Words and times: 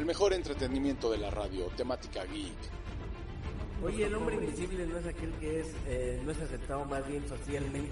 El 0.00 0.06
mejor 0.06 0.32
entretenimiento 0.32 1.10
de 1.10 1.18
la 1.18 1.30
radio, 1.30 1.66
temática 1.76 2.24
geek. 2.24 2.56
Oye, 3.84 4.06
el 4.06 4.14
hombre 4.14 4.36
invisible 4.36 4.86
no 4.86 4.96
es 4.96 5.04
aquel 5.06 5.30
que 5.34 5.60
es 5.60 5.66
eh, 5.86 6.18
no 6.24 6.30
es 6.32 6.40
aceptado 6.40 6.86
más 6.86 7.06
bien 7.06 7.22
socialmente. 7.28 7.90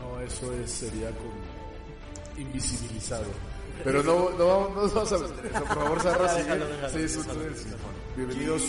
No, 0.00 0.18
eso 0.20 0.50
es, 0.54 0.70
sería 0.70 1.10
como 1.10 1.32
invisibilizado. 2.38 3.26
Pero 3.84 4.02
no, 4.02 4.30
no, 4.38 4.46
vamos- 4.46 4.74
no 4.74 4.88
vamos 4.94 5.12
a 5.12 5.18
meter 5.18 5.46
eso. 5.52 5.64
Por 5.64 5.74
favor, 5.74 6.00
Sarra, 6.02 6.28
sigue. 6.30 6.54
Sí, 6.92 7.02
eso 7.02 7.20
es- 7.20 7.26
sí. 7.60 7.68
Bienvenidos. 8.16 8.62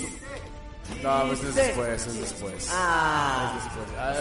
No, 1.01 1.27
pues 1.27 1.43
es 1.45 1.55
después, 1.55 2.07
es 2.07 2.19
después. 2.19 2.69
Ah, 2.73 3.57
Es 3.57 3.63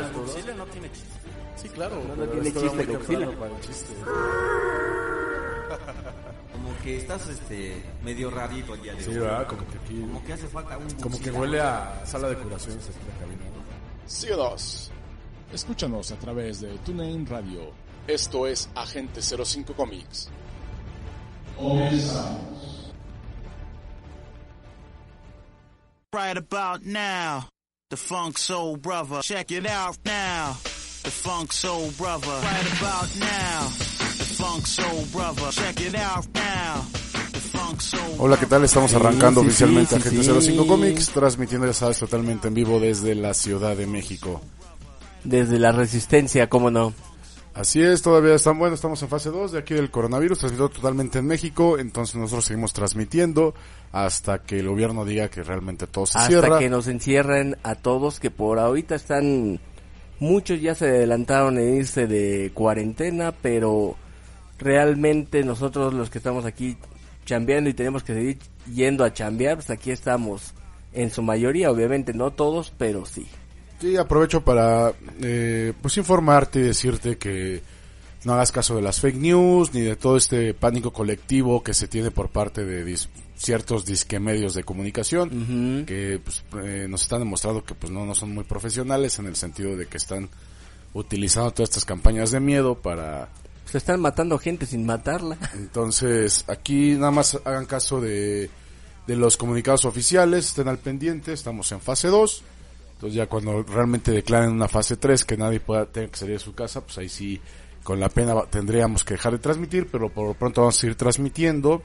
después. 0.00 0.30
Ah. 0.30 0.34
Chile 0.40 0.54
no 0.54 0.64
tiene 0.66 0.92
chiste. 0.92 1.08
Sí, 1.56 1.68
claro. 1.70 2.00
no 2.16 2.24
tiene 2.28 2.52
chiste, 2.52 2.84
Godzilla. 2.86 3.30
para 3.36 3.52
el 3.52 3.60
chiste. 3.62 3.94
Que 6.88 6.96
estás 6.96 7.28
este 7.28 7.84
medio 8.02 8.30
rarito 8.30 8.72
el 8.72 8.80
día 8.80 8.94
de 8.94 9.02
Sí, 9.04 9.10
hoy. 9.10 9.18
¿verdad? 9.18 9.46
Como 9.46 9.66
que 9.68 9.76
aquí... 9.76 10.00
Como 10.00 10.24
que 10.24 10.32
hace 10.32 10.48
falta 10.48 10.78
un 10.78 10.88
Como 10.92 11.20
que 11.20 11.30
huele 11.30 11.60
a 11.60 12.02
sala 12.06 12.30
de 12.30 12.36
curaciones 12.36 12.82
aquí 12.88 12.98
en 13.02 13.08
la 13.08 13.14
cabina, 13.18 13.44
¿no? 13.44 14.08
Síguenos. 14.10 14.90
Escúchanos 15.52 16.10
a 16.12 16.16
través 16.16 16.62
de 16.62 16.78
TuneIn 16.78 17.26
Radio. 17.26 17.72
Esto 18.06 18.46
es 18.46 18.70
Agente 18.74 19.20
05 19.20 19.74
Comics. 19.74 20.30
Right 26.14 26.38
about 26.38 26.86
now, 26.86 27.48
the 27.90 27.98
Funk 27.98 28.38
Soul 28.38 28.78
Brother. 28.78 29.20
Check 29.20 29.50
it 29.50 29.66
out 29.66 29.98
now, 30.06 30.56
the 31.02 31.10
Funk 31.10 31.52
Soul 31.52 31.90
Brother. 31.98 32.32
Right 32.42 32.80
about 32.80 33.14
now, 33.20 33.68
Hola, 38.18 38.36
¿qué 38.38 38.46
tal? 38.46 38.64
Estamos 38.64 38.92
arrancando 38.94 39.40
Sí, 39.40 39.46
sí, 39.46 39.48
oficialmente 39.48 39.90
sí, 39.90 39.96
Agente 40.08 40.22
sí. 40.40 40.50
05 40.52 40.66
Comics, 40.66 41.10
transmitiendo, 41.10 41.66
ya 41.66 41.72
sabes, 41.72 41.98
totalmente 41.98 42.48
en 42.48 42.54
vivo 42.54 42.80
desde 42.80 43.14
la 43.14 43.34
Ciudad 43.34 43.76
de 43.76 43.86
México. 43.86 44.40
desde 45.24 45.58
la 45.58 45.72
resistencia, 45.72 46.48
cómo 46.48 46.70
no. 46.70 46.92
Así 47.54 47.82
es, 47.82 48.02
todavía 48.02 48.34
están 48.34 48.58
bueno, 48.58 48.74
estamos 48.76 49.02
en 49.02 49.08
fase 49.08 49.30
2 49.30 49.52
de 49.52 49.58
aquí 49.58 49.74
del 49.74 49.90
coronavirus, 49.90 50.38
transmitido 50.38 50.68
totalmente 50.68 51.18
en 51.18 51.26
México, 51.26 51.76
entonces 51.78 52.14
nosotros 52.14 52.44
seguimos 52.44 52.72
transmitiendo 52.72 53.54
hasta 53.90 54.38
que 54.42 54.60
el 54.60 54.68
gobierno 54.68 55.04
diga 55.04 55.28
que 55.28 55.42
realmente 55.42 55.86
todo 55.88 56.06
se 56.06 56.18
Hasta 56.18 56.28
cierra. 56.30 56.58
que 56.60 56.68
nos 56.70 56.86
encierren 56.86 57.56
a 57.64 57.74
todos 57.74 58.20
que 58.20 58.30
por 58.30 58.60
ahorita 58.60 58.94
están 58.94 59.58
muchos 60.20 60.60
ya 60.60 60.74
se 60.76 60.86
adelantaron 60.86 61.58
en 61.58 61.78
irse 61.78 62.06
de 62.06 62.52
cuarentena, 62.54 63.32
pero 63.32 63.96
realmente 64.58 65.42
nosotros 65.44 65.94
los 65.94 66.10
que 66.10 66.18
estamos 66.18 66.44
aquí 66.44 66.76
chambeando 67.24 67.68
y 67.70 67.74
tenemos 67.74 68.02
que 68.02 68.14
seguir 68.14 68.38
yendo 68.74 69.04
a 69.04 69.12
chambear, 69.12 69.56
pues 69.56 69.70
aquí 69.70 69.90
estamos 69.90 70.52
en 70.92 71.10
su 71.10 71.22
mayoría, 71.22 71.70
obviamente 71.70 72.12
no 72.14 72.30
todos, 72.30 72.72
pero 72.76 73.04
sí. 73.06 73.26
Sí, 73.80 73.96
aprovecho 73.96 74.42
para 74.42 74.92
eh, 75.20 75.72
pues 75.80 75.96
informarte 75.98 76.58
y 76.58 76.62
decirte 76.62 77.16
que 77.18 77.60
no 78.24 78.32
hagas 78.32 78.50
caso 78.50 78.74
de 78.74 78.82
las 78.82 79.00
fake 79.00 79.16
news 79.16 79.72
ni 79.72 79.82
de 79.82 79.94
todo 79.94 80.16
este 80.16 80.52
pánico 80.54 80.92
colectivo 80.92 81.62
que 81.62 81.74
se 81.74 81.86
tiene 81.86 82.10
por 82.10 82.30
parte 82.30 82.64
de 82.64 82.84
dis- 82.84 83.08
ciertos 83.36 83.84
disque 83.84 84.18
medios 84.18 84.54
de 84.54 84.64
comunicación 84.64 85.84
que 85.86 86.18
pues, 86.24 86.42
eh, 86.64 86.86
nos 86.88 87.02
están 87.02 87.20
demostrando 87.20 87.64
que 87.64 87.74
pues 87.76 87.92
no, 87.92 88.04
no 88.04 88.16
son 88.16 88.34
muy 88.34 88.42
profesionales 88.42 89.16
en 89.20 89.26
el 89.26 89.36
sentido 89.36 89.76
de 89.76 89.86
que 89.86 89.98
están 89.98 90.28
utilizando 90.94 91.52
todas 91.52 91.68
estas 91.70 91.84
campañas 91.84 92.32
de 92.32 92.40
miedo 92.40 92.74
para 92.74 93.28
Se 93.70 93.78
están 93.78 94.00
matando 94.00 94.38
gente 94.38 94.66
sin 94.66 94.86
matarla. 94.86 95.36
entonces, 95.54 96.44
aquí 96.48 96.94
nada 96.94 97.10
más 97.10 97.38
hagan 97.44 97.66
caso 97.66 98.00
de, 98.00 98.50
de 99.06 99.16
los 99.16 99.36
comunicados 99.36 99.84
oficiales, 99.84 100.46
estén 100.46 100.68
al 100.68 100.78
pendiente, 100.78 101.32
estamos 101.32 101.70
en 101.72 101.80
fase 101.80 102.08
2. 102.08 102.42
Entonces 102.94 103.16
ya 103.16 103.26
cuando 103.26 103.62
realmente 103.62 104.10
declaren 104.10 104.50
una 104.50 104.68
fase 104.68 104.96
3 104.96 105.24
que 105.24 105.36
nadie 105.36 105.60
pueda 105.60 105.86
tener 105.86 106.10
que 106.10 106.16
salir 106.16 106.34
de 106.34 106.44
su 106.44 106.54
casa, 106.54 106.80
pues 106.80 106.98
ahí 106.98 107.08
sí 107.08 107.40
con 107.84 108.00
la 108.00 108.08
pena 108.08 108.34
tendríamos 108.50 109.04
que 109.04 109.14
dejar 109.14 109.32
de 109.32 109.38
transmitir, 109.38 109.88
pero 109.90 110.08
por 110.08 110.26
lo 110.26 110.34
pronto 110.34 110.62
vamos 110.62 110.76
a 110.76 110.80
seguir 110.80 110.96
transmitiendo. 110.96 111.82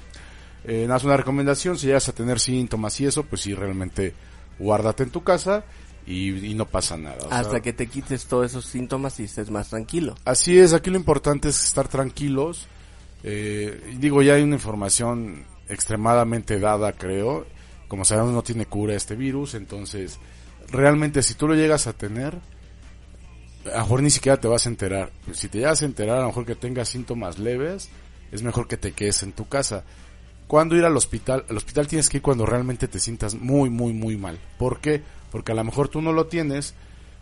Eh, 0.65 0.81
nada 0.83 0.95
más 0.95 1.03
una 1.03 1.17
recomendación, 1.17 1.77
si 1.77 1.87
llegas 1.87 2.09
a 2.09 2.13
tener 2.13 2.39
síntomas 2.39 2.99
y 2.99 3.05
eso, 3.05 3.23
pues 3.23 3.41
sí 3.41 3.53
realmente 3.53 4.13
guárdate 4.57 5.03
en 5.03 5.11
tu 5.11 5.23
casa 5.23 5.63
y, 6.05 6.51
y 6.51 6.53
no 6.53 6.65
pasa 6.65 6.97
nada. 6.97 7.19
Sea, 7.21 7.39
Hasta 7.39 7.61
que 7.61 7.73
te 7.73 7.87
quites 7.87 8.25
todos 8.25 8.47
esos 8.47 8.65
síntomas 8.65 9.19
y 9.19 9.23
estés 9.23 9.49
más 9.49 9.69
tranquilo. 9.69 10.15
Así 10.25 10.57
es, 10.57 10.73
aquí 10.73 10.89
lo 10.89 10.97
importante 10.97 11.49
es 11.49 11.63
estar 11.63 11.87
tranquilos. 11.87 12.67
Eh, 13.23 13.95
digo, 13.99 14.21
ya 14.21 14.33
hay 14.33 14.43
una 14.43 14.55
información 14.55 15.45
extremadamente 15.69 16.59
dada, 16.59 16.93
creo. 16.93 17.45
Como 17.87 18.05
sabemos, 18.05 18.33
no 18.33 18.43
tiene 18.43 18.65
cura 18.65 18.95
este 18.95 19.15
virus, 19.15 19.53
entonces, 19.53 20.19
realmente 20.69 21.21
si 21.21 21.35
tú 21.35 21.47
lo 21.47 21.55
llegas 21.55 21.87
a 21.87 21.93
tener, 21.93 22.37
a 23.65 23.77
lo 23.77 23.83
mejor 23.83 24.01
ni 24.01 24.09
siquiera 24.09 24.39
te 24.39 24.47
vas 24.47 24.65
a 24.65 24.69
enterar. 24.69 25.11
Pues, 25.25 25.37
si 25.39 25.47
te 25.47 25.59
llegas 25.59 25.81
a 25.81 25.85
enterar, 25.85 26.17
a 26.17 26.21
lo 26.21 26.27
mejor 26.27 26.45
que 26.45 26.55
tengas 26.55 26.89
síntomas 26.89 27.39
leves, 27.39 27.89
es 28.31 28.41
mejor 28.41 28.67
que 28.67 28.77
te 28.77 28.91
quedes 28.91 29.23
en 29.23 29.31
tu 29.31 29.47
casa. 29.47 29.83
¿Cuándo 30.47 30.75
ir 30.75 30.83
al 30.83 30.97
hospital? 30.97 31.45
Al 31.49 31.57
hospital 31.57 31.87
tienes 31.87 32.09
que 32.09 32.17
ir 32.17 32.23
cuando 32.23 32.45
realmente 32.45 32.87
te 32.87 32.99
sientas 32.99 33.35
muy, 33.35 33.69
muy, 33.69 33.93
muy 33.93 34.17
mal. 34.17 34.37
¿Por 34.57 34.79
qué? 34.79 34.99
Porque 34.99 35.13
a 35.33 35.55
lo 35.55 35.63
mejor 35.63 35.89
tú 35.89 36.01
no 36.01 36.11
lo 36.13 36.27
tienes, 36.27 36.75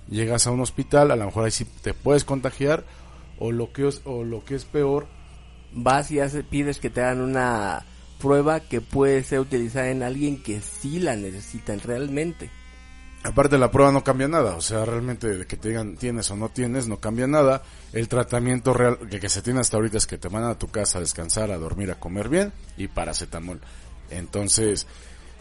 llegas 0.09 0.45
a 0.47 0.51
un 0.51 0.59
hospital, 0.61 1.11
a 1.11 1.15
lo 1.15 1.25
mejor 1.25 1.45
ahí 1.45 1.51
sí 1.51 1.65
te 1.81 1.93
puedes 1.93 2.23
contagiar, 2.25 2.83
o 3.39 3.51
lo 3.51 3.71
que 3.71 3.87
es, 3.87 4.01
o 4.05 4.23
lo 4.23 4.43
que 4.43 4.55
es 4.55 4.65
peor, 4.65 5.07
Vas 5.73 6.11
y 6.11 6.19
hace- 6.19 6.43
pides 6.43 6.79
que 6.79 6.89
te 6.89 7.01
hagan 7.01 7.21
una 7.21 7.85
prueba 8.19 8.59
que 8.59 8.81
puede 8.81 9.23
ser 9.23 9.39
utilizada 9.39 9.87
en 9.89 10.03
alguien 10.03 10.43
que 10.43 10.59
sí 10.59 10.99
la 10.99 11.15
necesitan 11.15 11.79
realmente. 11.79 12.49
aparte 13.23 13.57
la 13.57 13.71
prueba 13.71 13.91
no 13.91 14.03
cambia 14.03 14.27
nada, 14.27 14.55
o 14.57 14.61
sea, 14.61 14.83
realmente 14.83 15.45
que 15.47 15.55
te 15.55 15.69
digan 15.69 15.95
tienes 15.95 16.29
o 16.31 16.35
no 16.35 16.49
tienes, 16.49 16.87
no 16.87 16.97
cambia 16.99 17.25
nada. 17.27 17.61
El 17.93 18.07
tratamiento 18.09 18.73
real 18.73 18.97
que, 19.09 19.19
que 19.21 19.29
se 19.29 19.41
tiene 19.41 19.59
hasta 19.61 19.77
ahorita 19.77 19.97
es 19.97 20.07
que 20.07 20.17
te 20.17 20.27
mandan 20.29 20.51
a 20.51 20.57
tu 20.59 20.67
casa 20.69 20.97
a 20.97 21.01
descansar, 21.01 21.51
a 21.51 21.57
dormir, 21.57 21.89
a 21.91 21.99
comer 21.99 22.27
bien 22.29 22.51
y 22.77 22.87
paracetamol. 22.89 23.61
Entonces, 24.09 24.87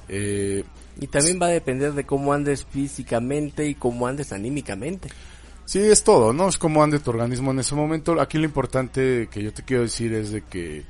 eh, 0.08 0.62
Y 0.98 1.06
también 1.06 1.38
va 1.40 1.46
a 1.46 1.50
depender 1.50 1.92
de 1.92 2.04
cómo 2.04 2.32
andes 2.32 2.64
físicamente 2.64 3.66
y 3.66 3.74
cómo 3.74 4.06
andes 4.06 4.32
anímicamente. 4.32 5.08
Sí, 5.64 5.78
es 5.78 6.02
todo, 6.02 6.32
¿no? 6.32 6.48
Es 6.48 6.58
como 6.58 6.82
ande 6.82 6.98
tu 6.98 7.10
organismo 7.10 7.52
en 7.52 7.60
ese 7.60 7.74
momento. 7.74 8.20
Aquí 8.20 8.38
lo 8.38 8.44
importante 8.44 9.28
que 9.30 9.42
yo 9.42 9.52
te 9.52 9.62
quiero 9.62 9.84
decir 9.84 10.12
es 10.12 10.32
de 10.32 10.42
que 10.42 10.84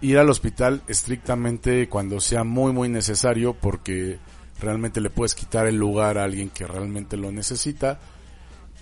ir 0.00 0.18
al 0.18 0.28
hospital 0.28 0.82
estrictamente 0.88 1.88
cuando 1.88 2.20
sea 2.20 2.42
muy, 2.42 2.72
muy 2.72 2.88
necesario 2.88 3.54
porque 3.54 4.18
realmente 4.60 5.00
le 5.00 5.10
puedes 5.10 5.34
quitar 5.34 5.66
el 5.66 5.76
lugar 5.76 6.18
a 6.18 6.24
alguien 6.24 6.50
que 6.50 6.66
realmente 6.66 7.16
lo 7.16 7.30
necesita. 7.30 8.00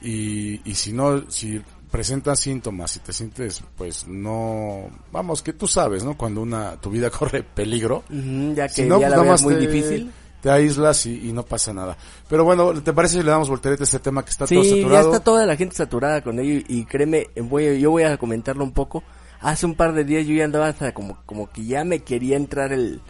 Y, 0.03 0.63
y 0.69 0.75
si 0.75 0.95
no, 0.95 1.31
si 1.31 1.61
presentas 1.91 2.41
síntomas, 2.41 2.93
si 2.93 3.01
te 3.01 3.13
sientes, 3.13 3.63
pues 3.77 4.07
no, 4.07 4.89
vamos, 5.13 5.43
que 5.43 5.53
tú 5.53 5.67
sabes, 5.67 6.05
¿no? 6.05 6.17
Cuando 6.17 6.41
una, 6.41 6.77
tu 6.77 6.91
vida 6.91 7.11
corre 7.19 7.43
peligro. 7.43 8.05
Ya 8.09 8.69
que 8.69 8.75
Si 8.75 8.83
no, 8.83 9.01
ya 9.01 9.09
pues 9.09 9.11
la 9.11 9.17
nada 9.17 9.29
más 9.29 9.43
muy 9.43 9.55
te, 9.55 9.61
difícil. 9.61 10.11
Te 10.43 10.51
aíslas 10.51 11.07
y, 11.07 11.29
y 11.29 11.33
no 11.33 11.43
pasa 11.45 11.73
nada. 11.73 11.97
Pero 12.29 12.45
bueno, 12.45 12.73
¿te 12.83 12.93
parece 12.93 13.19
si 13.19 13.23
le 13.23 13.31
damos 13.31 13.49
voltereta 13.49 13.83
a 13.83 13.85
este 13.85 13.99
tema 13.99 14.25
que 14.25 14.31
está 14.31 14.47
todo 14.47 14.63
Sí, 14.63 14.71
ya 14.71 14.77
saturado? 14.83 15.13
está 15.13 15.25
toda 15.25 15.47
la 15.47 15.57
gente 15.57 15.77
saturada 15.77 16.23
con 16.23 16.39
ello 16.39 16.65
y 16.67 16.85
créeme, 16.85 17.29
voy, 17.37 17.81
yo 17.81 17.91
voy 17.91 18.03
a 18.05 18.17
comentarlo 18.17 18.65
un 18.65 18.73
poco. 18.73 19.03
hace 19.41 19.67
un 19.67 19.75
par 19.75 19.93
de 19.95 20.05
días 20.05 20.27
yo 20.27 20.35
ya 20.35 20.45
andaba 20.45 20.69
hasta 20.69 20.93
como, 20.93 21.19
como 21.27 21.51
que 21.51 21.65
ya 21.65 21.85
me 21.85 22.01
quería 22.01 22.37
entrar 22.37 22.73
el, 22.73 23.01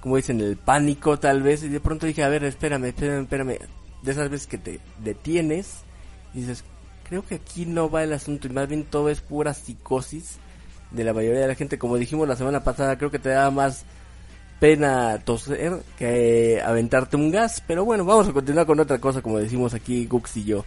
como 0.00 0.16
dicen, 0.16 0.40
el 0.40 0.56
pánico 0.56 1.18
tal 1.18 1.42
vez, 1.42 1.62
y 1.62 1.68
de 1.68 1.80
pronto 1.80 2.06
dije, 2.06 2.22
a 2.24 2.28
ver, 2.28 2.44
espérame, 2.44 2.86
espérame, 2.86 3.22
espérame, 3.22 3.58
de 4.02 4.10
esas 4.12 4.30
veces 4.30 4.46
que 4.46 4.58
te 4.58 4.80
detienes, 5.04 5.82
y 6.34 6.40
dices, 6.40 6.64
creo 7.08 7.24
que 7.24 7.36
aquí 7.36 7.66
no 7.66 7.90
va 7.90 8.02
el 8.02 8.12
asunto, 8.12 8.46
y 8.46 8.50
más 8.50 8.68
bien 8.68 8.84
todo 8.84 9.10
es 9.10 9.20
pura 9.20 9.52
psicosis 9.54 10.38
de 10.90 11.04
la 11.04 11.12
mayoría 11.12 11.40
de 11.42 11.48
la 11.48 11.54
gente, 11.54 11.78
como 11.78 11.96
dijimos 11.98 12.26
la 12.26 12.36
semana 12.36 12.64
pasada, 12.64 12.96
creo 12.98 13.10
que 13.10 13.18
te 13.18 13.28
da 13.28 13.50
más 13.50 13.84
pena 14.60 15.18
toser 15.24 15.82
que 15.98 16.60
aventarte 16.64 17.16
un 17.16 17.30
gas, 17.30 17.62
pero 17.66 17.84
bueno, 17.84 18.04
vamos 18.04 18.28
a 18.28 18.32
continuar 18.32 18.66
con 18.66 18.78
otra 18.78 18.98
cosa, 18.98 19.22
como 19.22 19.38
decimos 19.38 19.74
aquí 19.74 20.06
Gux 20.06 20.36
y 20.36 20.44
yo. 20.44 20.64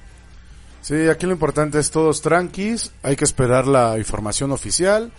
Sí, 0.82 1.08
aquí 1.08 1.26
lo 1.26 1.32
importante 1.32 1.80
es 1.80 1.92
todos 1.92 2.22
tranquis, 2.22 2.92
hay 3.04 3.16
que 3.16 3.24
esperar 3.24 3.68
la 3.68 3.98
información 3.98 4.52
oficial. 4.52 5.12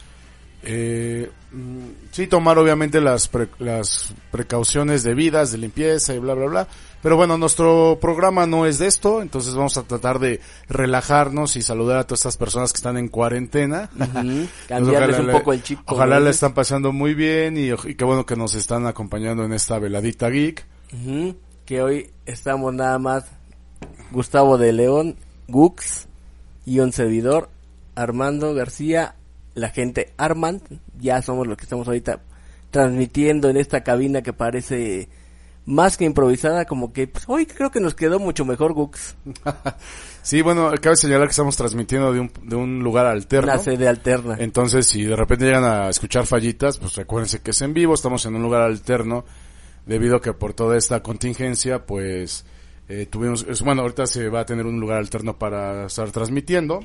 Eh, 0.67 1.31
mm, 1.53 1.87
sí, 2.11 2.27
tomar 2.27 2.59
obviamente 2.59 3.01
las, 3.01 3.29
pre- 3.29 3.49
las 3.59 4.13
precauciones 4.31 5.03
debidas 5.03 5.53
de 5.53 5.59
limpieza 5.59 6.15
y 6.15 6.19
bla, 6.19 6.35
bla, 6.35 6.47
bla. 6.47 6.69
Pero 7.05 7.17
bueno, 7.17 7.39
nuestro 7.39 7.99
programa 8.01 8.47
no 8.47 8.65
es 8.67 8.79
de 8.81 8.87
esto, 8.89 9.23
entonces 9.23 9.55
vamos 9.55 9.77
a 9.77 9.83
tratar 9.85 10.19
de 10.19 10.41
relajarnos 10.69 11.55
y 11.55 11.63
saludar 11.63 11.99
a 11.99 12.05
todas 12.05 12.21
estas 12.21 12.37
personas 12.37 12.73
que 12.73 12.79
están 12.79 12.97
en 12.97 13.09
cuarentena. 13.09 13.91
Pues 13.97 14.09
Cambiarles 14.69 15.21
un 15.21 15.27
le- 15.29 15.33
poco 15.35 15.53
el 15.53 15.63
chip. 15.63 15.79
Ojalá 15.87 16.17
le 16.19 16.23
dices. 16.27 16.37
están 16.37 16.55
pasando 16.55 16.93
muy 16.93 17.15
bien 17.15 17.57
y, 17.59 17.71
y 17.71 17.95
qué 17.95 18.05
bueno 18.05 18.27
que 18.27 18.35
nos 18.37 18.55
están 18.57 18.87
acompañando 18.87 19.45
en 19.45 19.53
esta 19.53 19.79
veladita 19.79 20.31
geek. 20.31 20.65
Ujú, 20.93 21.37
que 21.67 21.83
hoy 21.83 22.11
estamos 22.27 22.73
nada 22.75 22.99
más 22.99 23.27
Gustavo 24.11 24.59
de 24.59 24.73
León, 24.73 25.17
Gux 25.47 26.09
y 26.67 26.79
un 26.81 26.93
servidor, 26.93 27.51
Armando 27.95 28.55
García, 28.55 29.15
la 29.55 29.69
gente 29.69 30.13
Armand, 30.17 30.63
ya 30.99 31.21
somos 31.23 31.47
los 31.47 31.57
que 31.59 31.65
estamos 31.65 31.87
ahorita 31.87 32.21
transmitiendo 32.71 33.51
en 33.51 33.57
esta 33.59 33.83
cabina 33.85 34.23
que 34.23 34.33
parece 34.33 35.09
más 35.67 35.97
que 35.97 36.05
improvisada, 36.05 36.65
como 36.67 36.93
que 36.93 37.07
pues, 37.09 37.25
hoy 37.27 37.47
creo 37.47 37.71
que 37.71 37.81
nos 37.81 37.95
quedó 37.95 38.19
mucho 38.19 38.45
mejor 38.45 38.73
Gux, 38.75 39.15
Sí, 40.23 40.41
bueno, 40.43 40.71
cabe 40.81 40.97
señalar 40.97 41.27
que 41.29 41.33
estamos 41.33 41.57
transmitiendo 41.57 42.13
de 42.13 42.21
un, 42.21 42.31
de 42.45 42.57
un 42.57 42.83
lugar 42.83 43.05
alterno. 43.07 43.53
una 43.53 43.63
sede 43.63 43.87
alterna. 43.89 44.37
Entonces, 44.39 44.87
si 44.87 45.05
de 45.05 45.15
repente 45.17 45.45
llegan 45.45 45.65
a 45.65 45.89
escuchar 45.91 46.25
fallitas, 46.27 46.79
pues 46.79 46.95
recuérdense 46.97 47.41
que 47.43 47.51
es 47.51 47.61
en 47.61 47.75
vivo, 47.75 47.93
estamos 47.95 48.25
en 48.25 48.35
un 48.35 48.43
lugar 48.43 48.63
alterno, 48.63 49.25
debido 49.85 50.17
a 50.17 50.23
que 50.23 50.33
por 50.33 50.55
toda 50.55 50.79
esta 50.79 51.03
contingencia, 51.03 51.85
pues 51.85 52.47
eh, 52.89 53.07
tuvimos, 53.11 53.45
es- 53.49 53.61
bueno, 53.61 53.83
ahorita 53.83 54.07
se 54.07 54.29
va 54.31 54.41
a 54.41 54.47
tener 54.47 54.65
un 54.65 54.81
lugar 54.81 54.97
alterno 54.99 55.39
para 55.39 55.87
estar 55.87 56.11
transmitiendo. 56.11 56.81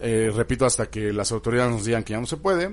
Eh, 0.00 0.30
repito, 0.34 0.66
hasta 0.66 0.86
que 0.86 1.12
las 1.12 1.30
autoridades 1.32 1.72
nos 1.72 1.84
digan 1.84 2.02
que 2.04 2.12
ya 2.14 2.20
no 2.20 2.26
se 2.26 2.36
puede. 2.36 2.70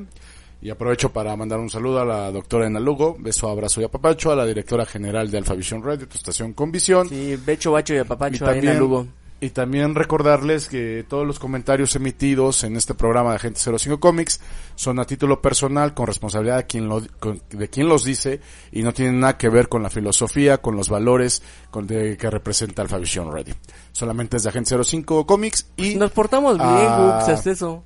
Y 0.66 0.72
aprovecho 0.72 1.14
para 1.14 1.36
mandar 1.36 1.60
un 1.60 1.70
saludo 1.70 2.00
a 2.02 2.06
la 2.06 2.32
doctora 2.32 2.66
Ena 2.66 2.80
Lugo, 2.80 3.16
beso, 3.20 3.48
abrazo 3.50 3.82
y 3.82 3.84
apapacho, 3.84 4.32
a 4.32 4.36
la 4.36 4.48
directora 4.48 4.84
general 4.84 5.30
de 5.30 5.38
Alphavisión 5.38 5.84
Radio, 5.84 6.08
tu 6.08 6.18
estación 6.18 6.54
con 6.54 6.72
visión. 6.72 7.08
Sí, 7.08 7.36
Becho, 7.46 7.72
Bacho 7.72 7.94
y 7.94 7.98
Y 7.98 8.00
Apapacho 8.00 8.44
en 8.46 8.52
también, 8.52 8.80
Lugo. 8.80 9.06
y 9.40 9.52
también 9.52 9.94
recordarles 9.94 10.68
que 10.68 11.06
todos 11.08 11.28
los 11.28 11.38
comentarios 11.38 11.96
emitidos 11.96 12.64
en 12.64 12.78
este 12.78 12.96
programa 12.96 13.30
de 13.30 13.36
Agente 13.36 13.60
05 13.60 14.00
Comics 14.00 14.42
son 14.74 14.98
a 15.00 15.06
título 15.06 15.40
personal, 15.40 15.94
con 15.94 16.08
responsabilidad 16.08 16.58
de 16.58 16.66
quien, 16.66 16.90
lo, 16.90 17.00
con- 17.20 17.40
de 17.52 17.70
quien 17.70 17.88
los 17.88 18.04
dice, 18.04 18.40
y 18.72 18.82
no 18.82 18.92
tienen 18.92 19.20
nada 19.20 19.38
que 19.38 19.50
ver 19.50 19.70
con 19.70 19.84
la 19.84 19.92
filosofía, 19.92 20.58
con 20.64 20.76
los 20.76 20.90
valores 20.90 21.44
con 21.70 21.86
de- 21.86 22.18
que 22.18 22.28
representa 22.32 22.82
Alpha 22.82 22.98
Vision 22.98 23.32
Radio. 23.32 23.54
Solamente 23.92 24.38
es 24.38 24.44
de 24.44 24.50
Agente 24.50 24.76
05 24.84 25.28
Comics 25.28 25.68
y 25.78 25.94
Nos 25.94 26.10
portamos 26.10 26.58
bien. 26.58 26.68
Gux, 26.98 27.46
eso. 27.46 27.84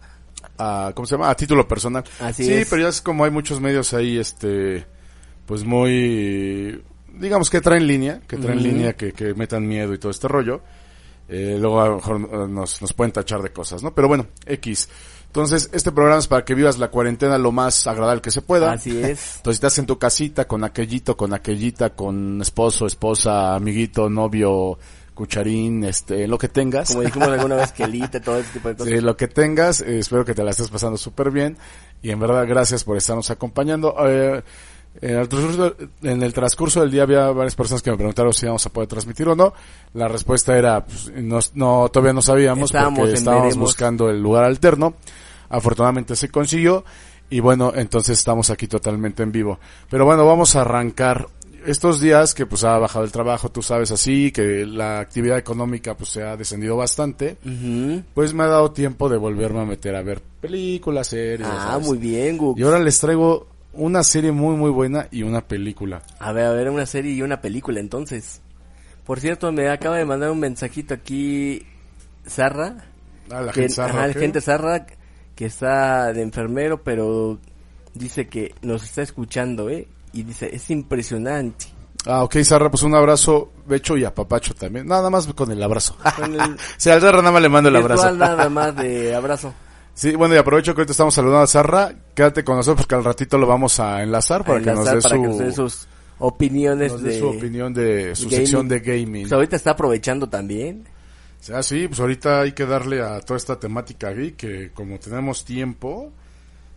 A, 0.59 0.91
¿cómo 0.93 1.05
se 1.05 1.15
llama? 1.15 1.29
A 1.29 1.35
título 1.35 1.67
personal. 1.67 2.03
Así 2.19 2.45
sí, 2.45 2.53
es. 2.53 2.69
pero 2.69 2.83
ya 2.83 2.89
es 2.89 3.01
como 3.01 3.23
hay 3.23 3.31
muchos 3.31 3.59
medios 3.59 3.93
ahí, 3.93 4.17
este, 4.17 4.85
pues 5.45 5.63
muy, 5.63 6.83
digamos 7.13 7.49
que 7.49 7.61
traen 7.61 7.87
línea, 7.87 8.21
que 8.27 8.37
traen 8.37 8.61
línea, 8.61 8.93
que, 8.93 9.13
que 9.13 9.33
metan 9.33 9.67
miedo 9.67 9.93
y 9.93 9.97
todo 9.97 10.11
este 10.11 10.27
rollo. 10.27 10.61
Eh, 11.31 11.57
luego 11.59 11.79
a 11.79 11.87
lo 11.87 11.95
mejor 11.97 12.21
eh, 12.21 12.47
nos, 12.49 12.81
nos 12.81 12.93
pueden 12.93 13.11
tachar 13.11 13.41
de 13.43 13.51
cosas, 13.51 13.83
¿no? 13.83 13.93
Pero 13.93 14.07
bueno, 14.07 14.27
X. 14.45 14.89
Entonces, 15.27 15.69
este 15.73 15.91
programa 15.91 16.17
es 16.17 16.27
para 16.27 16.43
que 16.43 16.55
vivas 16.55 16.79
la 16.79 16.89
cuarentena 16.89 17.37
lo 17.37 17.51
más 17.51 17.85
agradable 17.85 18.19
que 18.19 18.31
se 18.31 18.41
pueda. 18.41 18.71
Así 18.71 18.97
es. 18.97 19.35
Entonces, 19.37 19.57
estás 19.57 19.77
en 19.77 19.85
tu 19.85 19.99
casita 19.99 20.47
con 20.47 20.63
aquellito, 20.63 21.15
con 21.15 21.35
aquellita, 21.35 21.91
con 21.91 22.41
esposo, 22.41 22.87
esposa, 22.87 23.53
amiguito, 23.53 24.09
novio, 24.09 24.79
cucharín, 25.19 25.83
este, 25.83 26.29
lo 26.29 26.37
que 26.37 26.47
tengas. 26.47 26.91
Como 26.91 27.01
dijimos 27.01 27.27
alguna 27.27 27.55
vez, 27.55 27.73
que 27.73 27.83
elite, 27.89 28.21
todo 28.21 28.39
ese 28.39 28.53
tipo 28.53 28.69
de 28.69 28.75
cosas. 28.75 28.93
Sí, 28.93 29.01
lo 29.01 29.17
que 29.17 29.27
tengas, 29.27 29.81
eh, 29.81 29.99
espero 29.99 30.23
que 30.23 30.33
te 30.33 30.45
la 30.45 30.51
estés 30.51 30.69
pasando 30.69 30.97
súper 30.97 31.29
bien 31.29 31.57
y 32.01 32.11
en 32.11 32.19
verdad 32.21 32.47
gracias 32.47 32.85
por 32.85 32.95
estarnos 32.95 33.29
acompañando. 33.29 33.93
Eh, 34.07 34.41
en, 35.01 35.17
el 35.17 35.27
transcurso, 35.27 35.75
en 36.03 36.23
el 36.23 36.33
transcurso 36.33 36.79
del 36.79 36.91
día 36.91 37.03
había 37.03 37.29
varias 37.31 37.55
personas 37.55 37.81
que 37.81 37.91
me 37.91 37.97
preguntaron 37.97 38.33
si 38.33 38.45
íbamos 38.45 38.65
a 38.65 38.69
poder 38.69 38.87
transmitir 38.87 39.27
o 39.27 39.35
no. 39.35 39.53
La 39.93 40.07
respuesta 40.07 40.57
era, 40.57 40.85
pues, 40.85 41.11
no, 41.13 41.39
no, 41.53 41.89
todavía 41.89 42.13
no 42.13 42.21
sabíamos 42.21 42.69
Estábamos 42.69 42.99
porque 42.99 43.15
estábamos 43.15 43.47
veremos. 43.47 43.67
buscando 43.67 44.09
el 44.09 44.23
lugar 44.23 44.45
alterno. 44.45 44.93
Afortunadamente 45.49 46.15
se 46.15 46.29
consiguió 46.29 46.85
y 47.29 47.41
bueno, 47.41 47.73
entonces 47.75 48.17
estamos 48.17 48.49
aquí 48.51 48.67
totalmente 48.67 49.21
en 49.21 49.33
vivo. 49.33 49.59
Pero 49.89 50.05
bueno, 50.05 50.25
vamos 50.25 50.55
a 50.55 50.61
arrancar 50.61 51.27
estos 51.65 51.99
días 51.99 52.33
que 52.33 52.45
pues 52.45 52.63
ha 52.63 52.77
bajado 52.77 53.05
el 53.05 53.11
trabajo, 53.11 53.49
tú 53.49 53.61
sabes 53.61 53.91
así, 53.91 54.31
que 54.31 54.65
la 54.65 54.99
actividad 54.99 55.37
económica 55.37 55.95
pues 55.95 56.09
se 56.09 56.23
ha 56.23 56.35
descendido 56.37 56.77
bastante. 56.77 57.37
Pues 58.13 58.33
me 58.33 58.43
ha 58.43 58.47
dado 58.47 58.71
tiempo 58.71 59.09
de 59.09 59.17
volverme 59.17 59.61
a 59.61 59.65
meter 59.65 59.95
a 59.95 60.01
ver 60.01 60.21
películas, 60.41 61.07
series. 61.07 61.47
Ah, 61.49 61.71
sabes. 61.71 61.87
muy 61.87 61.97
bien, 61.97 62.37
Gux. 62.37 62.59
Y 62.59 62.63
ahora 62.63 62.79
les 62.79 62.99
traigo 62.99 63.47
una 63.73 64.03
serie 64.03 64.31
muy 64.31 64.55
muy 64.55 64.71
buena 64.71 65.07
y 65.11 65.23
una 65.23 65.41
película. 65.41 66.01
A 66.19 66.31
ver, 66.31 66.45
a 66.45 66.51
ver, 66.53 66.69
una 66.69 66.85
serie 66.85 67.13
y 67.13 67.21
una 67.21 67.41
película 67.41 67.79
entonces. 67.79 68.41
Por 69.05 69.19
cierto, 69.19 69.51
me 69.51 69.69
acaba 69.69 69.97
de 69.97 70.05
mandar 70.05 70.31
un 70.31 70.39
mensajito 70.39 70.93
aquí 70.93 71.65
Zarra. 72.27 72.85
Ah, 73.31 73.41
la 73.41 73.51
que, 73.51 73.61
gente 73.61 73.81
ajá, 73.81 74.05
el 74.05 74.13
¿qué? 74.13 74.19
gente 74.19 74.41
Zarra 74.41 74.85
que 75.35 75.45
está 75.45 76.11
de 76.13 76.21
enfermero, 76.21 76.83
pero 76.83 77.39
dice 77.93 78.27
que 78.27 78.53
nos 78.61 78.83
está 78.83 79.01
escuchando, 79.01 79.69
¿eh? 79.69 79.87
Y 80.13 80.23
dice, 80.23 80.49
es 80.53 80.69
impresionante. 80.69 81.65
Ah, 82.05 82.23
ok, 82.23 82.37
Sarra, 82.43 82.71
pues 82.71 82.83
un 82.83 82.95
abrazo, 82.95 83.51
Becho 83.67 83.97
y 83.97 84.05
a 84.05 84.13
Papacho 84.15 84.53
también. 84.53 84.87
Nada 84.87 85.09
más 85.09 85.27
con 85.27 85.51
el 85.51 85.61
abrazo. 85.61 85.95
Con 86.15 86.33
el 86.39 86.55
Sí, 86.77 86.89
al 86.89 87.01
Zarra 87.01 87.17
nada 87.19 87.31
más 87.31 87.41
le 87.41 87.49
mando 87.49 87.69
el 87.69 87.75
abrazo. 87.75 88.11
nada 88.13 88.49
más 88.49 88.75
de 88.75 89.13
abrazo. 89.13 89.53
Sí, 89.93 90.15
bueno, 90.15 90.33
y 90.33 90.37
aprovecho 90.37 90.73
que 90.73 90.79
ahorita 90.81 90.91
estamos 90.93 91.13
saludando 91.13 91.43
a 91.43 91.47
Zarra. 91.47 91.93
Quédate 92.15 92.43
con 92.45 92.55
nosotros 92.55 92.85
porque 92.85 92.95
al 92.95 93.03
ratito 93.03 93.37
lo 93.37 93.45
vamos 93.47 93.81
a 93.81 94.01
enlazar 94.01 94.45
para 94.45 94.59
A 94.59 94.61
que 94.61 94.71
nos 94.71 94.79
enlazar 94.87 95.01
para 95.01 95.15
su, 95.15 95.21
que 95.21 95.27
nos 95.27 95.37
dé 95.39 95.51
sus 95.51 95.87
opiniones 96.19 96.91
nos 96.93 97.03
de 97.03 97.19
su 97.19 97.27
opinión 97.27 97.73
de 97.73 98.15
su 98.15 98.23
gaming. 98.29 98.37
sección 98.37 98.67
de 98.69 98.79
gaming. 98.79 99.23
Pues 99.23 99.33
ahorita 99.33 99.55
está 99.57 99.71
aprovechando 99.71 100.29
también. 100.29 100.85
O 101.41 101.43
sea, 101.43 101.63
sí, 101.63 101.87
pues 101.89 101.99
ahorita 101.99 102.41
hay 102.41 102.53
que 102.53 102.65
darle 102.65 103.01
a 103.01 103.19
toda 103.19 103.35
esta 103.37 103.59
temática 103.59 104.11
geek 104.11 104.35
que 104.37 104.71
como 104.73 104.99
tenemos 104.99 105.43
tiempo, 105.43 106.13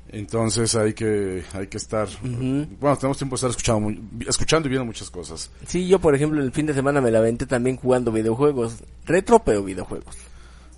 entonces 0.09 0.75
hay 0.75 0.93
que 0.95 1.43
hay 1.55 1.67
que 1.69 1.79
estar 1.79 2.07
bueno, 2.23 2.97
tenemos 2.99 3.17
tiempo 3.19 3.35
de 3.35 3.37
estar 3.37 3.51
escuchando 3.51 3.93
escuchando 4.29 4.69
y 4.69 4.71
viendo 4.71 4.85
muchas 4.87 5.11
cosas. 5.11 5.51
Sí, 5.67 5.87
yo 5.89 5.99
por 5.99 6.15
ejemplo 6.15 6.43
el 6.43 6.53
fin 6.53 6.67
de 6.67 6.75
semana 6.75 7.01
me 7.01 7.11
la 7.11 7.19
aventé 7.19 7.47
también 7.47 7.77
jugando 7.77 8.13
videojuegos. 8.13 8.83
Retro, 9.07 9.39
pero 9.45 9.63
videojuegos. 9.65 10.17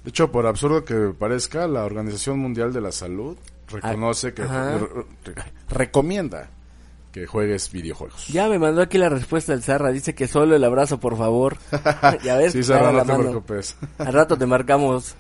De 0.05 0.11
hecho, 0.11 0.31
por 0.31 0.47
absurdo 0.47 0.85
que 0.85 1.13
parezca, 1.19 1.67
la 1.67 1.85
Organización 1.85 2.39
Mundial 2.39 2.73
de 2.73 2.81
la 2.83 2.93
Salud 2.93 3.37
reconoce 3.69 4.35
que 4.35 4.43
Ajá. 4.43 4.79
re- 4.79 5.05
re- 5.25 5.43
recomienda 5.71 6.51
que 7.11 7.27
juegues 7.27 7.71
videojuegos. 7.73 8.29
Ya 8.29 8.49
me 8.49 8.59
mandó 8.59 8.83
aquí 8.83 8.99
la 8.99 9.09
respuesta 9.09 9.53
del 9.53 9.63
Zarra. 9.63 9.91
Dice 9.93 10.15
que 10.15 10.27
solo 10.29 10.57
el 10.57 10.65
abrazo, 10.65 11.01
por 11.01 11.17
favor. 11.17 11.57
ya 12.25 12.37
ves, 12.37 12.53
Sí, 12.53 12.63
Zarra, 12.63 12.93
no 12.93 13.03
te 13.03 13.05
mano. 13.13 13.21
preocupes. 13.21 13.77
Al 13.99 14.13
rato 14.13 14.37
te 14.37 14.45
marcamos. 14.47 15.15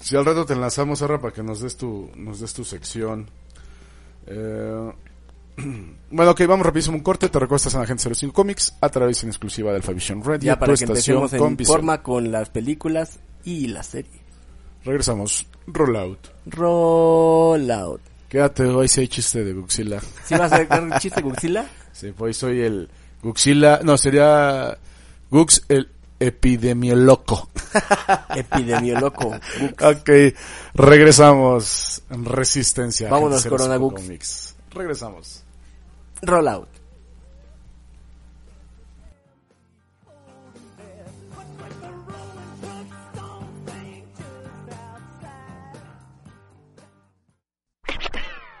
Si 0.00 0.16
al 0.16 0.24
rato 0.24 0.44
te 0.46 0.52
enlazamos, 0.54 0.98
Sarra, 1.00 1.20
para 1.20 1.32
que 1.34 1.42
nos 1.42 1.60
des 1.60 1.76
tu, 1.76 2.10
nos 2.16 2.40
des 2.40 2.52
tu 2.54 2.64
sección. 2.64 3.28
Eh, 4.26 4.92
bueno, 6.10 6.30
ok, 6.32 6.40
vamos 6.46 6.66
rapidísimo 6.66 6.96
un 6.96 7.02
corte. 7.02 7.28
Te 7.28 7.38
recuestas 7.38 7.74
en 7.74 7.80
Agente 7.82 8.14
05 8.14 8.32
Comics 8.32 8.76
a 8.80 8.88
través 8.88 9.22
en 9.22 9.30
exclusiva 9.30 9.70
de 9.70 9.76
Alpha 9.76 9.92
Vision 9.92 10.22
Radio, 10.22 10.40
Ya 10.46 10.58
para 10.58 10.74
tu 10.74 10.78
que 10.78 10.84
estación 10.84 11.16
empecemos 11.18 11.40
con 11.40 11.48
en 11.52 11.56
visión. 11.56 11.76
forma 11.76 12.02
con 12.02 12.30
las 12.30 12.50
películas 12.50 13.18
y 13.44 13.68
la 13.68 13.82
serie. 13.82 14.20
Regresamos. 14.84 15.46
Rollout. 15.66 16.18
Rollout. 16.46 18.00
Quédate, 18.28 18.64
hoy 18.64 18.88
sí 18.88 19.00
hay 19.00 19.08
chiste 19.08 19.44
de 19.44 19.52
Guxila. 19.52 20.00
¿Sí 20.24 20.34
vas 20.34 20.52
a 20.52 20.58
sacar 20.58 20.82
un 20.82 20.92
chiste, 21.00 21.22
Guxila? 21.22 21.66
Sí, 21.92 22.12
pues 22.16 22.36
soy 22.36 22.60
el 22.60 22.88
Guxila. 23.22 23.80
No, 23.82 23.96
sería 23.96 24.76
Gux 25.30 25.64
el 25.68 25.88
epidemioloco. 26.18 27.48
Epidemioloco. 28.34 29.28
Ok, 29.28 30.10
regresamos 30.74 32.02
en 32.10 32.24
Resistencia. 32.24 33.08
Vámonos, 33.08 33.44
Corona 33.46 33.74
05 33.74 33.90
Gux. 33.90 34.02
Comics. 34.02 34.56
Regresamos. 34.70 35.44
Rollout. 36.22 36.68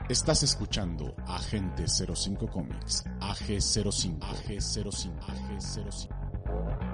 Estás 0.08 0.44
escuchando 0.44 1.16
Agente 1.26 1.84
05 1.88 2.46
Comics, 2.46 3.04
AG05, 3.18 4.20
AG05, 4.20 5.18
AG05. 5.18 6.85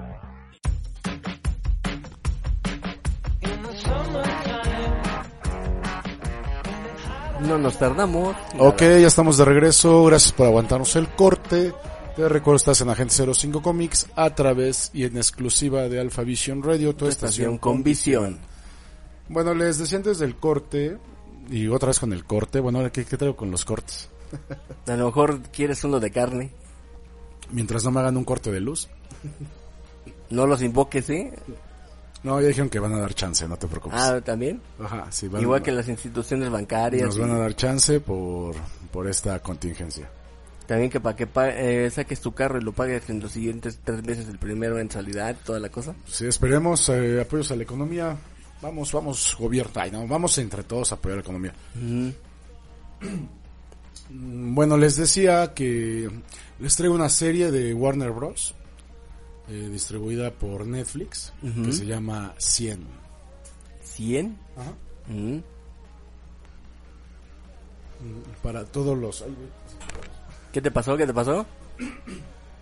No 7.41 7.57
nos 7.57 7.77
tardamos. 7.77 8.35
Ok, 8.57 8.81
ya 8.81 9.07
estamos 9.07 9.37
de 9.37 9.45
regreso. 9.45 10.05
Gracias 10.05 10.31
por 10.31 10.47
aguantarnos 10.47 10.95
el 10.95 11.09
corte. 11.09 11.73
Te 12.15 12.29
recuerdo, 12.29 12.57
estás 12.57 12.79
en 12.81 12.89
Agente 12.89 13.15
05 13.33 13.61
Comics 13.61 14.07
a 14.15 14.33
través 14.33 14.91
y 14.93 15.03
en 15.03 15.17
exclusiva 15.17 15.89
de 15.89 15.99
Alpha 15.99 16.21
Vision 16.21 16.61
Radio, 16.61 16.95
tu 16.95 17.07
estación 17.07 17.57
con 17.57 17.83
visión. 17.83 18.39
Bueno, 19.29 19.53
les 19.53 19.79
decía 19.79 19.97
antes 19.97 20.19
del 20.19 20.35
corte, 20.35 20.97
y 21.49 21.67
otra 21.67 21.87
vez 21.87 21.99
con 21.99 22.13
el 22.13 22.23
corte. 22.23 22.59
Bueno, 22.59 22.79
ahora, 22.79 22.91
¿qué, 22.91 23.05
qué 23.05 23.17
traigo 23.17 23.35
con 23.35 23.51
los 23.51 23.65
cortes? 23.65 24.09
A 24.87 24.95
lo 24.95 25.07
mejor 25.07 25.41
quieres 25.41 25.83
uno 25.83 25.99
de 25.99 26.11
carne. 26.11 26.51
Mientras 27.51 27.83
no 27.83 27.91
me 27.91 27.99
hagan 27.99 28.17
un 28.17 28.23
corte 28.23 28.51
de 28.51 28.59
luz. 28.59 28.89
No 30.29 30.47
los 30.47 30.61
invoques, 30.61 31.09
¿eh? 31.09 31.33
No, 32.23 32.39
ya 32.39 32.47
dijeron 32.47 32.69
que 32.69 32.79
van 32.79 32.93
a 32.93 32.99
dar 32.99 33.13
chance, 33.13 33.45
no 33.47 33.57
te 33.57 33.67
preocupes. 33.67 33.99
Ah, 34.01 34.21
también. 34.21 34.61
Ajá, 34.79 35.07
sí, 35.11 35.27
van- 35.27 35.41
Igual 35.41 35.61
que 35.61 35.71
las 35.73 35.89
instituciones 35.89 36.49
bancarias. 36.49 37.03
nos 37.07 37.19
van 37.19 37.31
a 37.31 37.37
dar 37.37 37.53
chance 37.55 37.99
por, 37.99 38.55
por 38.91 39.07
esta 39.07 39.39
contingencia. 39.41 40.09
También 40.65 40.89
que 40.89 41.01
para 41.01 41.15
que 41.17 41.27
pa- 41.27 41.49
eh, 41.49 41.89
saques 41.89 42.21
tu 42.21 42.31
carro 42.33 42.57
y 42.57 42.63
lo 42.63 42.71
pagues 42.71 43.09
en 43.09 43.19
los 43.19 43.33
siguientes 43.33 43.79
tres 43.83 44.01
meses 44.05 44.29
el 44.29 44.39
primero 44.39 44.79
en 44.79 44.89
salida, 44.89 45.33
toda 45.33 45.59
la 45.59 45.67
cosa. 45.69 45.93
Sí, 46.05 46.25
esperemos 46.25 46.87
eh, 46.87 47.19
apoyos 47.19 47.51
a 47.51 47.57
la 47.57 47.63
economía. 47.63 48.15
Vamos, 48.61 48.93
vamos, 48.93 49.35
gobierno. 49.37 49.73
Ay, 49.75 49.91
no, 49.91 50.07
vamos 50.07 50.37
entre 50.37 50.63
todos 50.63 50.93
a 50.93 50.95
apoyar 50.95 51.17
la 51.17 51.21
economía. 51.23 51.53
Mm, 51.75 52.09
Bueno, 54.09 54.77
les 54.77 54.95
decía 54.95 55.53
que 55.53 56.09
les 56.59 56.75
traigo 56.75 56.93
una 56.95 57.09
serie 57.09 57.51
de 57.51 57.73
Warner 57.73 58.11
Bros. 58.11 58.55
Eh, 59.49 59.69
distribuida 59.71 60.31
por 60.31 60.65
Netflix 60.65 61.33
que 61.65 61.71
se 61.73 61.85
llama 61.85 62.33
100. 62.37 62.85
¿100? 63.97 64.35
Ajá. 64.57 64.71
Mm. 65.07 65.39
Para 68.41 68.65
todos 68.65 68.97
los. 68.97 69.23
¿Qué 70.51 70.61
te 70.61 70.71
pasó? 70.71 70.97
¿Qué 70.97 71.07
te 71.07 71.13
pasó? 71.13 71.45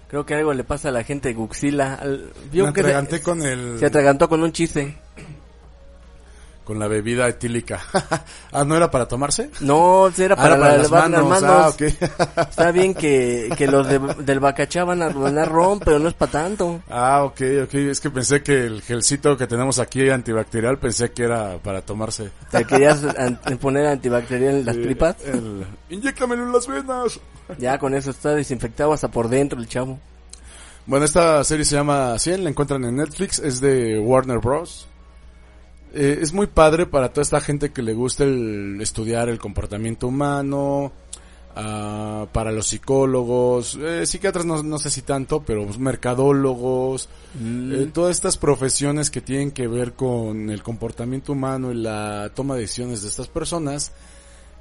Creo 0.08 0.26
que 0.26 0.36
algo 0.36 0.54
le 0.54 0.64
pasa 0.64 0.90
a 0.90 0.92
la 0.92 1.04
gente 1.04 1.30
de 1.30 1.36
Guxila. 1.36 1.96
Al- 1.96 2.32
vio 2.52 2.68
Me 2.68 2.74
que 2.74 2.82
se, 2.82 2.88
atraganté 2.88 3.22
con 3.22 3.42
el. 3.42 3.80
se 3.80 3.86
atragantó 3.86 4.30
con 4.30 4.44
un 4.44 4.52
chiste. 4.52 4.98
Con 6.72 6.80
la 6.80 6.88
bebida 6.88 7.28
etílica. 7.28 7.82
ah, 8.54 8.64
¿no 8.64 8.78
era 8.78 8.90
para 8.90 9.06
tomarse? 9.06 9.50
No, 9.60 10.08
era 10.18 10.36
Ah, 10.36 10.38
para, 10.38 10.56
era 10.56 10.58
para 10.58 10.72
la- 10.72 10.78
las 10.78 10.90
las 10.90 11.10
manos. 11.10 11.30
manos. 11.30 11.44
Ah, 11.52 11.68
ok. 11.68 11.82
Está 12.50 12.72
bien 12.72 12.94
que, 12.94 13.50
que 13.58 13.68
los 13.68 13.86
de- 13.90 14.00
del 14.24 14.40
Bacachá 14.40 14.86
van 14.86 15.02
a 15.02 15.10
donar 15.10 15.52
ron, 15.52 15.82
pero 15.82 16.00
no 16.00 16.08
es 16.08 16.14
para 16.14 16.32
tanto. 16.32 16.82
Ah, 16.90 17.24
ok, 17.26 17.42
ok. 17.66 17.74
Es 17.74 18.00
que 18.00 18.10
pensé 18.10 18.42
que 18.42 18.64
el 18.68 18.82
gelcito 18.84 19.36
que 19.36 19.48
tenemos 19.48 19.80
aquí 19.80 20.10
antibacterial 20.10 20.78
pensé 20.80 21.12
que 21.12 21.24
era 21.24 21.58
para 21.58 21.82
tomarse. 21.82 22.32
¿Te 22.50 22.64
querías 22.64 23.04
an- 23.04 23.38
poner 23.60 23.88
antibacterial 23.88 24.56
en 24.56 24.66
las 24.66 24.78
Eh, 24.78 24.82
tripas? 24.82 25.16
El... 25.26 25.66
Inyéctamelo 25.90 26.44
en 26.44 26.54
las 26.54 26.68
venas. 26.68 27.20
Ya 27.58 27.78
con 27.80 27.94
eso 27.96 28.12
está 28.12 28.30
desinfectado 28.34 28.94
hasta 28.94 29.10
por 29.10 29.28
dentro 29.28 29.60
el 29.60 29.68
chavo. 29.68 30.00
Bueno, 30.86 31.04
esta 31.04 31.44
serie 31.44 31.66
se 31.66 31.76
llama 31.76 32.18
100, 32.18 32.46
la 32.46 32.50
encuentran 32.50 32.86
en 32.86 32.96
Netflix, 32.96 33.40
es 33.40 33.60
de 33.60 34.00
Warner 34.00 34.40
Bros. 34.40 34.88
Eh, 35.94 36.20
es 36.22 36.34
muy 36.34 36.48
padre 36.48 36.86
para 36.86 37.10
toda 37.10 37.24
esta 37.24 37.42
gente 37.42 37.72
que 37.72 37.82
le 37.82 37.94
gusta 37.94 38.24
el 38.24 38.80
estudiar 38.82 39.30
el 39.30 39.40
comportamiento 39.40 40.08
humano, 40.08 40.92
ah, 41.56 42.28
para 42.32 42.52
los 42.52 42.68
psicólogos, 42.68 43.78
eh, 43.82 44.06
psiquiatras 44.06 44.46
no, 44.46 44.64
no 44.64 44.78
sé 44.78 44.90
si 44.90 45.02
tanto, 45.02 45.44
pero 45.44 45.66
pues, 45.66 45.78
mercadólogos, 45.78 47.10
eh, 47.40 47.90
todas 47.94 48.16
estas 48.16 48.38
profesiones 48.38 49.10
que 49.10 49.22
tienen 49.22 49.52
que 49.52 49.68
ver 49.68 49.94
con 49.94 50.50
el 50.50 50.64
comportamiento 50.64 51.34
humano 51.34 51.72
y 51.72 51.76
la 51.76 52.32
toma 52.34 52.56
de 52.56 52.62
decisiones 52.62 53.02
de 53.02 53.10
estas 53.10 53.28
personas, 53.28 53.92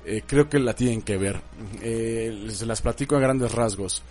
eh, 0.05 0.23
creo 0.27 0.49
que 0.49 0.59
la 0.59 0.75
tienen 0.75 1.03
que 1.03 1.17
ver. 1.17 1.41
Eh, 1.83 2.49
se 2.51 2.67
las 2.67 2.81
platico 2.81 3.17
a 3.17 3.21
grandes 3.21 3.53
rasgos. 3.53 4.03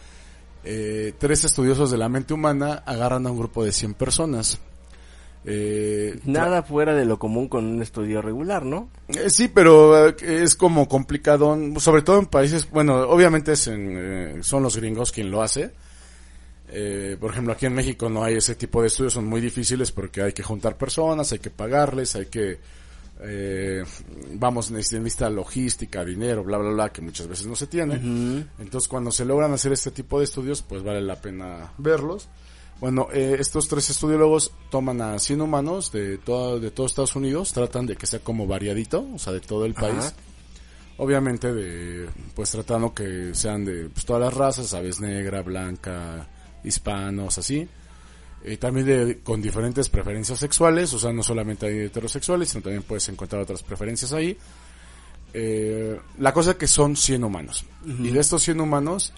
Eh, 0.64 1.14
tres 1.18 1.46
estudiosos 1.46 1.90
de 1.90 1.98
la 1.98 2.10
mente 2.10 2.34
humana 2.34 2.84
agarran 2.86 3.26
a 3.26 3.32
un 3.32 3.38
grupo 3.38 3.64
de 3.64 3.72
100 3.72 3.94
personas. 3.96 4.60
Eh, 5.46 6.20
Nada 6.26 6.64
fuera 6.64 6.94
de 6.94 7.06
lo 7.06 7.18
común 7.18 7.48
con 7.48 7.66
un 7.66 7.82
estudio 7.82 8.22
regular, 8.22 8.66
¿no? 8.66 8.90
eh, 9.08 9.30
sí, 9.30 9.48
pero 9.48 10.10
eh, 10.10 10.16
es 10.20 10.56
como 10.56 10.88
complicado, 10.88 11.58
sobre 11.78 12.02
todo 12.02 12.20
en 12.20 12.26
países, 12.26 12.70
bueno, 12.70 13.00
obviamente 13.10 13.54
es 13.54 13.68
en, 13.68 13.96
eh, 13.98 14.40
son 14.42 14.64
los 14.64 14.76
gringos 14.76 15.12
quien 15.12 15.32
lo 15.32 15.42
hace. 15.42 15.72
Eh, 16.72 17.18
por 17.20 17.32
ejemplo, 17.32 17.54
aquí 17.54 17.66
en 17.66 17.74
México 17.74 18.10
no 18.10 18.24
hay 18.24 18.36
ese 18.36 18.56
tipo 18.56 18.82
de 18.82 18.90
estudios, 18.90 19.14
son 19.14 19.26
muy 19.26 19.42
difíciles 19.42 19.92
porque 19.92 20.22
hay 20.22 20.34
que 20.34 20.44
juntar 20.44 20.78
personas, 20.78 21.32
hay 21.32 21.40
que 21.40 21.50
pagarles, 21.50 22.16
hay 22.16 22.28
que, 22.28 22.60
vamos, 24.34 24.70
necesitan 24.70 25.36
logística, 25.36 26.06
dinero, 26.06 26.44
bla, 26.44 26.58
bla, 26.58 26.70
bla, 26.70 26.90
que 26.90 27.02
muchas 27.02 27.28
veces 27.28 27.48
no 27.48 27.56
se 27.56 27.66
tiene. 27.66 27.96
Entonces, 28.60 28.88
cuando 28.88 29.10
se 29.10 29.26
logran 29.26 29.52
hacer 29.52 29.72
este 29.72 29.90
tipo 29.90 30.20
de 30.20 30.26
estudios, 30.26 30.62
pues 30.62 30.84
vale 30.84 31.02
la 31.02 31.16
pena 31.16 31.72
verlos. 31.80 32.30
Bueno, 32.80 33.08
eh, 33.12 33.36
estos 33.40 33.68
tres 33.68 33.90
estudiólogos 33.90 34.54
toman 34.70 35.02
a 35.02 35.20
100 35.20 35.42
humanos 35.42 35.92
de 35.92 36.18
todo, 36.18 36.60
de 36.60 36.72
todo 36.72 36.88
Estados 36.88 37.16
Unidos, 37.16 37.52
tratan 37.52 37.86
de 37.86 37.98
que 37.98 38.06
sea 38.06 38.20
como 38.20 38.48
variadito, 38.48 39.06
o 39.14 39.20
sea, 39.20 39.34
de 39.34 39.42
todo 39.42 39.66
el 39.66 39.74
país. 39.74 40.14
Obviamente 40.98 41.54
de, 41.54 42.10
pues 42.36 42.52
tratando 42.52 42.94
que 42.94 43.34
sean 43.34 43.66
de 43.66 43.90
pues, 43.90 44.06
todas 44.06 44.22
las 44.22 44.34
razas, 44.34 44.68
sabes, 44.68 45.00
negra, 45.02 45.42
blanca, 45.42 46.28
hispanos, 46.64 47.38
así. 47.38 47.68
Eh, 48.44 48.58
también 48.58 48.86
de, 48.86 49.20
con 49.20 49.42
diferentes 49.42 49.90
preferencias 49.90 50.40
sexuales, 50.40 50.94
o 50.94 51.00
sea, 51.00 51.12
no 51.12 51.24
solamente 51.24 51.68
hay 51.68 51.80
heterosexuales, 51.80 52.50
sino 52.50 52.64
también 52.64 52.84
puedes 52.84 53.08
encontrar 53.10 53.42
otras 53.42 53.64
preferencias 53.64 54.14
ahí. 54.14 54.38
Eh, 55.34 56.00
la 56.18 56.34
cosa 56.34 56.52
es 56.52 56.58
que 56.58 56.68
son 56.68 56.96
100 56.96 57.24
humanos. 57.24 57.66
Y 57.86 58.10
de 58.10 58.20
estos 58.20 58.42
100 58.44 58.62
humanos, 58.62 59.14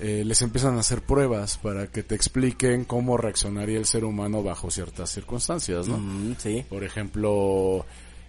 eh, 0.00 0.22
les 0.24 0.42
empiezan 0.42 0.76
a 0.76 0.80
hacer 0.80 1.02
pruebas 1.02 1.56
para 1.58 1.86
que 1.86 2.02
te 2.02 2.14
expliquen 2.14 2.84
cómo 2.84 3.16
reaccionaría 3.16 3.78
el 3.78 3.86
ser 3.86 4.04
humano 4.04 4.42
bajo 4.42 4.70
ciertas 4.70 5.10
circunstancias, 5.10 5.86
¿no? 5.88 5.98
Mm, 5.98 6.34
sí. 6.38 6.64
Por 6.68 6.82
ejemplo, 6.84 7.86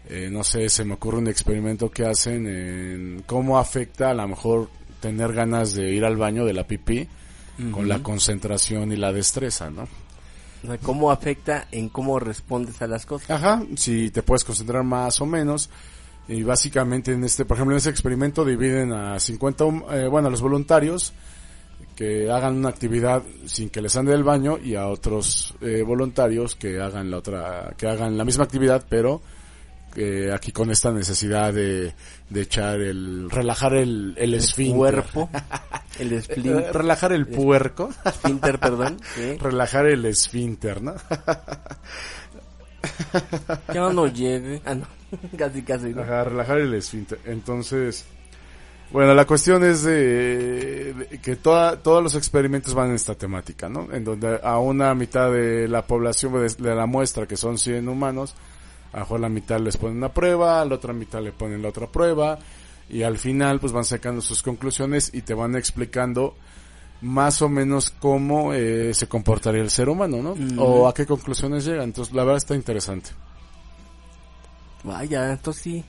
eh, 0.07 0.29
no 0.31 0.43
sé, 0.43 0.69
se 0.69 0.85
me 0.85 0.93
ocurre 0.93 1.17
un 1.17 1.27
experimento 1.27 1.89
que 1.89 2.05
hacen 2.05 2.47
en 2.47 3.23
cómo 3.25 3.57
afecta 3.57 4.11
a 4.11 4.13
lo 4.13 4.27
mejor 4.27 4.69
tener 4.99 5.33
ganas 5.33 5.73
de 5.73 5.91
ir 5.91 6.05
al 6.05 6.17
baño 6.17 6.45
de 6.45 6.53
la 6.53 6.65
pipí 6.67 7.07
con 7.71 7.87
la 7.87 8.03
concentración 8.03 8.91
y 8.91 8.97
la 8.97 9.13
destreza, 9.13 9.69
¿no? 9.69 9.83
O 10.63 10.67
sea, 10.67 10.77
¿Cómo 10.79 11.09
afecta 11.09 11.67
en 11.71 11.87
cómo 11.89 12.19
respondes 12.19 12.81
a 12.81 12.87
las 12.87 13.05
cosas? 13.05 13.29
Ajá, 13.29 13.63
si 13.77 14.09
te 14.09 14.23
puedes 14.23 14.43
concentrar 14.43 14.83
más 14.83 15.21
o 15.21 15.25
menos. 15.25 15.69
Y 16.27 16.41
básicamente 16.43 17.13
en 17.13 17.23
este, 17.23 17.45
por 17.45 17.55
ejemplo, 17.55 17.75
en 17.75 17.77
ese 17.77 17.91
experimento 17.91 18.43
dividen 18.43 18.91
a 18.91 19.19
50, 19.19 19.63
hum- 19.63 19.83
eh, 19.91 20.07
bueno, 20.07 20.27
a 20.27 20.31
los 20.31 20.41
voluntarios 20.41 21.13
que 21.95 22.29
hagan 22.29 22.57
una 22.57 22.69
actividad 22.69 23.23
sin 23.45 23.69
que 23.69 23.81
les 23.81 23.95
ande 23.95 24.13
el 24.13 24.23
baño 24.23 24.57
y 24.57 24.75
a 24.75 24.87
otros 24.87 25.53
eh, 25.61 25.81
voluntarios 25.81 26.55
que 26.55 26.79
hagan 26.81 27.09
la 27.09 27.17
otra, 27.17 27.73
que 27.77 27.87
hagan 27.87 28.17
la 28.17 28.25
misma 28.25 28.43
actividad, 28.43 28.83
pero 28.89 29.21
que 29.93 30.29
aquí 30.33 30.51
con 30.51 30.69
esta 30.71 30.91
necesidad 30.91 31.53
de, 31.53 31.93
de 32.29 32.41
echar 32.41 32.81
el, 32.81 33.29
relajar 33.31 33.75
el, 33.75 34.13
el 34.17 34.33
esfínter. 34.33 34.75
Cuerpo, 34.77 35.29
el 35.99 36.11
Eh, 36.11 36.17
esfínter, 36.17 36.73
relajar 36.73 37.13
el 37.13 37.27
puerco. 37.27 37.89
esfínter, 38.03 38.59
perdón. 38.59 38.97
¿sí? 39.15 39.37
relajar 39.37 39.85
el 39.85 40.03
esfínter, 40.05 40.81
¿no? 40.81 40.95
Ya 43.73 43.89
no 43.89 44.07
llegue. 44.07 44.61
Ah, 44.65 44.75
no. 44.75 44.85
casi, 45.37 45.61
casi. 45.63 45.93
¿no? 45.93 46.01
Ajá, 46.03 46.23
relajar 46.25 46.59
el 46.59 46.73
esfínter. 46.73 47.19
Entonces, 47.25 48.05
bueno, 48.95 49.13
la 49.13 49.25
cuestión 49.25 49.61
es 49.65 49.83
de, 49.83 50.93
de 50.93 51.19
que 51.21 51.35
toda, 51.35 51.75
todos 51.83 52.01
los 52.01 52.15
experimentos 52.15 52.73
van 52.73 52.91
en 52.91 52.95
esta 52.95 53.13
temática, 53.13 53.67
¿no? 53.67 53.91
En 53.91 54.05
donde 54.05 54.39
a 54.41 54.57
una 54.59 54.95
mitad 54.95 55.33
de 55.33 55.67
la 55.67 55.85
población 55.85 56.31
de, 56.31 56.47
de 56.47 56.73
la 56.73 56.85
muestra, 56.85 57.27
que 57.27 57.35
son 57.35 57.57
100 57.57 57.89
humanos, 57.89 58.35
a 58.93 59.17
la 59.17 59.27
mitad 59.27 59.59
les 59.59 59.75
ponen 59.75 59.97
una 59.97 60.13
prueba, 60.13 60.61
a 60.61 60.65
la 60.65 60.75
otra 60.75 60.93
mitad 60.93 61.21
le 61.21 61.33
ponen 61.33 61.61
la 61.61 61.67
otra 61.67 61.87
prueba, 61.87 62.39
y 62.89 63.03
al 63.03 63.17
final 63.17 63.59
pues 63.59 63.73
van 63.73 63.83
sacando 63.83 64.21
sus 64.21 64.41
conclusiones 64.41 65.11
y 65.13 65.23
te 65.23 65.33
van 65.33 65.57
explicando 65.57 66.35
más 67.01 67.41
o 67.41 67.49
menos 67.49 67.89
cómo 67.89 68.53
eh, 68.53 68.93
se 68.93 69.09
comportaría 69.09 69.61
el 69.61 69.71
ser 69.71 69.89
humano, 69.89 70.23
¿no? 70.23 70.63
O 70.63 70.87
a 70.87 70.93
qué 70.93 71.05
conclusiones 71.05 71.65
llegan. 71.65 71.83
Entonces, 71.83 72.13
la 72.13 72.23
verdad 72.23 72.37
está 72.37 72.55
interesante. 72.55 73.09
Vaya, 74.85 75.33
entonces 75.33 75.61
sí. 75.61 75.85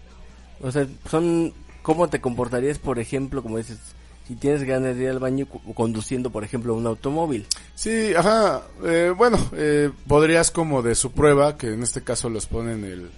O 0.61 0.73
sea, 0.73 0.89
son... 1.09 1.55
¿Cómo 1.87 2.09
te 2.09 2.21
comportarías, 2.21 2.81
por 2.81 2.99
ejemplo, 2.99 3.45
como 3.45 3.59
dices, 3.59 3.79
si 4.27 4.35
tienes 4.35 4.65
ganas 4.65 4.97
de 4.97 5.05
ir 5.05 5.11
al 5.11 5.21
baño 5.21 5.47
conduciendo, 5.47 6.31
por 6.31 6.43
ejemplo, 6.43 6.75
un 6.75 6.85
automóvil? 6.85 7.47
Sí, 7.77 8.13
ajá. 8.13 8.63
Eh, 8.85 9.15
bueno, 9.17 9.39
eh, 9.53 9.93
podrías 10.09 10.51
como 10.51 10.83
de 10.83 10.97
su 10.97 11.13
prueba, 11.13 11.57
que 11.57 11.75
en 11.75 11.85
este 11.85 12.03
caso 12.03 12.29
los 12.29 12.47
ponen 12.47 12.85
el, 12.85 13.09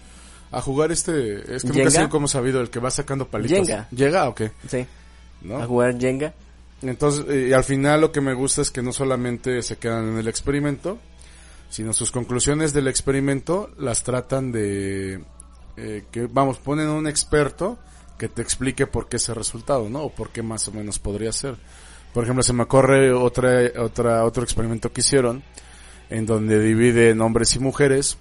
a 0.52 0.60
jugar 0.60 0.92
este, 0.92 1.56
es 1.56 1.62
que 1.62 1.68
nunca 1.68 1.90
sé 1.90 2.10
cómo 2.10 2.28
sabido 2.28 2.60
el 2.60 2.68
que 2.68 2.78
va 2.78 2.90
sacando 2.90 3.26
palitos. 3.26 3.66
Jenga. 3.66 3.88
¿Llega 3.90 4.28
o 4.28 4.34
qué? 4.34 4.52
Sí. 4.68 4.84
¿No? 5.40 5.62
A 5.62 5.66
jugar 5.66 5.98
Jenga. 5.98 6.34
Entonces, 6.82 7.24
eh, 7.26 7.46
y 7.48 7.52
al 7.54 7.64
final 7.64 8.02
lo 8.02 8.12
que 8.12 8.20
me 8.20 8.34
gusta 8.34 8.60
es 8.60 8.70
que 8.70 8.82
no 8.82 8.92
solamente 8.92 9.62
se 9.62 9.78
quedan 9.78 10.10
en 10.10 10.18
el 10.18 10.28
experimento, 10.28 10.98
sino 11.70 11.94
sus 11.94 12.10
conclusiones 12.10 12.74
del 12.74 12.86
experimento 12.86 13.70
las 13.78 14.02
tratan 14.02 14.52
de 14.52 15.24
eh, 15.78 16.04
que, 16.10 16.26
vamos, 16.26 16.58
ponen 16.58 16.88
a 16.88 16.92
un 16.92 17.08
experto 17.08 17.78
que 18.18 18.28
te 18.28 18.42
explique 18.42 18.86
por 18.86 19.08
qué 19.08 19.16
ese 19.16 19.32
resultado, 19.32 19.88
¿no? 19.88 20.02
O 20.04 20.10
por 20.10 20.30
qué 20.30 20.42
más 20.42 20.66
o 20.68 20.72
menos 20.72 20.98
podría 20.98 21.32
ser. 21.32 21.56
Por 22.12 22.24
ejemplo, 22.24 22.42
se 22.42 22.52
me 22.52 22.64
ocurre 22.64 23.12
otra, 23.12 23.60
otra, 23.78 24.24
otro 24.24 24.42
experimento 24.42 24.92
que 24.92 25.00
hicieron, 25.02 25.42
en 26.10 26.26
donde 26.26 26.58
dividen 26.60 27.20
hombres 27.20 27.54
y 27.54 27.58
mujeres, 27.60 28.18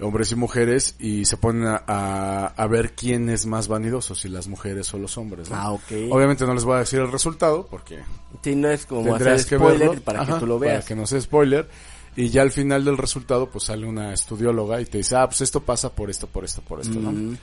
hombres 0.00 0.32
y 0.32 0.36
mujeres, 0.36 0.96
y 0.98 1.24
se 1.24 1.36
ponen 1.36 1.66
a, 1.66 1.82
a, 1.86 2.46
a 2.48 2.66
ver 2.66 2.92
quién 2.92 3.28
es 3.30 3.46
más 3.46 3.68
vanidoso, 3.68 4.14
si 4.14 4.28
las 4.28 4.48
mujeres 4.48 4.92
o 4.94 4.98
los 4.98 5.16
hombres, 5.16 5.48
¿no? 5.50 5.56
Ah, 5.56 5.72
ok. 5.72 5.92
Obviamente 6.10 6.44
no 6.44 6.54
les 6.54 6.64
voy 6.64 6.76
a 6.76 6.80
decir 6.80 6.98
el 7.00 7.10
resultado, 7.12 7.66
porque 7.70 8.00
Sí, 8.42 8.54
no 8.56 8.68
es 8.68 8.84
como 8.86 9.14
hacer 9.14 9.36
que 9.46 9.56
spoiler 9.56 9.88
verlo 9.90 10.02
para 10.02 10.22
Ajá, 10.22 10.34
que 10.34 10.40
tú 10.40 10.46
lo 10.46 10.58
para 10.58 10.72
veas. 10.72 10.84
que 10.84 10.94
no 10.96 11.06
sea 11.06 11.20
spoiler 11.20 11.68
y 12.16 12.28
ya 12.28 12.42
al 12.42 12.50
final 12.50 12.84
del 12.84 12.98
resultado 12.98 13.48
pues 13.48 13.64
sale 13.64 13.86
una 13.86 14.12
estudióloga 14.12 14.80
y 14.80 14.84
te 14.84 14.98
dice 14.98 15.16
ah 15.16 15.26
pues 15.26 15.40
esto 15.40 15.60
pasa 15.60 15.88
por 15.94 16.10
esto 16.10 16.26
por 16.26 16.44
esto 16.44 16.60
por 16.60 16.80
esto 16.80 16.98
no. 17.00 17.36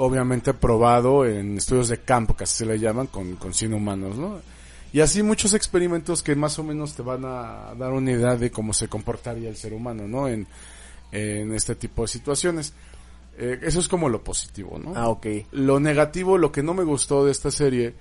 Obviamente 0.00 0.54
probado 0.54 1.24
en 1.26 1.56
estudios 1.58 1.88
de 1.88 1.98
campo 1.98 2.34
que 2.36 2.44
así 2.44 2.56
se 2.58 2.66
le 2.66 2.78
llaman 2.78 3.06
con 3.06 3.36
con 3.36 3.52
100 3.54 3.74
humanos 3.74 4.16
no 4.16 4.40
y 4.92 5.00
así 5.00 5.22
muchos 5.22 5.54
experimentos 5.54 6.22
que 6.22 6.34
más 6.34 6.58
o 6.58 6.64
menos 6.64 6.94
te 6.94 7.02
van 7.02 7.24
a 7.24 7.74
dar 7.78 7.92
una 7.92 8.10
idea 8.10 8.34
de 8.36 8.50
cómo 8.50 8.72
se 8.72 8.88
comportaría 8.88 9.48
el 9.48 9.56
ser 9.56 9.72
humano 9.72 10.08
no 10.08 10.26
en 10.28 10.46
en 11.12 11.52
este 11.54 11.74
tipo 11.74 12.02
de 12.02 12.08
situaciones 12.08 12.72
Eh, 13.38 13.58
eso 13.62 13.78
es 13.80 13.88
como 13.88 14.08
lo 14.08 14.22
positivo 14.22 14.78
no 14.78 14.92
Ah, 14.96 15.08
ok. 15.08 15.26
lo 15.52 15.78
negativo, 15.80 16.36
lo 16.38 16.50
que 16.50 16.62
no 16.62 16.74
me 16.74 16.84
gustó 16.84 17.24
de 17.24 17.30
esta 17.32 17.50
serie 17.50 17.94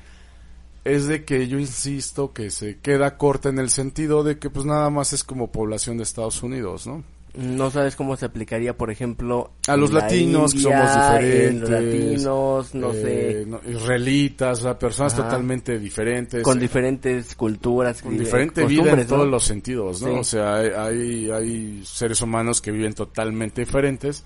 es 0.83 1.05
de 1.07 1.23
que 1.23 1.47
yo 1.47 1.59
insisto 1.59 2.33
que 2.33 2.49
se 2.51 2.79
queda 2.79 3.15
corta 3.17 3.49
en 3.49 3.59
el 3.59 3.69
sentido 3.69 4.23
de 4.23 4.37
que 4.39 4.49
pues 4.49 4.65
nada 4.65 4.89
más 4.89 5.13
es 5.13 5.23
como 5.23 5.47
población 5.51 5.97
de 5.97 6.03
Estados 6.03 6.41
Unidos, 6.43 6.87
¿no? 6.87 7.03
No 7.35 7.69
sabes 7.69 7.95
cómo 7.95 8.17
se 8.17 8.25
aplicaría, 8.25 8.75
por 8.75 8.89
ejemplo, 8.89 9.51
A 9.67 9.77
los 9.77 9.93
latinos, 9.93 10.51
que 10.53 10.61
somos 10.61 10.95
diferentes. 10.95 11.49
en 11.51 11.61
los 11.61 11.69
latinos, 11.69 12.75
no 12.75 12.91
eh, 12.91 13.01
sé, 13.01 13.45
no, 13.45 13.61
israelitas, 13.69 14.59
o 14.59 14.63
sea, 14.63 14.79
personas 14.79 15.13
Ajá. 15.13 15.23
totalmente 15.23 15.77
diferentes. 15.77 16.41
con 16.41 16.57
eh, 16.57 16.61
diferentes 16.61 17.35
culturas, 17.35 18.01
con 18.01 18.17
diferente 18.17 18.65
vida 18.65 18.93
en 18.93 19.05
todos 19.05 19.27
los 19.27 19.43
sentidos, 19.43 20.01
¿no? 20.01 20.07
Sí. 20.07 20.19
O 20.19 20.23
sea, 20.23 20.55
hay, 20.55 20.69
hay, 20.75 21.31
hay 21.31 21.81
seres 21.85 22.19
humanos 22.21 22.61
que 22.61 22.71
viven 22.71 22.93
totalmente 22.93 23.61
diferentes, 23.61 24.23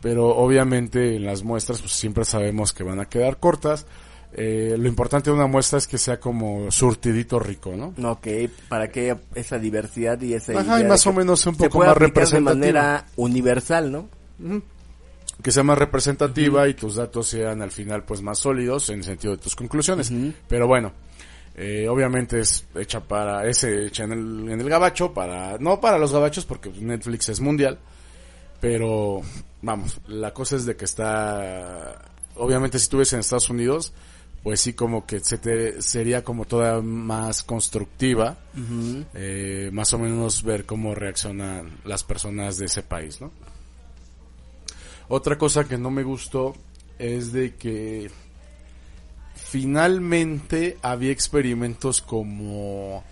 pero 0.00 0.28
obviamente 0.28 1.16
en 1.16 1.26
las 1.26 1.44
muestras 1.44 1.82
pues 1.82 1.92
siempre 1.92 2.24
sabemos 2.24 2.72
que 2.72 2.82
van 2.82 2.98
a 2.98 3.04
quedar 3.04 3.36
cortas. 3.38 3.86
Eh, 4.32 4.76
lo 4.78 4.86
importante 4.88 5.30
de 5.30 5.36
una 5.36 5.46
muestra 5.46 5.78
es 5.78 5.86
que 5.86 5.98
sea 5.98 6.20
como 6.20 6.70
surtidito 6.70 7.38
rico, 7.38 7.72
¿no? 7.74 7.94
Ok, 8.10 8.26
para 8.68 8.88
que 8.88 9.10
haya 9.10 9.20
esa 9.34 9.58
diversidad 9.58 10.20
y 10.20 10.34
esa 10.34 10.58
Ajá, 10.60 10.80
y 10.80 10.84
más 10.84 11.06
o 11.06 11.12
menos 11.12 11.46
un 11.46 11.56
poco 11.56 11.78
más 11.78 11.88
aplicar 11.88 12.00
de 12.00 12.06
representativa. 12.06 12.54
manera 12.54 13.06
universal, 13.16 13.92
¿no? 13.92 14.08
que 15.42 15.50
sea 15.50 15.62
más 15.62 15.78
representativa 15.78 16.66
y 16.68 16.74
tus 16.74 16.96
datos 16.96 17.28
sean 17.28 17.60
al 17.62 17.70
final 17.70 18.04
pues 18.04 18.22
más 18.22 18.38
sólidos 18.38 18.88
en 18.90 18.98
el 18.98 19.04
sentido 19.04 19.36
de 19.36 19.42
tus 19.42 19.54
conclusiones. 19.54 20.10
Pero 20.48 20.66
bueno, 20.66 20.92
eh, 21.54 21.86
obviamente 21.88 22.40
es 22.40 22.66
hecha 22.74 23.00
para, 23.00 23.46
es 23.46 23.64
hecha 23.64 24.04
en 24.04 24.12
el, 24.12 24.48
en 24.50 24.60
el 24.60 24.68
gabacho, 24.68 25.12
para, 25.12 25.56
no 25.58 25.80
para 25.80 25.98
los 25.98 26.12
gabachos 26.12 26.44
porque 26.44 26.70
Netflix 26.70 27.28
es 27.28 27.40
mundial, 27.40 27.78
pero 28.60 29.22
vamos, 29.62 30.00
la 30.06 30.32
cosa 30.32 30.56
es 30.56 30.66
de 30.66 30.76
que 30.76 30.84
está, 30.84 32.02
obviamente 32.34 32.78
si 32.78 32.88
tú 32.88 32.98
ves 32.98 33.12
en 33.12 33.20
Estados 33.20 33.50
Unidos, 33.50 33.92
pues 34.46 34.60
sí 34.60 34.74
como 34.74 35.06
que 35.06 35.18
se 35.18 35.38
te, 35.38 35.82
sería 35.82 36.22
como 36.22 36.44
toda 36.44 36.80
más 36.80 37.42
constructiva, 37.42 38.36
eh, 39.12 39.70
más 39.72 39.92
o 39.92 39.98
menos 39.98 40.44
ver 40.44 40.64
cómo 40.64 40.94
reaccionan 40.94 41.78
las 41.84 42.04
personas 42.04 42.56
de 42.56 42.66
ese 42.66 42.84
país, 42.84 43.20
¿no? 43.20 43.32
Otra 45.08 45.36
cosa 45.36 45.64
que 45.64 45.78
no 45.78 45.90
me 45.90 46.04
gustó 46.04 46.54
es 46.96 47.32
de 47.32 47.56
que 47.56 48.08
finalmente 49.34 50.78
había 50.80 51.10
experimentos 51.10 52.00
como 52.00 53.02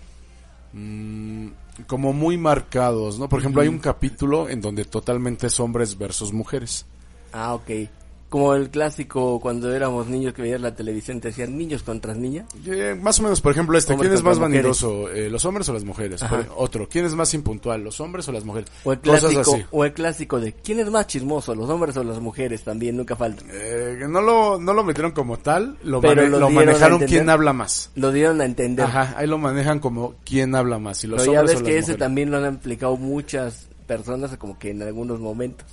mm, 0.71 1.47
como 1.85 2.13
muy 2.13 2.37
marcados, 2.37 3.19
¿no? 3.19 3.27
Por 3.27 3.41
ejemplo, 3.41 3.61
hay 3.61 3.67
un 3.67 3.79
capítulo 3.79 4.47
en 4.47 4.61
donde 4.61 4.85
totalmente 4.85 5.47
es 5.47 5.59
hombres 5.59 5.97
versus 5.97 6.31
mujeres. 6.31 6.85
Ah, 7.33 7.55
ok. 7.55 7.89
Como 8.27 8.55
el 8.55 8.69
clásico 8.69 9.39
cuando 9.39 9.73
éramos 9.73 10.07
niños 10.07 10.33
que 10.33 10.41
veías 10.41 10.59
la 10.59 10.75
televisión 10.75 11.21
te 11.21 11.27
decían 11.29 11.57
niños 11.57 11.83
contra 11.83 12.13
niñas. 12.15 12.47
Eh, 12.65 12.97
más 12.99 13.19
o 13.19 13.23
menos, 13.23 13.39
por 13.39 13.51
ejemplo, 13.51 13.77
este, 13.77 13.95
¿quién 13.95 14.11
es 14.11 14.23
más 14.23 14.39
vanidoso? 14.39 15.09
Eh, 15.11 15.29
¿Los 15.29 15.45
hombres 15.45 15.69
o 15.69 15.73
las 15.73 15.83
mujeres? 15.85 16.21
Ajá. 16.23 16.37
Por- 16.37 16.47
otro, 16.57 16.89
¿quién 16.89 17.05
es 17.05 17.13
más 17.13 17.33
impuntual? 17.33 17.83
¿Los 17.83 18.01
hombres 18.01 18.27
o 18.27 18.31
las 18.31 18.43
mujeres? 18.43 18.69
O 18.83 18.91
el 18.93 18.99
Cosas 18.99 19.31
clásico, 19.31 19.41
así. 19.55 19.65
o 19.71 19.85
el 19.85 19.93
clásico 19.93 20.39
de 20.39 20.53
¿quién 20.53 20.79
es 20.79 20.89
más 20.89 21.07
chismoso, 21.07 21.53
los 21.55 21.69
hombres 21.69 21.95
o 21.97 22.03
las 22.03 22.19
mujeres? 22.19 22.63
También 22.63 22.97
nunca 22.97 23.15
falta. 23.15 23.43
Eh, 23.53 23.99
no 24.09 24.19
lo, 24.21 24.59
no 24.59 24.73
lo 24.73 24.83
metieron 24.83 25.11
como 25.11 25.37
tal, 25.37 25.77
lo, 25.83 26.01
Pero 26.01 26.23
mane- 26.23 26.29
lo 26.39 26.49
manejaron 26.49 26.93
entender. 26.93 27.09
quién 27.19 27.29
habla 27.29 27.53
más. 27.53 27.91
Lo 27.95 28.11
dieron 28.11 28.41
a 28.41 28.45
entender. 28.45 28.85
Ajá, 28.85 29.13
ahí 29.17 29.27
lo 29.27 29.37
manejan 29.37 29.79
como 29.79 30.15
quién 30.25 30.55
habla 30.55 30.79
más, 30.79 30.97
si 30.97 31.07
los 31.07 31.21
Pero 31.21 31.33
ya 31.33 31.39
hombres 31.41 31.57
ves 31.57 31.61
o 31.61 31.65
que 31.65 31.77
ese 31.77 31.95
también 31.95 32.31
lo 32.31 32.37
han 32.37 32.45
aplicado 32.45 32.97
muchas 32.97 33.67
personas 33.87 34.35
como 34.37 34.57
que 34.59 34.71
en 34.71 34.81
algunos 34.81 35.19
momentos. 35.19 35.65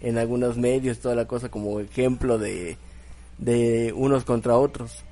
En 0.00 0.18
algunos 0.18 0.56
medios, 0.56 0.98
toda 0.98 1.14
la 1.14 1.26
cosa 1.26 1.48
como 1.48 1.80
ejemplo 1.80 2.38
de, 2.38 2.76
de 3.38 3.92
unos 3.94 4.24
contra 4.24 4.56
otros. 4.56 5.04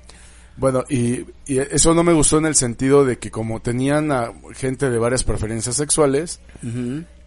Bueno, 0.57 0.83
y, 0.89 1.25
y 1.45 1.59
eso 1.59 1.93
no 1.93 2.03
me 2.03 2.13
gustó 2.13 2.37
en 2.37 2.45
el 2.45 2.55
sentido 2.55 3.03
de 3.03 3.17
que 3.17 3.29
como 3.29 3.61
tenían 3.61 4.11
a 4.11 4.31
gente 4.53 4.89
de 4.89 4.97
varias 4.97 5.25
preferencias 5.25 5.75
sexuales, 5.75 6.39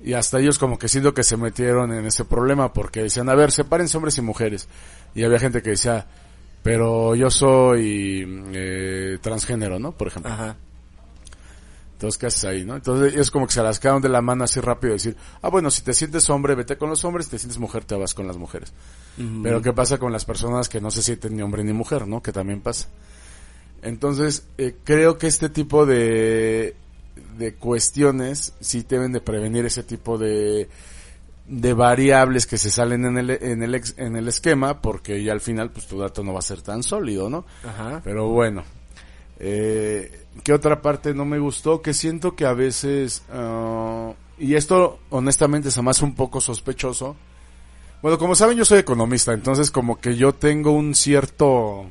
y 0.00 0.12
hasta 0.14 0.40
ellos 0.40 0.58
como 0.58 0.78
que 0.78 0.88
siento 0.88 1.12
que 1.12 1.24
se 1.24 1.36
metieron 1.36 1.92
en 1.92 2.06
ese 2.06 2.24
problema 2.24 2.72
porque 2.72 3.02
decían, 3.02 3.28
a 3.28 3.34
ver, 3.34 3.52
sepárense 3.52 3.98
hombres 3.98 4.16
y 4.16 4.22
mujeres. 4.22 4.68
Y 5.14 5.24
había 5.24 5.38
gente 5.38 5.60
que 5.60 5.70
decía, 5.70 6.06
pero 6.62 7.14
yo 7.14 7.30
soy 7.30 8.24
eh, 8.54 9.18
transgénero, 9.20 9.78
¿no? 9.78 9.92
Por 9.92 10.08
ejemplo. 10.08 10.32
Ajá. 10.32 10.56
Entonces, 11.98 12.16
¿qué 12.16 12.26
haces 12.26 12.44
ahí, 12.44 12.64
no? 12.64 12.76
Entonces, 12.76 13.16
es 13.16 13.28
como 13.32 13.48
que 13.48 13.54
se 13.54 13.60
las 13.60 13.80
quedaron 13.80 14.00
de 14.00 14.08
la 14.08 14.22
mano 14.22 14.44
así 14.44 14.60
rápido 14.60 14.92
decir, 14.92 15.16
ah, 15.42 15.48
bueno, 15.48 15.68
si 15.68 15.82
te 15.82 15.92
sientes 15.92 16.30
hombre, 16.30 16.54
vete 16.54 16.78
con 16.78 16.88
los 16.88 17.04
hombres, 17.04 17.26
si 17.26 17.32
te 17.32 17.38
sientes 17.40 17.58
mujer, 17.58 17.84
te 17.84 17.96
vas 17.96 18.14
con 18.14 18.28
las 18.28 18.36
mujeres. 18.36 18.72
Pero, 19.42 19.60
¿qué 19.62 19.72
pasa 19.72 19.98
con 19.98 20.12
las 20.12 20.24
personas 20.24 20.68
que 20.68 20.80
no 20.80 20.92
se 20.92 21.02
sienten 21.02 21.34
ni 21.34 21.42
hombre 21.42 21.64
ni 21.64 21.72
mujer, 21.72 22.06
no? 22.06 22.22
Que 22.22 22.30
también 22.30 22.60
pasa. 22.60 22.86
Entonces, 23.82 24.44
eh, 24.58 24.76
creo 24.84 25.18
que 25.18 25.26
este 25.26 25.48
tipo 25.48 25.86
de, 25.86 26.76
de 27.36 27.54
cuestiones 27.54 28.54
sí 28.60 28.84
deben 28.88 29.10
de 29.12 29.20
prevenir 29.20 29.64
ese 29.66 29.82
tipo 29.82 30.18
de, 30.18 30.68
de 31.48 31.72
variables 31.74 32.46
que 32.46 32.58
se 32.58 32.70
salen 32.70 33.04
en 33.06 33.18
el, 33.18 33.30
en 33.30 33.62
el, 33.64 33.74
ex- 33.74 33.94
en 33.98 34.14
el 34.14 34.28
esquema, 34.28 34.80
porque 34.80 35.20
ya 35.24 35.32
al 35.32 35.40
final, 35.40 35.70
pues 35.72 35.86
tu 35.88 35.98
dato 35.98 36.22
no 36.22 36.32
va 36.32 36.38
a 36.38 36.42
ser 36.42 36.62
tan 36.62 36.84
sólido, 36.84 37.28
¿no? 37.28 37.44
Ajá. 37.64 38.00
Pero 38.04 38.28
bueno, 38.28 38.62
eh, 39.40 40.26
¿qué 40.42 40.52
otra 40.52 40.82
parte 40.82 41.14
no 41.14 41.24
me 41.24 41.38
gustó? 41.38 41.82
Que 41.82 41.94
siento 41.94 42.34
que 42.34 42.46
a 42.46 42.52
veces, 42.52 43.22
ah, 43.30 44.12
y 44.38 44.54
esto 44.54 45.00
honestamente 45.10 45.70
se 45.70 45.82
me 45.82 45.90
hace 45.90 46.04
un 46.04 46.14
poco 46.14 46.40
sospechoso. 46.40 47.16
Bueno, 48.02 48.18
como 48.18 48.34
saben 48.34 48.56
yo 48.56 48.64
soy 48.64 48.78
economista, 48.78 49.32
entonces 49.32 49.70
como 49.70 50.00
que 50.00 50.16
yo 50.16 50.32
tengo 50.32 50.70
un 50.70 50.94
cierto, 50.94 51.86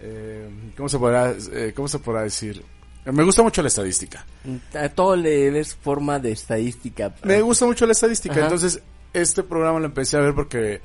eh, 0.00 0.48
¿cómo 0.76 0.88
se 0.88 0.98
podrá, 0.98 1.34
eh, 1.52 1.72
cómo 1.74 1.88
se 1.88 1.98
podrá 1.98 2.22
decir? 2.22 2.62
Me 3.04 3.22
gusta 3.22 3.42
mucho 3.42 3.62
la 3.62 3.68
estadística. 3.68 4.24
A 4.74 4.88
todo 4.88 5.14
le 5.14 5.50
ves 5.50 5.76
forma 5.76 6.18
de 6.18 6.32
estadística. 6.32 7.14
Me 7.24 7.40
gusta 7.40 7.66
mucho 7.66 7.86
la 7.86 7.92
estadística, 7.92 8.34
Ajá. 8.34 8.44
entonces 8.44 8.82
este 9.12 9.42
programa 9.42 9.78
lo 9.78 9.86
empecé 9.86 10.16
a 10.16 10.20
ver 10.20 10.34
porque 10.34 10.80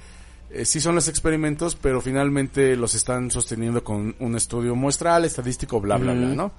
eh, 0.50 0.66
sí 0.66 0.80
son 0.80 0.96
los 0.96 1.08
experimentos, 1.08 1.76
pero 1.76 2.02
finalmente 2.02 2.76
los 2.76 2.96
están 2.96 3.32
sosteniendo 3.32 3.84
con 3.84 4.16
un 4.20 4.36
estudio 4.36 4.76
muestral, 4.76 5.26
estadístico, 5.26 5.80
bla, 5.80 5.98
bla, 5.98 6.14
bla. 6.14 6.28
¿no? 6.28 6.52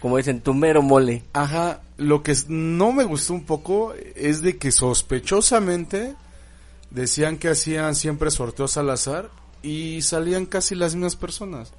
Como 0.00 0.16
dicen, 0.16 0.40
tu 0.40 0.54
mero 0.54 0.82
mole. 0.82 1.24
Ajá, 1.32 1.80
lo 1.96 2.22
que 2.22 2.34
no 2.48 2.92
me 2.92 3.04
gustó 3.04 3.34
un 3.34 3.44
poco 3.44 3.94
es 4.14 4.42
de 4.42 4.56
que 4.58 4.70
sospechosamente 4.70 6.14
decían 6.90 7.36
que 7.38 7.48
hacían 7.48 7.94
siempre 7.94 8.30
sorteos 8.30 8.76
al 8.76 8.90
azar 8.90 9.30
y 9.62 10.02
salían 10.02 10.46
casi 10.46 10.74
las 10.74 10.94
mismas 10.94 11.16
personas. 11.16 11.72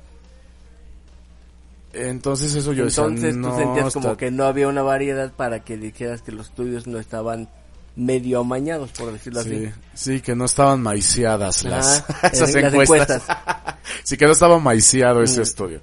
Entonces 1.94 2.54
eso 2.54 2.72
yo 2.74 2.86
decía, 2.86 3.04
Entonces 3.06 3.34
tú 3.34 3.40
"No, 3.40 3.58
sentías 3.58 3.94
como 3.94 4.16
que 4.16 4.30
no 4.30 4.44
había 4.46 4.68
una 4.68 4.84
variedad 4.84 5.32
para 5.34 5.62
que 5.64 5.76
dijeras 5.78 6.22
que 6.22 6.32
los 6.32 6.48
estudios 6.48 6.86
no 6.86 7.00
estaban 7.00 7.50
medio 7.96 8.40
amañados, 8.42 8.92
por 8.92 9.12
decirlo 9.12 9.42
Sí, 9.44 9.66
así. 9.66 9.74
sí, 9.96 10.22
que 10.22 10.36
no 10.36 10.46
estaban 10.46 10.82
maiciadas 10.82 11.64
las, 11.64 12.04
Ajá, 12.08 12.28
esas 12.32 12.54
las 12.54 12.64
encuestas. 12.74 13.24
encuestas. 13.24 13.76
sí, 14.04 14.18
que 14.18 14.26
no 14.26 14.32
estaba 14.34 14.60
maiciado 14.60 15.24
ese 15.24 15.40
Mm. 15.40 15.44
estudio. 15.44 15.82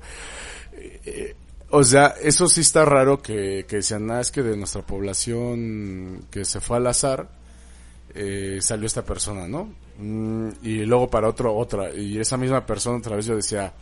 Eh, 1.04 1.34
o 1.70 1.82
sea, 1.84 2.14
eso 2.22 2.48
sí 2.48 2.60
está 2.60 2.84
raro 2.84 3.20
que, 3.22 3.66
que 3.68 3.76
decían, 3.76 4.06
nada, 4.06 4.20
es 4.20 4.30
que 4.30 4.42
de 4.42 4.56
nuestra 4.56 4.82
población 4.82 6.24
que 6.30 6.44
se 6.44 6.60
fue 6.60 6.76
al 6.76 6.86
azar, 6.86 7.28
eh, 8.14 8.58
salió 8.62 8.86
esta 8.86 9.04
persona, 9.04 9.46
¿no? 9.48 9.68
Mm, 9.98 10.48
y 10.62 10.84
luego 10.84 11.08
para 11.10 11.28
otro, 11.28 11.54
otra. 11.56 11.92
Y 11.94 12.18
esa 12.18 12.36
misma 12.36 12.64
persona 12.64 12.98
otra 12.98 13.16
vez 13.16 13.26
yo 13.26 13.36
decía, 13.36 13.72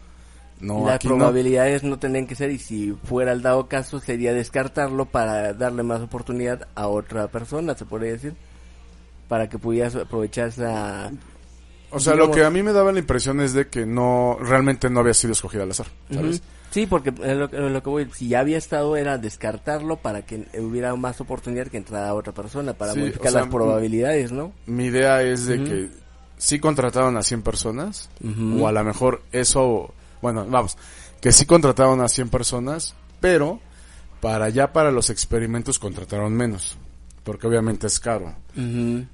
no, 0.60 0.86
Las 0.86 0.96
aquí 0.96 1.08
no. 1.08 1.16
probabilidades 1.16 1.82
no. 1.82 1.98
tendrían 1.98 2.26
que 2.26 2.34
ser 2.34 2.50
y 2.50 2.58
si 2.58 2.92
fuera 3.04 3.32
el 3.32 3.42
dado 3.42 3.68
caso 3.68 4.00
sería 4.00 4.32
descartarlo 4.32 5.04
para 5.06 5.52
darle 5.52 5.82
más 5.82 6.00
oportunidad 6.00 6.68
a 6.74 6.88
otra 6.88 7.28
persona, 7.28 7.74
se 7.74 7.84
podría 7.84 8.12
decir, 8.12 8.34
para 9.28 9.48
que 9.48 9.58
pudieras 9.58 9.94
aprovechar 9.96 10.48
esa... 10.48 11.12
O 11.90 12.00
sea, 12.00 12.14
digamos- 12.14 12.30
lo 12.30 12.34
que 12.34 12.44
a 12.44 12.50
mí 12.50 12.62
me 12.62 12.72
daba 12.72 12.92
la 12.92 12.98
impresión 12.98 13.40
es 13.40 13.52
de 13.52 13.68
que 13.68 13.84
no, 13.86 14.36
realmente 14.40 14.88
no 14.90 15.00
había 15.00 15.14
sido 15.14 15.32
escogida 15.32 15.62
al 15.64 15.70
azar, 15.70 15.86
¿sabes? 16.12 16.42
Sí, 16.74 16.88
porque 16.88 17.12
lo, 17.12 17.46
lo 17.46 17.82
que 17.84 17.88
voy, 17.88 18.08
si 18.12 18.26
ya 18.26 18.40
había 18.40 18.58
estado 18.58 18.96
era 18.96 19.16
descartarlo 19.16 19.98
para 19.98 20.22
que 20.22 20.48
hubiera 20.58 20.92
más 20.96 21.20
oportunidad 21.20 21.68
que 21.68 21.76
entrara 21.76 22.12
otra 22.12 22.32
persona, 22.34 22.72
para 22.72 22.94
Sí, 22.94 22.98
modificar 22.98 23.28
o 23.28 23.30
sea, 23.30 23.40
las 23.42 23.48
probabilidades, 23.48 24.32
¿no? 24.32 24.50
Mi 24.66 24.86
idea 24.86 25.22
es 25.22 25.46
de 25.46 25.62
que 25.62 25.88
sí 26.36 26.58
contrataron 26.58 27.16
a 27.16 27.22
100 27.22 27.42
personas, 27.42 28.10
o 28.58 28.66
a 28.66 28.72
lo 28.72 28.82
mejor 28.82 29.22
eso, 29.30 29.94
bueno, 30.20 30.44
vamos, 30.48 30.76
que 31.20 31.30
sí 31.30 31.46
contrataron 31.46 32.00
a 32.00 32.08
100 32.08 32.30
personas, 32.30 32.96
pero 33.20 33.60
para 34.20 34.48
ya 34.48 34.72
para 34.72 34.90
los 34.90 35.10
experimentos 35.10 35.78
contrataron 35.78 36.34
menos, 36.34 36.76
porque 37.22 37.46
obviamente 37.46 37.86
es 37.86 38.00
caro. 38.00 38.34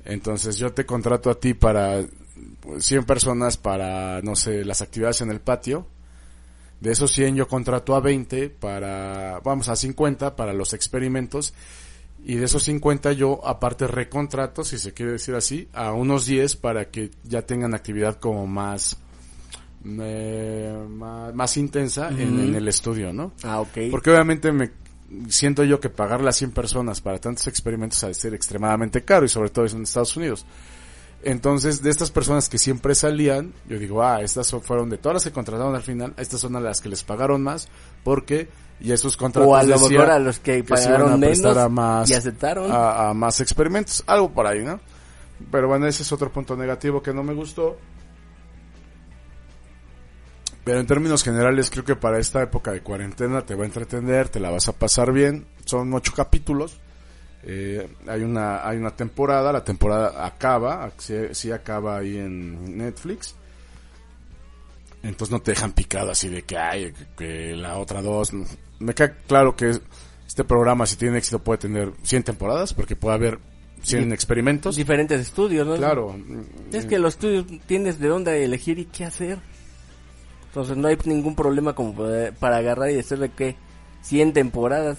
Entonces 0.07 0.57
yo 0.57 0.73
te 0.73 0.87
contrato 0.87 1.29
a 1.29 1.39
ti 1.39 1.53
para 1.53 2.07
pues, 2.61 2.87
100 2.87 3.05
personas 3.05 3.59
para, 3.59 4.23
no 4.23 4.35
sé, 4.35 4.65
las 4.65 4.81
actividades 4.81 5.21
en 5.21 5.31
el 5.31 5.41
patio. 5.41 5.87
De 6.81 6.93
esos 6.93 7.13
100 7.13 7.37
yo 7.37 7.49
contrato 7.49 7.95
a 7.95 8.01
20 8.01 8.49
para, 8.49 9.41
vamos, 9.45 9.69
a 9.69 9.77
50 9.77 10.35
para 10.35 10.53
los 10.53 10.73
experimentos. 10.73 11.53
Y 12.25 12.37
de 12.37 12.45
esos 12.45 12.63
50 12.65 13.13
yo 13.13 13.47
aparte 13.47 13.87
recontrato, 13.87 14.65
si 14.65 14.79
se 14.79 14.93
quiere 14.93 15.13
decir 15.13 15.35
así, 15.35 15.69
a 15.73 15.93
unos 15.93 16.27
10 16.27 16.57
para 16.57 16.91
que 16.91 17.11
ya 17.25 17.43
tengan 17.43 17.75
actividad 17.75 18.17
como 18.17 18.47
más, 18.47 18.99
eh, 19.85 20.87
más, 20.89 21.35
más 21.35 21.57
intensa 21.57 22.11
en, 22.11 22.55
el 22.55 22.69
estudio, 22.69 23.13
¿no? 23.13 23.33
Ah, 23.43 23.61
ok. 23.61 23.79
Porque 23.91 24.11
obviamente 24.11 24.53
me 24.53 24.71
siento 25.29 25.65
yo 25.65 25.81
que 25.81 25.89
pagarle 25.89 26.29
a 26.29 26.33
100 26.33 26.53
personas 26.53 27.01
para 27.01 27.19
tantos 27.19 27.47
experimentos 27.47 28.03
ha 28.05 28.09
de 28.09 28.15
ser 28.15 28.35
extremadamente 28.35 29.03
caro 29.03 29.25
y 29.25 29.29
sobre 29.29 29.51
todo 29.51 29.67
en 29.67 29.83
Estados 29.83 30.17
Unidos. 30.17 30.47
Entonces, 31.23 31.83
de 31.83 31.91
estas 31.91 32.11
personas 32.11 32.49
que 32.49 32.57
siempre 32.57 32.95
salían, 32.95 33.53
yo 33.69 33.79
digo, 33.79 34.03
ah, 34.03 34.23
estas 34.23 34.51
fueron 34.63 34.89
de 34.89 34.97
todas 34.97 35.17
las 35.17 35.25
que 35.25 35.33
contrataron 35.33 35.75
al 35.75 35.83
final, 35.83 36.15
estas 36.17 36.41
son 36.41 36.57
a 36.57 36.61
las 36.61 36.81
que 36.81 36.89
les 36.89 37.05
pagaron 37.05 37.43
más 37.43 37.69
porque 38.03 38.49
y 38.81 38.93
esos 38.93 39.19
contratos 39.19 39.51
o 39.51 39.55
a 39.55 39.63
lo 39.63 39.79
mejor 39.79 40.11
a 40.11 40.19
los 40.19 40.39
que 40.39 40.65
que 40.65 40.77
se 40.79 40.85
iban 40.85 41.01
pagaron 41.01 41.13
a 41.13 41.17
menos 41.19 41.57
a 41.57 41.69
más 41.69 42.09
y 42.09 42.15
aceptaron. 42.15 42.73
a, 42.73 43.11
a 43.11 43.15
más 43.15 43.41
experimentos, 43.41 44.03
algo 44.07 44.31
por 44.31 44.47
ahí, 44.47 44.65
¿no? 44.65 44.81
Pero 45.51 45.69
bueno, 45.69 45.87
ese 45.87 46.03
es 46.03 46.13
otro 46.13 46.33
punto 46.33 46.57
negativo 46.57 47.03
que 47.03 47.13
no 47.13 47.23
me 47.23 47.35
gustó. 47.35 47.77
Pero 50.65 50.79
en 50.81 50.87
términos 50.87 51.23
generales 51.23 51.71
creo 51.71 51.85
que 51.85 51.97
para 51.97 52.19
esta 52.19 52.43
época 52.43 52.73
de 52.73 52.83
cuarentena 52.83 53.43
te 53.43 53.55
va 53.55 53.65
a 53.65 53.67
entretener, 53.67 54.29
te 54.29 54.41
la 54.41 54.51
vas 54.51 54.69
a 54.69 54.73
pasar 54.73 55.13
bien. 55.13 55.47
Son 55.65 55.93
ocho 55.95 56.13
capítulos. 56.15 56.81
Eh, 57.43 57.89
hay 58.07 58.23
una 58.23 58.67
hay 58.69 58.77
una 58.77 58.95
temporada, 58.95 59.53
la 59.53 59.65
temporada 59.65 60.27
acaba, 60.27 60.91
sí, 60.99 61.15
sí 61.33 61.51
acaba 61.51 61.97
ahí 61.99 62.19
en 62.19 62.77
Netflix. 62.79 63.35
Entonces 65.03 65.33
no 65.33 65.41
te 65.41 65.53
dejan 65.53 65.73
picado 65.73 66.11
así 66.11 66.29
de 66.29 66.43
que 66.43 66.59
hay 66.59 66.93
que 67.17 67.55
la 67.57 67.79
otra 67.79 68.03
dos. 68.03 68.33
Me 68.79 68.95
queda 68.95 69.15
claro 69.27 69.57
que 69.57 69.79
este 70.27 70.45
programa 70.45 70.85
si 70.87 70.97
tiene 70.97 71.19
éxito 71.19 71.39
puede 71.39 71.59
tener 71.59 71.93
100 72.03 72.23
temporadas 72.25 72.75
porque 72.75 72.97
puede 72.97 73.15
haber 73.15 73.39
100 73.83 74.09
Di- 74.09 74.13
experimentos. 74.15 74.77
diferentes 74.77 75.19
estudios, 75.21 75.67
¿no? 75.67 75.77
Claro. 75.77 76.15
Es 76.73 76.85
que 76.85 76.99
los 76.99 77.15
estudios 77.15 77.47
tienes 77.67 77.99
de 77.99 78.09
dónde 78.09 78.45
elegir 78.45 78.79
y 78.79 78.85
qué 78.85 79.07
hacer. 79.07 79.39
Entonces 80.49 80.77
no 80.77 80.89
hay 80.89 80.99
ningún 81.07 81.35
problema 81.35 81.75
como 81.75 81.95
para 82.39 82.57
agarrar 82.59 82.91
y 82.91 82.95
decirle 82.97 83.31
que 83.31 83.57
100 84.03 84.35
temporadas. 84.35 84.99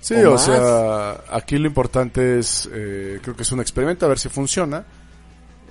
Sí, 0.00 0.14
o 0.14 0.38
sea, 0.38 1.22
aquí 1.30 1.58
lo 1.58 1.66
importante 1.66 2.38
es, 2.38 2.68
eh, 2.72 3.18
creo 3.22 3.36
que 3.36 3.42
es 3.42 3.52
un 3.52 3.60
experimento, 3.60 4.06
a 4.06 4.08
ver 4.08 4.18
si 4.18 4.28
funciona. 4.28 4.84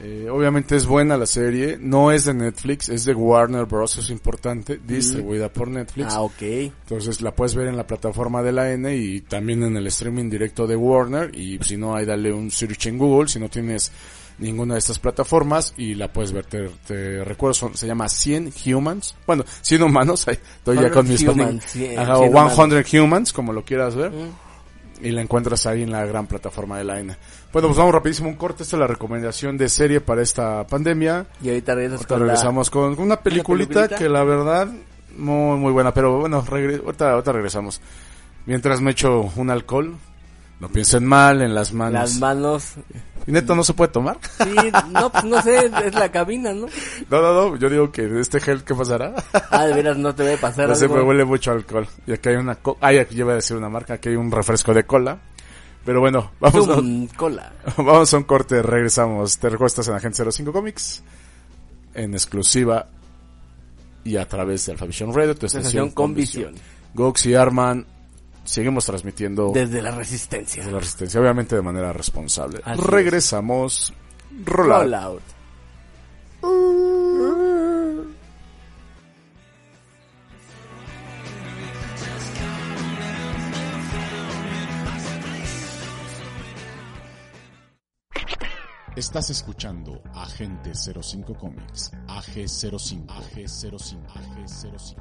Eh, 0.01 0.29
obviamente 0.31 0.77
es 0.77 0.85
buena 0.85 1.17
la 1.17 1.25
serie, 1.25 1.77
no 1.77 2.11
es 2.11 2.23
de 2.23 2.33
Netflix, 2.33 2.87
es 2.87 3.03
de 3.03 3.13
Warner 3.13 3.65
Bros, 3.65 3.97
es 3.97 4.09
importante, 4.09 4.79
distribuida 4.81 5.49
por 5.49 5.67
Netflix. 5.67 6.13
Ah, 6.13 6.21
ok. 6.21 6.41
Entonces 6.41 7.21
la 7.21 7.35
puedes 7.35 7.53
ver 7.53 7.67
en 7.67 7.75
la 7.75 7.85
plataforma 7.85 8.41
de 8.41 8.53
la 8.53 8.71
N 8.71 8.95
y 8.95 9.19
también 9.21 9.61
en 9.63 9.75
el 9.75 9.87
streaming 9.87 10.29
directo 10.29 10.65
de 10.67 10.77
Warner. 10.77 11.35
Y 11.35 11.59
si 11.63 11.75
no, 11.75 11.95
ahí 11.95 12.05
dale 12.05 12.31
un 12.31 12.49
search 12.49 12.87
en 12.87 12.97
Google 12.97 13.27
si 13.27 13.39
no 13.39 13.49
tienes 13.49 13.91
ninguna 14.39 14.73
de 14.75 14.79
estas 14.79 14.99
plataformas 14.99 15.73
y 15.77 15.95
la 15.95 16.11
puedes 16.11 16.31
ver. 16.31 16.45
Te, 16.45 16.69
te 16.87 17.23
recuerdo, 17.23 17.53
son- 17.53 17.75
se 17.77 17.87
llama 17.87 18.07
100 18.09 18.51
Humans. 18.73 19.15
Bueno, 19.27 19.43
100 19.61 19.83
humanos. 19.83 20.27
ahí 20.27 20.35
Estoy 20.57 20.75
ya 20.77 20.81
100 20.83 20.93
con 20.93 21.07
mis 21.07 21.25
panig- 21.25 21.61
cien- 21.61 21.97
Ajá, 21.99 22.15
o 22.17 22.19
100 22.19 22.31
humanos. 22.31 22.53
100 22.89 23.01
Humans, 23.03 23.33
como 23.33 23.53
lo 23.53 23.63
quieras 23.63 23.95
ver. 23.95 24.11
Mm. 24.11 24.31
Y 25.01 25.11
la 25.11 25.21
encuentras 25.21 25.65
ahí 25.65 25.83
en 25.83 25.91
la 25.91 26.05
gran 26.05 26.27
plataforma 26.27 26.77
de 26.77 26.83
la 26.83 26.99
N. 26.99 27.15
Bueno, 27.53 27.69
pues 27.69 27.77
vamos 27.77 27.93
rapidísimo 27.93 28.27
un 28.27 28.35
corte. 28.35 28.63
Esta 28.63 28.75
es 28.75 28.79
la 28.81 28.87
recomendación 28.87 29.57
de 29.57 29.69
serie 29.69 30.01
para 30.01 30.21
esta 30.21 30.67
pandemia. 30.67 31.25
Y 31.41 31.47
ahorita 31.49 31.73
regresas 31.75 31.99
Ahorita 32.01 32.07
con 32.15 32.19
la- 32.19 32.25
regresamos 32.33 32.69
con 32.69 32.99
una 32.99 33.15
peliculita, 33.21 33.73
peliculita? 33.87 33.95
que 33.97 34.09
la 34.09 34.23
verdad 34.25 34.67
muy 35.17 35.57
muy 35.57 35.71
buena, 35.71 35.93
pero 35.93 36.19
bueno, 36.19 36.43
regre- 36.45 36.83
ahorita, 36.83 37.11
ahorita 37.13 37.31
regresamos. 37.31 37.79
Mientras 38.45 38.81
me 38.81 38.91
echo 38.91 39.31
un 39.37 39.49
alcohol, 39.49 39.95
no 40.59 40.67
piensen 40.67 41.05
mal 41.05 41.41
en 41.41 41.55
las 41.55 41.71
manos. 41.73 41.93
las 41.93 42.19
manos. 42.19 42.73
¿Y 43.29 43.31
neta 43.31 43.53
no 43.53 43.63
se 43.63 43.75
puede 43.75 43.91
tomar? 43.91 44.17
Sí, 44.43 44.55
no, 44.89 45.11
pues 45.11 45.23
no 45.23 45.39
sé, 45.43 45.69
es 45.85 45.93
la 45.93 46.09
cabina, 46.09 46.51
¿no? 46.51 46.65
No, 47.11 47.21
no, 47.21 47.33
no, 47.33 47.55
yo 47.57 47.69
digo 47.69 47.91
que 47.91 48.07
de 48.07 48.21
este 48.21 48.39
gel, 48.39 48.63
¿qué 48.63 48.73
pasará? 48.73 49.13
Ah, 49.51 49.67
de 49.67 49.73
veras 49.75 49.97
no 49.97 50.15
te 50.15 50.23
debe 50.23 50.37
pasar 50.37 50.67
No 50.67 50.73
sé, 50.73 50.87
me 50.87 50.99
huele 50.99 51.25
mucho 51.25 51.51
a 51.51 51.53
alcohol. 51.53 51.87
Y 52.07 52.13
aquí 52.13 52.29
hay 52.29 52.37
una... 52.37 52.55
Co 52.55 52.79
ah, 52.81 52.87
aquí 52.87 53.13
yo 53.13 53.25
iba 53.25 53.33
a 53.33 53.35
decir 53.35 53.55
una 53.55 53.69
marca, 53.69 53.93
aquí 53.93 54.09
hay 54.09 54.15
un 54.15 54.31
refresco 54.31 54.73
de 54.73 54.83
cola. 54.83 55.19
Pero 55.85 55.99
bueno, 55.99 56.31
vamos 56.39 56.69
a, 56.69 56.73
Zoom, 56.73 57.05
cola. 57.09 57.53
vamos 57.77 58.11
a 58.11 58.17
un 58.17 58.23
corte, 58.23 58.63
regresamos. 58.63 59.37
Te 59.37 59.47
recuestas 59.47 59.87
en 59.89 59.93
Agente 59.93 60.23
05 60.31 60.51
Comics, 60.51 61.03
en 61.93 62.15
exclusiva 62.15 62.87
y 64.03 64.17
a 64.17 64.27
través 64.27 64.65
de 64.65 64.71
Alphavision 64.71 65.13
Radio, 65.13 65.35
tu 65.35 65.45
estación 65.45 65.91
con 65.91 66.15
visión. 66.15 66.55
Gox 66.95 67.27
y 67.27 67.35
Arman, 67.35 67.85
seguimos 68.43 68.85
transmitiendo 68.85 69.51
Desde 69.53 69.81
la 69.81 69.91
resistencia. 69.91 70.61
desde 70.61 70.71
la 70.73 70.79
resistencia, 70.79 71.19
obviamente 71.19 71.55
de 71.55 71.61
manera 71.61 71.93
responsable. 71.93 72.61
Así. 72.63 72.81
Regresamos. 72.81 73.93
Rola. 74.45 74.79
Roll 74.79 74.93
out. 74.93 75.21
Estás 88.95 89.29
escuchando 89.29 90.01
Agente 90.13 90.71
05 90.75 91.33
Comics, 91.37 91.91
AG05, 92.07 93.05
AG05, 93.07 94.05
AG05. 94.07 94.95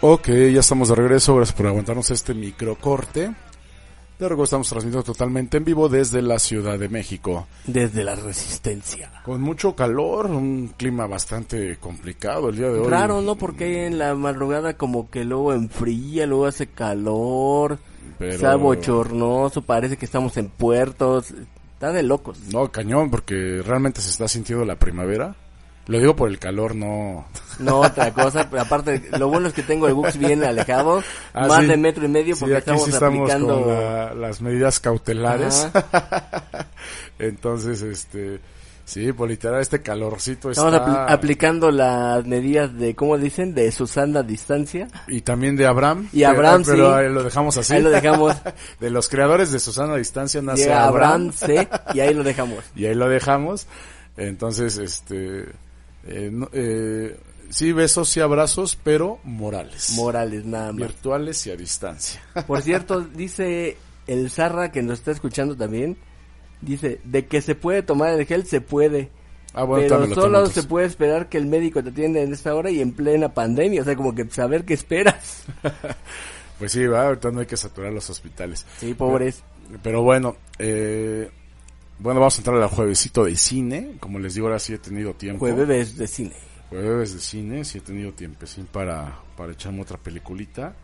Ok, 0.00 0.28
ya 0.28 0.60
estamos 0.60 0.88
de 0.88 0.94
regreso. 0.94 1.34
Gracias 1.36 1.56
por 1.56 1.66
aguantarnos 1.66 2.10
este 2.10 2.34
microcorte. 2.34 3.34
De 4.18 4.24
recuerdo, 4.28 4.44
estamos 4.44 4.68
transmitiendo 4.68 5.04
totalmente 5.04 5.56
en 5.58 5.64
vivo 5.64 5.88
desde 5.88 6.22
la 6.22 6.38
Ciudad 6.40 6.78
de 6.78 6.88
México. 6.88 7.46
Desde 7.66 8.02
la 8.02 8.16
resistencia. 8.16 9.10
Con 9.24 9.40
mucho 9.40 9.74
calor, 9.76 10.26
un 10.26 10.68
clima 10.76 11.06
bastante 11.06 11.76
complicado 11.78 12.48
el 12.48 12.56
día 12.56 12.66
de 12.68 12.80
hoy. 12.80 12.88
Raro, 12.88 13.20
¿no? 13.22 13.36
Porque 13.36 13.86
en 13.86 13.98
la 13.98 14.14
madrugada 14.16 14.74
como 14.74 15.08
que 15.08 15.24
luego 15.24 15.52
enfría, 15.52 16.26
luego 16.26 16.46
hace 16.46 16.66
calor, 16.66 17.78
Pero- 18.18 18.34
está 18.34 18.56
bochornoso, 18.56 19.62
parece 19.62 19.96
que 19.96 20.04
estamos 20.04 20.36
en 20.36 20.48
puertos. 20.48 21.32
Está 21.74 21.92
de 21.92 22.02
locos. 22.02 22.40
No, 22.52 22.72
cañón, 22.72 23.10
porque 23.10 23.62
realmente 23.64 24.00
se 24.00 24.10
está 24.10 24.26
sintiendo 24.26 24.64
la 24.64 24.74
primavera. 24.76 25.36
Lo 25.86 25.98
digo 26.00 26.16
por 26.16 26.28
el 26.28 26.40
calor, 26.40 26.74
no. 26.74 27.26
No, 27.58 27.80
otra 27.80 28.12
cosa, 28.12 28.48
pero 28.48 28.62
aparte, 28.62 29.08
lo 29.18 29.28
bueno 29.28 29.48
es 29.48 29.54
que 29.54 29.62
tengo 29.62 29.88
el 29.88 29.94
bus 29.94 30.16
bien 30.16 30.44
alejado, 30.44 31.02
Ah, 31.34 31.46
más 31.48 31.60
sí. 31.60 31.66
de 31.66 31.76
metro 31.76 32.04
y 32.04 32.08
medio, 32.08 32.34
Sí, 32.36 32.40
porque 32.40 32.56
aquí 32.56 32.60
estamos, 32.70 32.84
sí 32.84 32.90
estamos 32.90 33.18
aplicando... 33.20 33.62
con 33.64 33.74
la- 33.74 34.14
las 34.14 34.40
medidas 34.40 34.80
cautelares. 34.80 35.68
Entonces, 37.18 37.82
este, 37.82 38.40
sí, 38.84 39.12
por 39.12 39.28
literal, 39.28 39.60
este 39.60 39.82
calorcito 39.82 40.50
Estamos 40.50 40.72
está... 40.74 40.86
apli- 40.86 41.12
aplicando 41.12 41.70
las 41.70 42.24
medidas 42.26 42.76
de, 42.78 42.94
¿cómo 42.94 43.18
dicen? 43.18 43.54
De 43.54 43.70
Susana 43.72 44.22
distancia. 44.22 44.88
Y 45.08 45.22
también 45.22 45.56
de 45.56 45.66
Abraham. 45.66 46.08
Y 46.12 46.22
Abraham, 46.24 46.62
pero, 46.64 46.76
pero 46.76 46.92
sí. 46.94 47.04
ahí 47.06 47.12
lo 47.12 47.22
dejamos 47.24 47.56
así. 47.56 47.74
Ahí 47.74 47.82
lo 47.82 47.90
dejamos. 47.90 48.36
de 48.80 48.90
los 48.90 49.08
creadores 49.08 49.50
de 49.52 49.58
Susana 49.58 49.96
Distancia 49.96 50.40
nace 50.42 50.62
Llega 50.64 50.84
Abraham. 50.84 51.32
Abraham 51.32 51.32
C 51.32 51.68
y 51.94 52.00
ahí 52.00 52.14
lo 52.14 52.22
dejamos. 52.22 52.64
y 52.76 52.86
ahí 52.86 52.94
lo 52.94 53.08
dejamos. 53.08 53.66
Entonces, 54.16 54.78
este, 54.78 55.46
eh, 56.06 56.30
no- 56.32 56.48
eh, 56.52 57.16
sí, 57.50 57.72
besos 57.72 58.16
y 58.16 58.20
abrazos, 58.20 58.78
pero 58.82 59.18
morales. 59.24 59.92
Morales, 59.94 60.44
nada 60.44 60.72
más. 60.72 60.88
Virtuales 60.88 61.46
y 61.46 61.50
a 61.50 61.56
distancia. 61.56 62.20
Por 62.46 62.62
cierto, 62.62 63.00
dice 63.00 63.76
el 64.06 64.30
Zarra 64.30 64.72
que 64.72 64.82
nos 64.82 64.98
está 64.98 65.10
escuchando 65.12 65.56
también, 65.56 65.96
dice, 66.60 67.00
de 67.04 67.26
que 67.26 67.40
se 67.40 67.54
puede 67.54 67.82
tomar 67.82 68.18
el 68.18 68.26
gel, 68.26 68.46
se 68.46 68.60
puede. 68.60 69.10
Ah, 69.54 69.64
bueno, 69.64 69.86
pero 69.88 70.14
solo 70.14 70.46
se 70.46 70.62
puede 70.62 70.86
esperar 70.86 71.28
que 71.28 71.38
el 71.38 71.46
médico 71.46 71.82
te 71.82 71.90
atienda 71.90 72.20
en 72.20 72.32
esta 72.32 72.54
hora 72.54 72.70
y 72.70 72.80
en 72.80 72.92
plena 72.92 73.32
pandemia. 73.32 73.82
O 73.82 73.84
sea, 73.84 73.96
como 73.96 74.14
que 74.14 74.28
saber 74.30 74.64
qué 74.64 74.74
esperas. 74.74 75.44
Pues 76.58 76.72
sí, 76.72 76.84
va, 76.88 77.06
ahorita 77.06 77.30
no 77.30 77.38
hay 77.38 77.46
que 77.46 77.56
saturar 77.56 77.92
los 77.92 78.10
hospitales. 78.10 78.66
Sí, 78.80 78.92
pobres. 78.92 79.44
Pero 79.80 80.02
bueno, 80.02 80.36
eh, 80.58 81.30
bueno, 82.00 82.18
vamos 82.18 82.34
a 82.36 82.40
entrar 82.40 82.56
al 82.60 82.68
juevesito 82.68 83.22
de 83.24 83.36
cine. 83.36 83.92
Como 84.00 84.18
les 84.18 84.34
digo, 84.34 84.48
ahora 84.48 84.58
sí 84.58 84.74
he 84.74 84.78
tenido 84.78 85.14
tiempo. 85.14 85.46
Jueves 85.46 85.96
de 85.96 86.08
cine. 86.08 86.34
Jueves 86.70 87.14
de 87.14 87.20
cine, 87.20 87.64
sí 87.64 87.78
he 87.78 87.80
tenido 87.80 88.12
tiempecín 88.12 88.66
para, 88.66 89.20
para 89.36 89.52
echarme 89.52 89.82
otra 89.82 89.98
peliculita. 89.98 90.74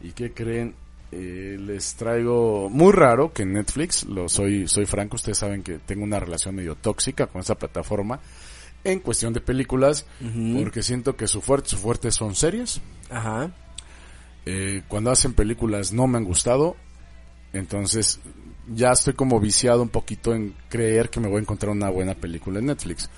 ¿Y 0.00 0.12
qué 0.12 0.32
creen? 0.32 0.74
Eh, 1.12 1.56
les 1.60 1.94
traigo 1.94 2.68
muy 2.68 2.92
raro 2.92 3.32
que 3.32 3.42
en 3.42 3.52
Netflix, 3.52 4.04
lo 4.04 4.28
soy, 4.28 4.66
soy 4.66 4.86
franco, 4.86 5.16
ustedes 5.16 5.38
saben 5.38 5.62
que 5.62 5.78
tengo 5.78 6.02
una 6.02 6.18
relación 6.18 6.54
medio 6.54 6.74
tóxica 6.74 7.28
con 7.28 7.40
esta 7.40 7.54
plataforma 7.54 8.20
en 8.84 9.00
cuestión 9.00 9.32
de 9.32 9.40
películas, 9.40 10.06
porque 10.54 10.82
siento 10.82 11.16
que 11.16 11.26
su 11.26 11.40
fuerte, 11.40 11.70
su 11.70 11.76
fuerte 11.76 12.12
son 12.12 12.36
series. 12.36 12.80
Ajá. 13.10 13.50
Eh, 14.44 14.82
cuando 14.86 15.10
hacen 15.10 15.34
películas 15.34 15.92
no 15.92 16.06
me 16.06 16.18
han 16.18 16.24
gustado, 16.24 16.76
entonces 17.52 18.20
ya 18.72 18.92
estoy 18.92 19.14
como 19.14 19.40
viciado 19.40 19.82
un 19.82 19.88
poquito 19.88 20.34
en 20.34 20.54
creer 20.68 21.10
que 21.10 21.18
me 21.18 21.28
voy 21.28 21.38
a 21.38 21.40
encontrar 21.40 21.72
una 21.72 21.90
buena 21.90 22.14
película 22.14 22.60
en 22.60 22.66
Netflix. 22.66 23.10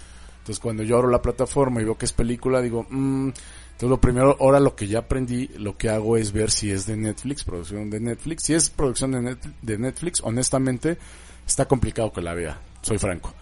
Entonces 0.48 0.62
cuando 0.62 0.82
yo 0.82 0.96
abro 0.96 1.10
la 1.10 1.20
plataforma 1.20 1.82
y 1.82 1.84
veo 1.84 1.98
que 1.98 2.06
es 2.06 2.12
película, 2.14 2.62
digo, 2.62 2.86
mmm, 2.88 3.28
entonces 3.28 3.90
lo 3.90 4.00
primero, 4.00 4.34
ahora 4.40 4.58
lo 4.60 4.74
que 4.74 4.86
ya 4.88 5.00
aprendí, 5.00 5.46
lo 5.58 5.76
que 5.76 5.90
hago 5.90 6.16
es 6.16 6.32
ver 6.32 6.50
si 6.50 6.70
es 6.70 6.86
de 6.86 6.96
Netflix, 6.96 7.44
producción 7.44 7.90
de 7.90 8.00
Netflix. 8.00 8.44
Si 8.44 8.54
es 8.54 8.70
producción 8.70 9.12
de, 9.12 9.20
Net- 9.20 9.52
de 9.60 9.76
Netflix, 9.76 10.22
honestamente, 10.24 10.96
está 11.46 11.66
complicado 11.66 12.10
que 12.14 12.22
la 12.22 12.32
vea, 12.32 12.58
soy 12.80 12.96
franco, 12.96 13.34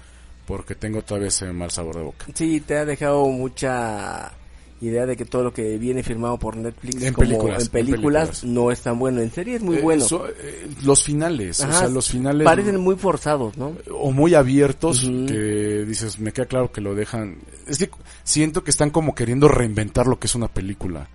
porque 0.48 0.74
tengo 0.74 1.02
todavía 1.02 1.28
ese 1.28 1.52
mal 1.52 1.70
sabor 1.70 1.94
de 1.94 2.02
boca. 2.02 2.26
Sí, 2.34 2.60
te 2.60 2.76
ha 2.76 2.84
dejado 2.84 3.24
mucha 3.28 4.32
idea 4.80 5.06
de 5.06 5.16
que 5.16 5.24
todo 5.24 5.42
lo 5.42 5.52
que 5.54 5.78
viene 5.78 6.02
firmado 6.02 6.38
por 6.38 6.56
Netflix 6.56 7.02
En 7.02 7.14
como 7.14 7.26
películas, 7.28 7.56
en 7.62 7.64
en 7.64 7.70
películas, 7.86 8.44
no 8.44 8.70
es 8.70 8.80
tan 8.82 8.98
bueno. 8.98 9.20
En 9.22 9.30
serie 9.30 9.56
es 9.56 9.62
muy 9.62 9.76
Eh, 9.78 9.80
bueno. 9.82 10.04
so- 10.04 10.26
eh, 10.28 10.68
los 10.84 11.02
finales, 11.02 11.60
o 11.60 11.72
sea, 11.72 11.88
los 11.88 12.10
finales... 12.10 12.44
Parecen 12.44 12.78
muy 12.80 12.96
forzados, 12.96 13.56
¿no? 13.56 13.72
o 13.90 14.12
muy 14.12 14.34
abiertos 14.34 15.00
que 15.00 15.84
dices, 15.86 16.18
me 16.18 16.32
queda 16.32 16.46
claro 16.46 16.70
que 16.72 16.80
lo 16.80 16.94
dejan. 16.94 17.38
Es 17.66 17.78
que 17.78 17.88
siento 18.24 18.62
que 18.64 18.70
están 18.70 18.90
como 18.90 19.14
queriendo 19.14 19.48
reinventar 19.48 20.06
lo 20.06 20.18
que 20.18 20.26
es 20.26 20.34
una 20.34 20.48
película. 20.48 21.08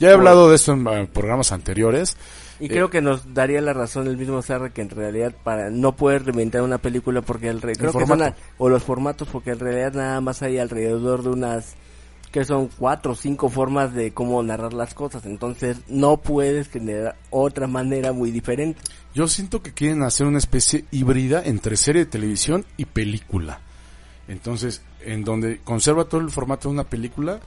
Ya 0.00 0.10
he 0.10 0.12
hablado 0.12 0.50
de 0.50 0.56
esto 0.56 0.72
en 0.72 0.86
eh, 0.88 1.08
programas 1.12 1.52
anteriores. 1.52 2.16
Y 2.58 2.66
Eh, 2.66 2.68
creo 2.68 2.90
que 2.90 3.00
nos 3.00 3.32
daría 3.32 3.60
la 3.60 3.72
razón 3.72 4.08
el 4.08 4.16
mismo 4.16 4.42
Sarra 4.42 4.70
que 4.70 4.82
en 4.82 4.90
realidad 4.90 5.32
para 5.44 5.70
no 5.70 5.94
poder 5.94 6.24
reinventar 6.24 6.62
una 6.62 6.78
película 6.78 7.20
porque 7.22 7.48
el 7.48 7.60
re- 7.62 7.74
creo 7.76 7.92
que 7.92 7.98
son 8.00 8.08
formato. 8.08 8.24
a- 8.34 8.36
o 8.58 8.68
los 8.68 8.82
formatos 8.82 9.28
porque 9.30 9.50
en 9.50 9.60
realidad 9.60 9.92
nada 9.94 10.20
más 10.20 10.42
hay 10.42 10.58
alrededor 10.58 11.22
de 11.22 11.28
unas 11.30 11.74
que 12.34 12.44
son 12.44 12.68
cuatro 12.76 13.12
o 13.12 13.14
cinco 13.14 13.48
formas 13.48 13.94
de 13.94 14.12
cómo 14.12 14.42
narrar 14.42 14.72
las 14.72 14.92
cosas 14.92 15.24
entonces 15.24 15.82
no 15.86 16.16
puedes 16.16 16.68
generar 16.68 17.14
otra 17.30 17.68
manera 17.68 18.12
muy 18.12 18.32
diferente 18.32 18.80
Yo 19.14 19.28
siento 19.28 19.62
que 19.62 19.72
quieren 19.72 20.02
hacer 20.02 20.26
una 20.26 20.38
especie 20.38 20.84
híbrida 20.90 21.44
entre 21.44 21.76
serie 21.76 22.04
de 22.04 22.10
televisión 22.10 22.66
y 22.76 22.86
película. 22.86 23.60
Entonces, 24.26 24.82
en 25.04 25.22
donde 25.22 25.60
conserva 25.62 26.06
todo 26.06 26.20
el 26.20 26.30
formato 26.30 26.68
de 26.68 26.74
una 26.74 26.90
película, 26.90 27.38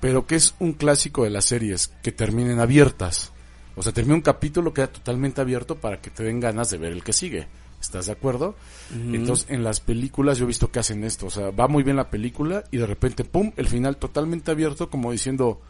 pero 0.00 0.26
que 0.26 0.34
es 0.34 0.56
un 0.58 0.72
clásico 0.72 1.22
de 1.22 1.30
las 1.30 1.44
series, 1.44 1.86
que 2.02 2.10
terminen 2.10 2.58
abiertas. 2.58 3.32
O 3.76 3.84
sea, 3.84 3.92
termina 3.92 4.16
un 4.16 4.22
capítulo, 4.22 4.74
queda 4.74 4.88
totalmente 4.88 5.40
abierto 5.40 5.76
para 5.76 6.00
que 6.00 6.10
te 6.10 6.24
den 6.24 6.40
ganas 6.40 6.70
de 6.70 6.78
ver 6.78 6.90
el 6.90 7.04
que 7.04 7.12
sigue. 7.12 7.46
¿Estás 7.80 8.06
de 8.06 8.12
acuerdo? 8.12 8.56
Entonces, 8.92 9.46
en 9.50 9.62
las 9.62 9.80
películas 9.80 10.38
yo 10.38 10.44
he 10.44 10.48
visto 10.48 10.70
que 10.70 10.80
hacen 10.80 11.04
esto. 11.04 11.26
O 11.26 11.30
sea, 11.30 11.50
va 11.50 11.68
muy 11.68 11.84
bien 11.84 11.96
la 11.96 12.10
película 12.10 12.64
y 12.70 12.78
de 12.78 12.86
repente, 12.86 13.24
¡pum!, 13.24 13.52
el 13.56 13.68
final 13.68 13.96
totalmente 13.96 14.50
abierto, 14.50 14.90
como 14.90 15.12
diciendo, 15.12 15.60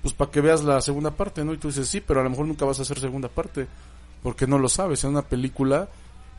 pues 0.00 0.14
para 0.14 0.30
que 0.30 0.40
veas 0.40 0.64
la 0.64 0.80
segunda 0.80 1.10
parte, 1.10 1.44
¿no? 1.44 1.52
Y 1.52 1.58
tú 1.58 1.68
dices, 1.68 1.88
sí, 1.88 2.00
pero 2.00 2.20
a 2.20 2.22
lo 2.22 2.30
mejor 2.30 2.46
nunca 2.46 2.64
vas 2.64 2.78
a 2.78 2.82
hacer 2.82 2.98
segunda 2.98 3.28
parte, 3.28 3.66
porque 4.22 4.46
no 4.46 4.58
lo 4.58 4.68
sabes. 4.68 5.04
En 5.04 5.10
una 5.10 5.22
película, 5.22 5.90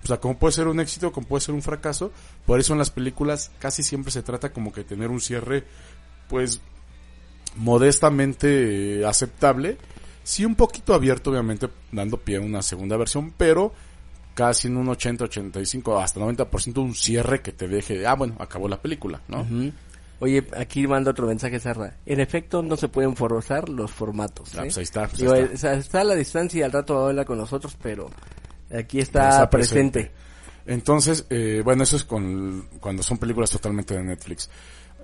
o 0.03 0.07
sea, 0.07 0.17
como 0.19 0.39
puede 0.39 0.53
ser 0.53 0.67
un 0.67 0.79
éxito, 0.79 1.11
como 1.11 1.27
puede 1.27 1.41
ser 1.41 1.53
un 1.53 1.61
fracaso, 1.61 2.11
por 2.45 2.59
eso 2.59 2.73
en 2.73 2.79
las 2.79 2.89
películas 2.89 3.51
casi 3.59 3.83
siempre 3.83 4.11
se 4.11 4.23
trata 4.23 4.51
como 4.51 4.73
que 4.73 4.83
tener 4.83 5.09
un 5.09 5.21
cierre, 5.21 5.63
pues, 6.27 6.59
modestamente 7.55 9.01
eh, 9.01 9.05
aceptable. 9.05 9.77
Sí, 10.23 10.43
un 10.43 10.55
poquito 10.55 10.93
abierto, 10.93 11.29
obviamente, 11.29 11.69
dando 11.91 12.17
pie 12.17 12.37
a 12.37 12.41
una 12.41 12.61
segunda 12.61 12.97
versión, 12.97 13.33
pero 13.37 13.73
casi 14.37 14.67
en 14.67 14.77
un 14.77 14.87
80, 14.87 15.23
85, 15.23 15.99
hasta 15.99 16.19
90% 16.19 16.77
un 16.77 16.93
cierre 16.93 17.41
que 17.41 17.51
te 17.51 17.67
deje, 17.67 18.05
ah, 18.05 18.13
bueno, 18.13 18.35
acabó 18.37 18.67
la 18.67 18.79
película, 18.79 19.19
¿no? 19.27 19.41
Ujú. 19.41 19.71
oye 20.19 20.45
aquí 20.55 20.85
manda 20.85 21.09
otro 21.11 21.25
mensaje 21.25 21.59
Sarra 21.59 21.95
en 22.05 22.19
efecto 22.19 22.61
no 22.61 22.77
se 22.77 22.87
pueden 22.87 23.15
forzar 23.15 23.67
los 23.69 23.89
formatos 23.91 24.49
Ah, 24.53 24.59
¿eh? 24.59 24.61
pues 24.65 24.77
ahí 24.77 24.83
está, 24.83 25.07
pues 25.07 25.17
Digo, 25.21 25.33
ahí 25.33 25.49
está. 25.51 26.01
a 26.01 26.03
la 26.03 26.13
distancia 26.15 26.59
y 26.59 26.63
al 26.63 26.71
rato 26.71 27.07
habla 27.07 27.25
con 27.25 27.39
nosotros 27.39 27.75
pero 27.81 28.09
aquí 28.71 28.99
está, 28.99 29.29
está 29.29 29.49
presente. 29.49 29.99
presente. 30.01 30.27
Entonces, 30.67 31.25
eh, 31.29 31.61
bueno, 31.63 31.83
eso 31.83 31.95
es 31.95 32.03
con, 32.03 32.67
cuando 32.81 33.01
son 33.01 33.17
películas 33.17 33.49
totalmente 33.49 33.95
de 33.95 34.03
Netflix. 34.03 34.49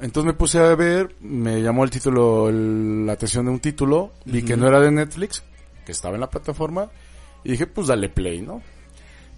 Entonces 0.02 0.26
me 0.28 0.34
puse 0.34 0.60
a 0.60 0.76
ver, 0.76 1.16
me 1.22 1.62
llamó 1.62 1.84
el 1.86 1.90
título, 1.90 2.50
el- 2.50 3.06
la 3.06 3.14
atención 3.14 3.46
de 3.46 3.52
un 3.52 3.60
título, 3.60 4.12
vi 4.26 4.44
que 4.44 4.58
no 4.58 4.68
era 4.68 4.80
de 4.82 4.92
Netflix, 4.92 5.42
que 5.86 5.92
estaba 5.94 6.16
en 6.16 6.22
la 6.22 6.30
plataforma, 6.30 6.90
y 7.46 7.52
dije, 7.52 7.66
pues 7.68 7.88
dale 7.88 8.10
play, 8.10 8.42
¿no? 8.42 8.62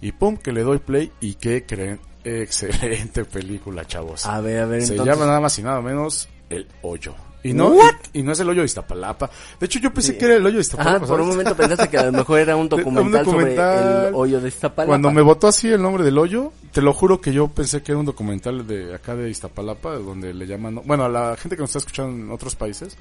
Y 0.00 0.12
pum, 0.12 0.36
que 0.36 0.52
le 0.52 0.62
doy 0.62 0.78
play, 0.78 1.10
y 1.20 1.34
¿qué 1.34 1.64
creen? 1.64 1.98
Excelente 2.24 3.24
película, 3.24 3.84
chavos. 3.86 4.26
a 4.26 4.40
ver 4.40 4.60
a 4.60 4.66
ver 4.66 4.82
Se 4.82 4.92
entonces 4.92 5.14
llama 5.14 5.26
nada 5.26 5.40
más 5.40 5.58
y 5.58 5.62
nada 5.62 5.80
menos 5.80 6.28
El 6.50 6.66
Hoyo. 6.82 7.14
Y 7.42 7.52
no, 7.52 7.76
y, 8.12 8.18
y 8.18 8.22
no 8.24 8.32
es 8.32 8.40
el 8.40 8.48
hoyo 8.48 8.62
de 8.62 8.66
Iztapalapa. 8.66 9.30
De 9.60 9.66
hecho, 9.66 9.78
yo 9.78 9.94
pensé 9.94 10.12
Sí. 10.12 10.18
que 10.18 10.24
era 10.24 10.34
el 10.34 10.44
hoyo 10.44 10.56
de 10.56 10.62
Iztapalapa. 10.62 11.06
Por 11.06 11.20
un 11.20 11.28
momento 11.28 11.54
pensaste 11.54 11.88
que 11.88 11.96
a 11.98 12.06
lo 12.06 12.12
mejor 12.12 12.40
era 12.40 12.56
un 12.56 12.62
un 12.62 12.68
documental, 12.68 13.24
documental. 13.24 13.78
sobre 13.84 14.08
el 14.08 14.14
hoyo 14.16 14.40
de 14.40 14.48
Iztapalapa. 14.48 14.86
Cuando 14.90 15.10
me 15.12 15.22
votó 15.22 15.46
así 15.46 15.68
el 15.68 15.80
nombre 15.80 16.02
del 16.02 16.18
hoyo, 16.18 16.52
te 16.72 16.82
lo 16.82 16.92
juro 16.92 17.20
que 17.20 17.32
yo 17.32 17.46
pensé 17.46 17.82
que 17.82 17.92
era 17.92 18.00
un 18.00 18.06
documental 18.06 18.66
de 18.66 18.92
acá 18.96 19.14
de 19.14 19.30
Iztapalapa, 19.30 19.92
donde 19.94 20.34
le 20.34 20.44
llaman, 20.48 20.80
bueno, 20.84 21.04
a 21.04 21.08
la 21.08 21.36
gente 21.36 21.54
que 21.54 21.60
nos 21.62 21.70
está 21.70 21.78
escuchando 21.78 22.16
en 22.16 22.30
otros 22.32 22.56
países, 22.56 22.96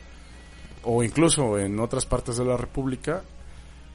o 0.84 1.02
incluso 1.04 1.58
en 1.58 1.80
otras 1.80 2.06
partes 2.06 2.38
de 2.38 2.46
la 2.46 2.56
República, 2.56 3.24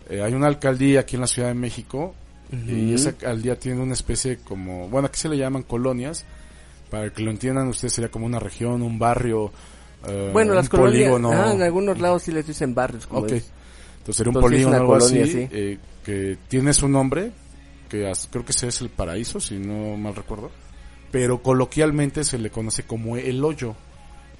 eh, 0.08 0.20
hay 0.20 0.34
una 0.34 0.48
alcaldía 0.48 1.00
aquí 1.00 1.14
en 1.14 1.20
la 1.20 1.28
Ciudad 1.28 1.46
de 1.48 1.54
México, 1.54 2.12
y 2.66 2.94
esa 2.94 3.10
alcaldía 3.10 3.58
tiene 3.58 3.80
una 3.80 3.92
especie 3.94 4.38
como, 4.38 4.88
bueno, 4.88 5.06
aquí 5.08 5.18
se 5.20 5.28
le 5.28 5.36
llaman 5.36 5.62
colonias, 5.62 6.24
para 6.90 7.10
que 7.12 7.22
lo 7.22 7.30
entiendan 7.30 7.68
ustedes 7.68 7.92
sería 7.92 8.10
como 8.10 8.26
una 8.26 8.38
región, 8.40 8.82
un 8.82 8.98
barrio, 8.98 9.52
eh, 10.08 10.30
Bueno, 10.32 10.50
un 10.52 10.56
las 10.56 10.68
colonias, 10.68 11.12
ah, 11.24 11.52
en 11.54 11.62
algunos 11.62 12.00
lados 12.00 12.22
sí 12.22 12.32
les 12.32 12.46
dicen 12.46 12.74
barrios. 12.74 13.06
Como 13.06 13.20
Ok. 13.22 13.32
es. 13.32 13.50
Entonces 13.98 14.16
sería 14.16 14.30
un 14.30 14.36
Entonces, 14.36 14.58
es 14.60 14.64
polígono 14.64 14.76
algo 14.76 14.92
colonia, 14.94 15.22
así, 15.24 15.32
sí. 15.32 15.48
eh, 15.52 15.78
que 16.04 16.38
tiene 16.48 16.72
su 16.72 16.88
nombre, 16.88 17.30
que 17.88 18.10
creo 18.30 18.44
que 18.44 18.52
ese 18.52 18.68
es 18.68 18.80
el 18.80 18.88
paraíso, 18.88 19.38
si 19.40 19.58
no 19.58 19.96
mal 19.96 20.16
recuerdo. 20.16 20.50
Pero 21.12 21.42
coloquialmente 21.42 22.24
se 22.24 22.38
le 22.38 22.50
conoce 22.50 22.84
como 22.84 23.16
el 23.16 23.44
hoyo, 23.44 23.74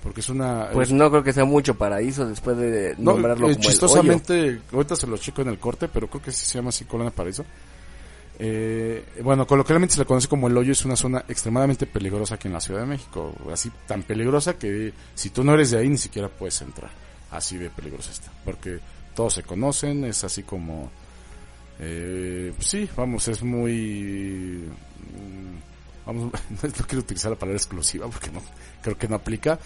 porque 0.03 0.21
es 0.21 0.29
una... 0.31 0.71
Pues 0.73 0.89
es- 0.89 0.95
no 0.95 1.11
creo 1.11 1.23
que 1.23 1.33
sea 1.33 1.45
mucho 1.45 1.75
paraíso 1.77 2.27
después 2.27 2.57
de 2.57 2.95
no, 2.99 3.13
nombrarlo 3.13 3.49
eh, 3.51 3.53
como 3.55 3.63
chistosamente, 3.69 4.61
ahorita 4.73 4.97
se 4.97 5.07
lo 5.07 5.17
checo 5.19 5.43
en 5.43 5.49
el 5.49 5.59
corte, 5.59 5.89
pero 5.89 6.09
creo 6.09 6.23
que 6.23 6.33
se 6.33 6.57
llama 6.59 6.71
así 6.71 6.85
Colonia 6.87 7.13
Paraíso. 7.13 7.45
Eh, 8.43 9.05
bueno, 9.23 9.47
coloquialmente 9.47 9.95
se 9.95 10.01
le 10.01 10.07
conoce 10.07 10.27
como 10.27 10.49
el 10.49 10.57
hoyo, 10.57 10.73
es 10.73 10.83
una 10.87 10.97
zona 10.97 11.27
extremadamente 11.29 11.85
peligrosa 11.85 12.37
aquí 12.37 12.49
en 12.49 12.55
la 12.55 12.61
Ciudad 12.63 12.81
de 12.81 12.87
México, 12.87 13.35
así 13.53 13.71
tan 13.87 14.03
peligrosa 14.03 14.57
que 14.57 14.95
si 15.15 15.29
tú 15.29 15.45
no 15.45 15.53
eres 15.53 15.73
de 15.73 15.79
ahí 15.79 15.91
ni 15.91 15.99
siquiera 15.99 16.31
puedes 16.31 16.59
entrar, 16.63 16.91
así 17.33 17.59
de 17.59 17.69
peligrosa 17.69 18.11
está, 18.11 18.33
porque 18.43 18.81
todos 19.15 19.35
se 19.35 19.43
conocen, 19.43 20.07
es 20.07 20.25
así 20.25 20.43
como, 20.43 20.91
eh, 21.81 22.55
sí, 22.61 22.89
vamos, 22.97 23.29
es 23.29 23.43
muy, 23.43 24.65
mm, 24.65 26.07
vamos, 26.07 26.33
no 26.63 26.87
quiero 26.87 27.01
utilizar 27.01 27.33
la 27.33 27.39
palabra 27.39 27.59
exclusiva 27.59 28.09
porque 28.09 28.31
no, 28.31 28.41
creo 28.81 28.97
que 28.97 29.07
no 29.07 29.17
aplica, 29.17 29.59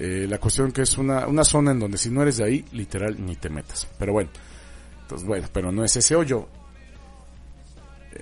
eh, 0.00 0.26
la 0.28 0.38
cuestión 0.38 0.72
que 0.72 0.82
es 0.82 0.98
una, 0.98 1.28
una 1.28 1.44
zona 1.44 1.70
en 1.70 1.78
donde 1.78 1.96
si 1.96 2.10
no 2.10 2.22
eres 2.22 2.38
de 2.38 2.44
ahí, 2.44 2.64
literal, 2.72 3.24
ni 3.24 3.36
te 3.36 3.48
metas. 3.48 3.86
Pero 3.98 4.12
bueno, 4.12 4.30
entonces 5.02 5.28
bueno, 5.28 5.46
pero 5.52 5.70
no 5.70 5.84
es 5.84 5.94
ese 5.94 6.16
hoyo. 6.16 6.48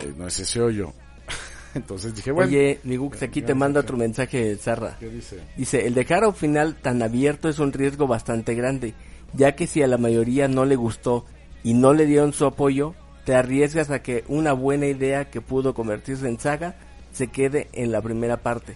Eh, 0.01 0.13
no 0.17 0.27
es 0.27 0.39
ese 0.41 0.61
hoyo. 0.61 0.93
entonces 1.75 2.15
dije, 2.15 2.31
bueno. 2.31 2.51
Oye, 2.51 2.81
mi 2.85 2.97
Gux, 2.97 3.23
aquí 3.23 3.43
te 3.43 3.55
manda 3.55 3.81
otro 3.81 3.97
mensaje, 3.97 4.57
Zarra. 4.57 4.97
¿Qué 4.99 5.09
dice? 5.09 5.41
Dice, 5.57 5.87
el 5.87 5.95
dejar 5.95 6.25
a 6.25 6.29
un 6.29 6.35
final 6.35 6.77
tan 6.77 7.03
abierto 7.03 7.49
es 7.49 7.59
un 7.59 7.73
riesgo 7.73 8.07
bastante 8.07 8.55
grande, 8.55 8.95
ya 9.35 9.55
que 9.55 9.67
si 9.67 9.83
a 9.83 9.87
la 9.87 9.99
mayoría 9.99 10.49
no 10.49 10.65
le 10.65 10.77
gustó 10.77 11.25
y 11.63 11.75
no 11.75 11.93
le 11.93 12.07
dieron 12.07 12.33
su 12.33 12.47
apoyo, 12.47 12.95
te 13.25 13.35
arriesgas 13.35 13.91
a 13.91 14.03
que 14.03 14.25
una 14.29 14.53
buena 14.53 14.87
idea 14.87 15.31
que 15.31 15.41
pudo 15.41 15.75
convertirse 15.75 16.29
en 16.29 16.41
saga 16.41 16.77
se 17.13 17.29
quede 17.29 17.69
en 17.73 17.93
la 17.93 18.01
primera 18.01 18.39
parte. 18.39 18.75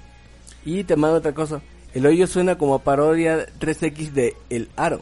Y 0.64 0.84
te 0.84 0.96
mando 0.96 1.18
otra 1.18 1.32
cosa, 1.32 1.62
El 1.94 2.06
hoyo 2.06 2.26
suena 2.26 2.56
como 2.56 2.78
parodia 2.78 3.46
3X 3.58 4.12
de 4.12 4.36
El 4.50 4.68
Aro. 4.76 5.00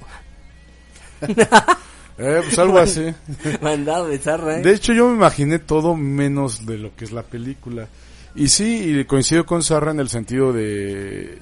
Eh, 2.20 2.42
pues 2.44 2.58
algo 2.58 2.78
así. 2.78 3.14
Mandado 3.62 4.12
¿eh? 4.12 4.18
De 4.62 4.74
hecho, 4.74 4.92
yo 4.92 5.08
me 5.08 5.16
imaginé 5.16 5.58
todo 5.58 5.96
menos 5.96 6.66
de 6.66 6.76
lo 6.76 6.94
que 6.94 7.06
es 7.06 7.12
la 7.12 7.22
película. 7.22 7.88
Y 8.34 8.48
sí, 8.48 8.98
y 8.98 9.04
coincido 9.06 9.46
con 9.46 9.62
Sarra 9.62 9.90
en 9.90 10.00
el 10.00 10.08
sentido 10.08 10.52
de... 10.52 11.38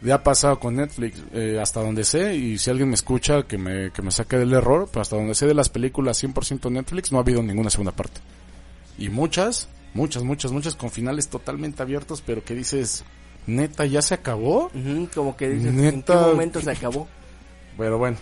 Ya 0.00 0.16
ha 0.16 0.22
pasado 0.24 0.58
con 0.58 0.74
Netflix, 0.76 1.22
eh, 1.32 1.60
hasta 1.62 1.80
donde 1.80 2.02
sé, 2.02 2.34
y 2.34 2.58
si 2.58 2.70
alguien 2.70 2.88
me 2.88 2.96
escucha 2.96 3.44
que 3.44 3.56
me, 3.56 3.92
que 3.92 4.02
me 4.02 4.10
saque 4.10 4.36
del 4.36 4.52
error, 4.52 4.88
pero 4.90 5.02
hasta 5.02 5.14
donde 5.14 5.36
sé 5.36 5.46
de 5.46 5.54
las 5.54 5.68
películas 5.68 6.20
100% 6.24 6.72
Netflix 6.72 7.12
no 7.12 7.18
ha 7.18 7.20
habido 7.20 7.40
ninguna 7.40 7.70
segunda 7.70 7.92
parte. 7.92 8.20
Y 8.98 9.10
muchas, 9.10 9.68
muchas, 9.94 10.24
muchas, 10.24 10.50
muchas 10.50 10.74
con 10.74 10.90
finales 10.90 11.28
totalmente 11.28 11.82
abiertos, 11.82 12.20
pero 12.20 12.42
que 12.42 12.56
dices, 12.56 13.04
neta, 13.46 13.86
¿ya 13.86 14.02
se 14.02 14.14
acabó? 14.14 14.72
Como 15.14 15.36
que 15.36 15.50
dices, 15.50 15.72
¿en 15.72 16.02
qué 16.02 16.14
momento 16.14 16.60
se 16.60 16.72
acabó? 16.72 17.06
Pero 17.78 17.98
bueno, 17.98 18.16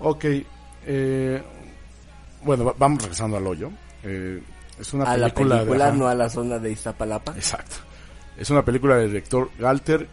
ok. 0.00 0.24
Eh, 0.86 1.42
bueno, 2.44 2.64
va- 2.64 2.74
vamos 2.78 3.02
regresando 3.02 3.36
al 3.36 3.46
hoyo. 3.46 3.70
Eh, 4.02 4.42
es 4.78 4.92
una 4.94 5.04
a 5.04 5.16
la 5.16 5.26
película, 5.28 5.56
de- 5.56 5.60
película, 5.66 5.92
no 5.92 6.08
a 6.08 6.14
la 6.14 6.28
zona 6.30 6.58
de 6.58 6.72
Iztapalapa. 6.72 7.32
Exacto. 7.36 7.76
Es 8.38 8.48
una 8.50 8.64
película 8.64 8.96
del 8.96 9.08
director 9.08 9.50
Galter 9.58 10.08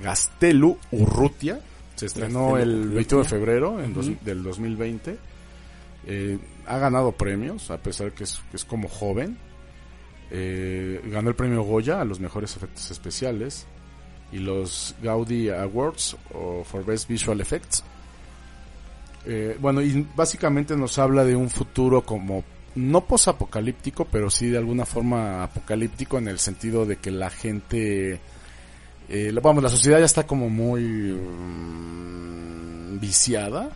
Gastelu 0.00 0.78
Urrutia. 0.92 1.60
Se 1.96 2.06
estrenó 2.06 2.52
Gastelu 2.52 2.62
el 2.62 2.78
Urrutia. 2.80 2.94
21 2.96 3.22
de 3.24 3.28
febrero 3.28 3.82
en 3.82 3.94
dos- 3.94 4.24
del 4.24 4.42
2020. 4.42 5.18
Eh, 6.06 6.38
ha 6.66 6.78
ganado 6.78 7.12
premios, 7.12 7.70
a 7.70 7.78
pesar 7.78 8.12
que 8.12 8.24
es, 8.24 8.40
que 8.50 8.56
es 8.56 8.64
como 8.64 8.88
joven. 8.88 9.36
Eh, 10.30 11.00
ganó 11.06 11.28
el 11.28 11.34
premio 11.36 11.62
Goya 11.62 12.00
a 12.00 12.04
los 12.04 12.18
mejores 12.20 12.56
efectos 12.56 12.90
especiales 12.90 13.66
y 14.32 14.38
los 14.38 14.94
Gaudí 15.02 15.50
Awards 15.50 16.16
o 16.32 16.64
for 16.64 16.84
Best 16.84 17.08
Visual 17.08 17.40
Effects. 17.40 17.84
Eh, 19.24 19.56
bueno, 19.60 19.80
y 19.80 20.06
básicamente 20.16 20.76
nos 20.76 20.98
habla 20.98 21.24
de 21.24 21.36
un 21.36 21.48
futuro 21.48 22.02
como 22.02 22.44
no 22.74 23.04
posapocalíptico, 23.04 24.06
pero 24.06 24.30
sí 24.30 24.48
de 24.48 24.58
alguna 24.58 24.86
forma 24.86 25.44
apocalíptico 25.44 26.18
en 26.18 26.28
el 26.28 26.38
sentido 26.38 26.86
de 26.86 26.96
que 26.96 27.10
la 27.10 27.30
gente, 27.30 28.20
eh, 29.08 29.32
vamos, 29.42 29.62
la 29.62 29.68
sociedad 29.68 29.98
ya 29.98 30.06
está 30.06 30.26
como 30.26 30.48
muy 30.48 30.82
mm, 31.12 32.98
viciada. 32.98 33.70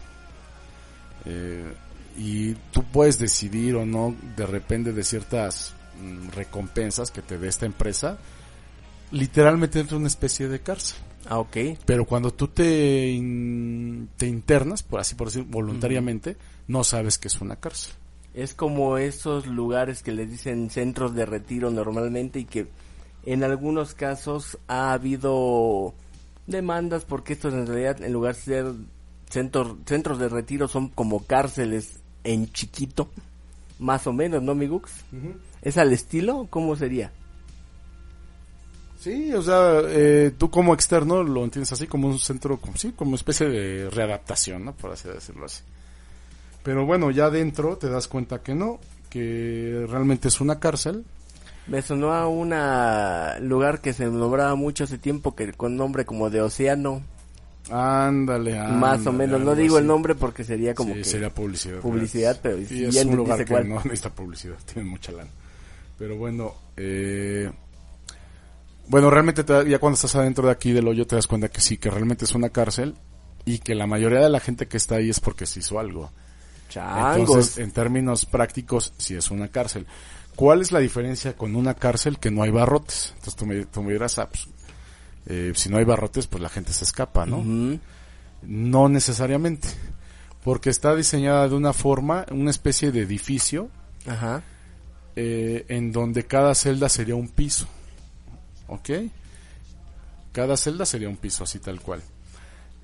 Eh, 1.24 1.72
y 2.18 2.54
tú 2.72 2.82
puedes 2.84 3.18
decidir 3.18 3.74
o 3.76 3.84
no 3.84 4.14
de 4.36 4.46
repente 4.46 4.92
de 4.92 5.04
ciertas 5.04 5.74
mm, 6.00 6.30
recompensas 6.30 7.10
que 7.10 7.20
te 7.22 7.36
dé 7.36 7.48
esta 7.48 7.66
empresa, 7.66 8.16
literalmente 9.10 9.78
dentro 9.78 9.96
de 9.96 10.00
una 10.00 10.08
especie 10.08 10.48
de 10.48 10.60
cárcel. 10.60 10.98
Ah, 11.28 11.38
ok. 11.38 11.56
Pero 11.84 12.04
cuando 12.04 12.32
tú 12.32 12.48
te, 12.48 13.08
in- 13.10 14.08
te 14.16 14.26
internas, 14.26 14.82
por 14.82 15.00
así 15.00 15.14
por 15.14 15.28
decir, 15.28 15.44
voluntariamente, 15.48 16.36
no 16.68 16.84
sabes 16.84 17.18
que 17.18 17.28
es 17.28 17.40
una 17.40 17.56
cárcel. 17.56 17.92
Es 18.34 18.54
como 18.54 18.98
esos 18.98 19.46
lugares 19.46 20.02
que 20.02 20.12
les 20.12 20.30
dicen 20.30 20.70
centros 20.70 21.14
de 21.14 21.26
retiro 21.26 21.70
normalmente 21.70 22.38
y 22.40 22.44
que 22.44 22.68
en 23.24 23.42
algunos 23.42 23.94
casos 23.94 24.58
ha 24.68 24.92
habido 24.92 25.94
demandas 26.46 27.04
porque 27.04 27.32
estos 27.32 27.54
en 27.54 27.66
realidad 27.66 28.02
en 28.02 28.12
lugar 28.12 28.36
de 28.36 28.40
ser 28.42 28.72
centros, 29.30 29.76
centros 29.86 30.18
de 30.18 30.28
retiro 30.28 30.68
son 30.68 30.88
como 30.90 31.24
cárceles 31.24 31.98
en 32.24 32.52
chiquito, 32.52 33.08
más 33.78 34.06
o 34.06 34.12
menos, 34.12 34.42
¿no, 34.42 34.54
mi 34.54 34.66
Gux? 34.68 34.92
¿Es 35.62 35.76
al 35.78 35.92
estilo? 35.92 36.46
¿Cómo 36.50 36.76
sería? 36.76 37.10
Sí, 39.06 39.32
o 39.32 39.40
sea, 39.40 39.82
eh, 39.86 40.32
tú 40.36 40.50
como 40.50 40.74
externo 40.74 41.22
lo 41.22 41.44
entiendes 41.44 41.70
así 41.70 41.86
como 41.86 42.08
un 42.08 42.18
centro, 42.18 42.56
como, 42.56 42.76
sí, 42.76 42.90
como 42.90 43.14
especie 43.14 43.48
de 43.48 43.88
readaptación, 43.88 44.64
¿no? 44.64 44.72
Por 44.74 44.90
así 44.90 45.08
decirlo 45.08 45.46
así. 45.46 45.62
Pero 46.64 46.84
bueno, 46.86 47.12
ya 47.12 47.30
dentro 47.30 47.76
te 47.76 47.88
das 47.88 48.08
cuenta 48.08 48.40
que 48.42 48.56
no, 48.56 48.80
que 49.08 49.86
realmente 49.88 50.26
es 50.26 50.40
una 50.40 50.58
cárcel. 50.58 51.04
Me 51.68 51.82
sonó 51.82 52.14
a 52.14 52.26
un 52.26 52.50
lugar 53.48 53.80
que 53.80 53.92
se 53.92 54.06
nombraba 54.06 54.56
mucho 54.56 54.82
hace 54.82 54.98
tiempo 54.98 55.36
que 55.36 55.52
con 55.52 55.76
nombre 55.76 56.04
como 56.04 56.28
de 56.28 56.40
océano, 56.40 57.02
Ándale, 57.70 58.54
más 58.58 59.06
o 59.06 59.10
ándale, 59.10 59.18
menos. 59.18 59.40
No 59.42 59.54
digo 59.54 59.78
el 59.78 59.86
nombre 59.86 60.16
porque 60.16 60.42
sería 60.42 60.74
como 60.74 60.94
Sí, 60.94 60.98
que 61.00 61.04
sería 61.04 61.30
publicidad. 61.30 61.78
publicidad, 61.78 62.40
pero 62.42 62.58
si 62.66 62.84
es 62.84 63.04
un 63.04 63.14
lugar 63.16 63.38
que 63.44 63.52
cuál. 63.52 63.68
no 63.68 63.76
necesita 63.84 64.10
publicidad, 64.10 64.56
tiene 64.72 64.88
mucha 64.90 65.12
lana. 65.12 65.30
Pero 65.96 66.16
bueno, 66.16 66.54
eh, 66.76 67.50
bueno, 68.88 69.10
realmente 69.10 69.44
te 69.44 69.52
da- 69.52 69.64
ya 69.64 69.78
cuando 69.78 69.94
estás 69.94 70.14
adentro 70.16 70.46
de 70.46 70.52
aquí 70.52 70.72
del 70.72 70.86
hoyo 70.88 71.06
te 71.06 71.16
das 71.16 71.26
cuenta 71.26 71.48
que 71.48 71.60
sí, 71.60 71.76
que 71.78 71.90
realmente 71.90 72.24
es 72.24 72.34
una 72.34 72.50
cárcel 72.50 72.94
y 73.44 73.58
que 73.58 73.74
la 73.74 73.86
mayoría 73.86 74.20
de 74.20 74.28
la 74.30 74.40
gente 74.40 74.66
que 74.68 74.76
está 74.76 74.96
ahí 74.96 75.10
es 75.10 75.20
porque 75.20 75.46
se 75.46 75.60
hizo 75.60 75.78
algo. 75.78 76.10
Changos. 76.68 77.16
Entonces, 77.18 77.58
en 77.58 77.70
términos 77.70 78.26
prácticos, 78.26 78.92
sí 78.98 79.14
es 79.14 79.30
una 79.30 79.48
cárcel. 79.48 79.86
¿Cuál 80.34 80.60
es 80.60 80.72
la 80.72 80.80
diferencia 80.80 81.34
con 81.36 81.56
una 81.56 81.74
cárcel 81.74 82.18
que 82.18 82.30
no 82.30 82.42
hay 82.42 82.50
barrotes? 82.50 83.10
Entonces 83.14 83.36
tú 83.36 83.46
me, 83.46 83.64
tú 83.66 83.82
me 83.82 83.92
dirás, 83.92 84.18
ah, 84.18 84.28
pues, 84.28 84.48
eh, 85.26 85.52
si 85.54 85.68
no 85.70 85.78
hay 85.78 85.84
barrotes, 85.84 86.26
pues 86.26 86.42
la 86.42 86.48
gente 86.48 86.72
se 86.72 86.84
escapa, 86.84 87.24
¿no? 87.24 87.42
No 88.42 88.88
necesariamente, 88.88 89.68
porque 90.44 90.70
está 90.70 90.94
diseñada 90.94 91.48
de 91.48 91.54
una 91.54 91.72
forma, 91.72 92.26
una 92.30 92.50
especie 92.50 92.92
de 92.92 93.00
edificio, 93.02 93.68
Ajá. 94.06 94.42
eh, 95.16 95.64
en 95.68 95.90
donde 95.92 96.26
cada 96.26 96.54
celda 96.54 96.88
sería 96.88 97.14
un 97.16 97.28
piso. 97.28 97.66
¿Ok? 98.68 98.90
Cada 100.32 100.56
celda 100.56 100.84
sería 100.86 101.08
un 101.08 101.16
piso, 101.16 101.44
así 101.44 101.58
tal 101.58 101.80
cual. 101.80 102.02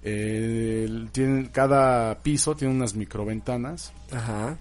El- 0.02 1.10
cada 1.52 2.18
piso 2.22 2.56
tiene 2.56 2.74
unas 2.74 2.94
microventanas 2.94 3.92
Ajá. 4.10 4.56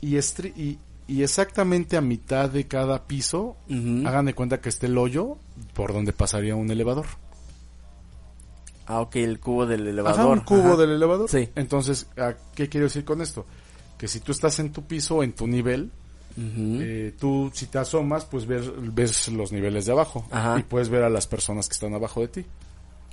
y, 0.00 0.12
estri- 0.14 0.54
y, 0.56 0.78
y 1.06 1.22
exactamente 1.22 1.96
a 1.96 2.00
mitad 2.00 2.48
de 2.48 2.66
cada 2.66 3.06
piso, 3.06 3.56
hagan 4.06 4.26
de 4.26 4.34
cuenta 4.34 4.60
que 4.60 4.68
esté 4.70 4.86
el 4.86 4.96
hoyo 4.96 5.36
por 5.74 5.92
donde 5.92 6.12
pasaría 6.12 6.54
un 6.56 6.70
elevador. 6.70 7.06
Ah, 8.86 9.00
ok, 9.00 9.16
el 9.16 9.38
cubo 9.40 9.66
del 9.66 9.86
elevador. 9.86 10.20
Ajá, 10.20 10.28
un 10.28 10.40
cubo 10.40 10.68
Ajá. 10.72 10.76
del 10.76 10.90
elevador. 10.92 11.28
Sí. 11.28 11.48
Entonces, 11.54 12.06
¿a 12.16 12.34
¿qué 12.54 12.68
quiero 12.68 12.86
decir 12.86 13.04
con 13.04 13.20
esto? 13.20 13.46
Que 13.98 14.08
si 14.08 14.20
tú 14.20 14.32
estás 14.32 14.58
en 14.58 14.72
tu 14.72 14.82
piso, 14.84 15.22
en 15.22 15.32
tu 15.34 15.46
nivel, 15.46 15.90
Eh, 16.36 17.12
tú 17.18 17.50
si 17.54 17.66
te 17.66 17.78
asomas, 17.78 18.24
pues 18.24 18.46
ves, 18.46 18.70
ves 18.94 19.28
los 19.28 19.52
niveles 19.52 19.86
de 19.86 19.92
abajo 19.92 20.26
Ajá. 20.30 20.58
y 20.58 20.62
puedes 20.62 20.88
ver 20.88 21.02
a 21.02 21.10
las 21.10 21.26
personas 21.26 21.68
que 21.68 21.74
están 21.74 21.94
abajo 21.94 22.20
de 22.20 22.28
ti. 22.28 22.44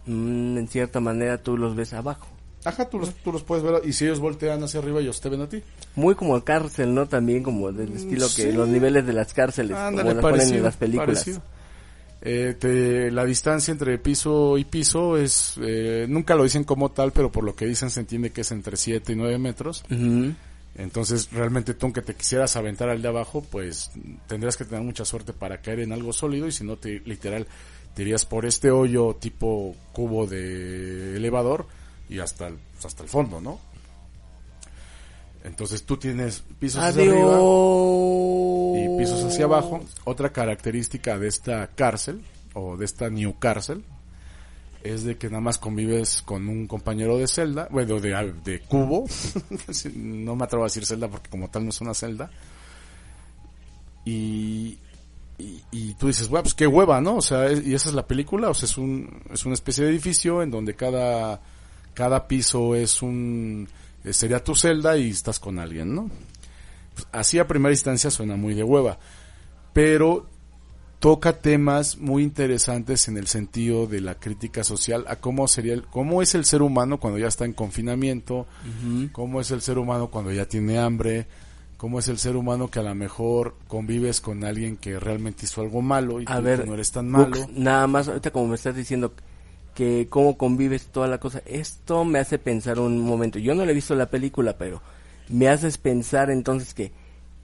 Mm, 0.05 0.58
en 0.58 0.67
cierta 0.67 0.99
manera 0.99 1.38
tú 1.41 1.58
los 1.58 1.75
ves 1.75 1.93
abajo. 1.93 2.27
Ajá, 2.65 2.89
tú 2.89 2.99
los, 2.99 3.13
tú 3.15 3.32
los 3.32 3.43
puedes 3.43 3.63
ver 3.63 3.82
y 3.86 3.93
si 3.93 4.05
ellos 4.05 4.19
voltean 4.19 4.62
hacia 4.63 4.79
arriba, 4.82 4.99
ellos 4.99 5.21
te 5.21 5.29
ven 5.29 5.41
a 5.41 5.47
ti. 5.47 5.62
Muy 5.95 6.15
como 6.15 6.41
cárcel, 6.43 6.93
¿no? 6.93 7.08
También 7.08 7.41
como 7.43 7.71
del 7.71 7.93
estilo 7.93 8.27
que 8.36 8.51
los 8.51 8.67
niveles 8.67 9.05
de 9.05 9.13
las 9.13 9.34
cárceles, 9.34 9.77
Ándale, 9.77 10.10
como 10.10 10.21
las 10.21 10.32
ponen 10.32 10.53
en 10.55 10.63
las 10.63 10.75
películas. 10.75 11.25
Eh, 12.21 12.58
te- 12.60 13.12
la 13.12 13.23
distancia 13.23 13.71
entre 13.71 13.97
piso 13.97 14.58
y 14.58 14.65
piso 14.65 15.15
es, 15.15 15.53
eh, 15.62 16.05
nunca 16.10 16.36
lo 16.36 16.43
dicen 16.43 16.65
como 16.65 16.89
tal, 16.91 17.13
pero 17.13 17.32
por 17.32 17.45
lo 17.45 17.55
que 17.55 17.65
dicen 17.65 17.89
se 17.89 18.01
entiende 18.01 18.32
que 18.32 18.41
es 18.41 18.51
entre 18.51 18.75
7 18.75 19.13
y 19.13 19.15
9 19.15 19.38
metros. 19.38 19.86
Entonces, 20.79 21.29
realmente 21.33 21.73
tú, 21.73 21.87
aunque 21.87 22.01
te 22.01 22.15
quisieras 22.15 22.55
aventar 22.55 22.87
al 22.87 23.01
de 23.01 23.07
abajo, 23.09 23.41
pues 23.51 23.91
tendrías 24.27 24.55
que 24.55 24.63
tener 24.63 24.81
mucha 24.81 25.03
suerte 25.03 25.33
para 25.33 25.59
caer 25.59 25.81
en 25.81 25.91
algo 25.91 26.13
sólido 26.13 26.47
y 26.47 26.53
si 26.53 26.63
no, 26.63 26.77
te, 26.77 27.01
literal, 27.01 27.47
te 27.93 28.03
irías 28.03 28.25
por 28.25 28.45
este 28.45 28.71
hoyo 28.71 29.13
tipo 29.15 29.75
cubo 29.91 30.25
de 30.25 31.17
elevador 31.17 31.67
y 32.07 32.19
hasta 32.19 32.47
el, 32.47 32.55
pues, 32.71 32.85
hasta 32.85 33.03
el 33.03 33.09
fondo, 33.09 33.41
¿no? 33.41 33.59
Entonces 35.43 35.83
tú 35.83 35.97
tienes 35.97 36.43
pisos 36.59 36.81
hacia 36.81 37.01
arriba 37.01 37.39
y 38.77 38.97
pisos 38.97 39.21
hacia 39.25 39.45
abajo. 39.45 39.81
Otra 40.05 40.31
característica 40.31 41.19
de 41.19 41.27
esta 41.27 41.67
cárcel 41.75 42.23
o 42.53 42.77
de 42.77 42.85
esta 42.85 43.09
new 43.09 43.37
cárcel 43.37 43.83
es 44.83 45.03
de 45.03 45.17
que 45.17 45.27
nada 45.27 45.41
más 45.41 45.57
convives 45.57 46.21
con 46.21 46.47
un 46.47 46.67
compañero 46.67 47.17
de 47.17 47.27
celda, 47.27 47.67
bueno, 47.71 47.99
de, 47.99 48.33
de 48.43 48.59
cubo. 48.61 49.05
no 49.95 50.36
me 50.36 50.43
atrevo 50.43 50.63
a 50.63 50.67
decir 50.67 50.86
celda 50.86 51.07
porque 51.07 51.30
como 51.30 51.49
tal 51.49 51.63
no 51.63 51.69
es 51.69 51.82
una 51.82 51.93
celda. 51.93 52.30
Y, 54.05 54.77
y, 55.38 55.93
tú 55.95 56.07
dices, 56.07 56.30
bueno, 56.30 56.43
pues 56.43 56.53
qué 56.53 56.65
hueva, 56.65 56.99
¿no? 57.01 57.17
O 57.17 57.21
sea, 57.21 57.51
y 57.51 57.73
esa 57.73 57.89
es 57.89 57.95
la 57.95 58.07
película, 58.07 58.49
o 58.49 58.53
sea, 58.53 58.65
es 58.65 58.77
un, 58.77 59.21
es 59.32 59.45
una 59.45 59.53
especie 59.53 59.84
de 59.84 59.91
edificio 59.91 60.41
en 60.41 60.51
donde 60.51 60.75
cada, 60.75 61.41
cada 61.93 62.27
piso 62.27 62.75
es 62.75 63.01
un, 63.01 63.67
eh, 64.03 64.13
sería 64.13 64.43
tu 64.43 64.55
celda 64.55 64.97
y 64.97 65.09
estás 65.09 65.39
con 65.39 65.59
alguien, 65.59 65.93
¿no? 65.93 66.09
Pues, 66.93 67.07
así 67.11 67.39
a 67.39 67.47
primera 67.47 67.73
instancia 67.73 68.09
suena 68.09 68.36
muy 68.36 68.53
de 68.53 68.63
hueva, 68.63 68.99
pero 69.73 70.27
toca 71.00 71.34
temas 71.34 71.97
muy 71.97 72.24
interesantes 72.24 73.08
en 73.08 73.18
el 73.18 73.28
sentido 73.28 73.88
de 73.88 74.02
la 74.02 74.16
crítica 74.16 74.64
social 74.64 75.06
a 75.08 75.16
cómo 75.16 75.47
sería 75.47 75.74
el, 75.74 75.84
cómo 75.84 76.22
es 76.22 76.36
el 76.36 76.45
ser 76.45 76.62
humano 76.62 77.00
cuando 77.00 77.18
ya 77.18 77.28
está 77.28 77.45
en 77.45 77.54
confinamiento, 77.54 78.47
cómo 79.14 79.39
es 79.39 79.52
el 79.52 79.62
ser 79.62 79.78
humano 79.78 80.08
cuando 80.08 80.32
ya 80.32 80.45
tiene 80.45 80.78
hambre, 80.78 81.28
cómo 81.78 82.00
es 82.00 82.10
el 82.10 82.18
ser 82.18 82.36
humano 82.36 82.70
que 82.70 82.80
a 82.80 82.84
lo 82.84 82.93
mejor 82.95 83.56
convives 83.70 84.20
con 84.20 84.43
alguien 84.43 84.76
que 84.76 85.00
realmente 85.00 85.45
hizo 85.45 85.62
algo 85.62 85.82
malo 85.82 86.20
y 86.20 86.26
A 86.28 86.41
ver, 86.41 86.68
no 86.68 86.74
eres 86.74 86.91
tan 86.91 87.10
malo. 87.10 87.47
nada 87.56 87.88
más, 87.88 88.10
ahorita 88.10 88.32
como 88.32 88.47
me 88.47 88.56
estás 88.56 88.76
diciendo, 88.76 89.14
que 89.74 90.08
cómo 90.10 90.38
convives 90.38 90.88
toda 90.88 91.08
la 91.08 91.20
cosa. 91.20 91.41
Esto 91.45 92.04
me 92.04 92.20
hace 92.20 92.38
pensar 92.38 92.80
un 92.80 93.00
momento. 93.00 93.39
Yo 93.39 93.56
no 93.56 93.64
le 93.64 93.72
he 93.72 93.76
visto 93.76 93.95
la 93.95 94.10
película, 94.10 94.58
pero 94.58 94.82
me 95.30 95.47
haces 95.47 95.78
pensar 95.78 96.30
entonces 96.30 96.74
que 96.74 96.91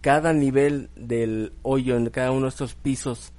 cada 0.02 0.34
nivel 0.34 0.90
del 0.98 1.54
hoyo 1.62 1.96
en 1.96 2.10
cada 2.10 2.32
uno 2.32 2.42
de 2.44 2.50
estos 2.50 2.74
pisos 2.74 3.32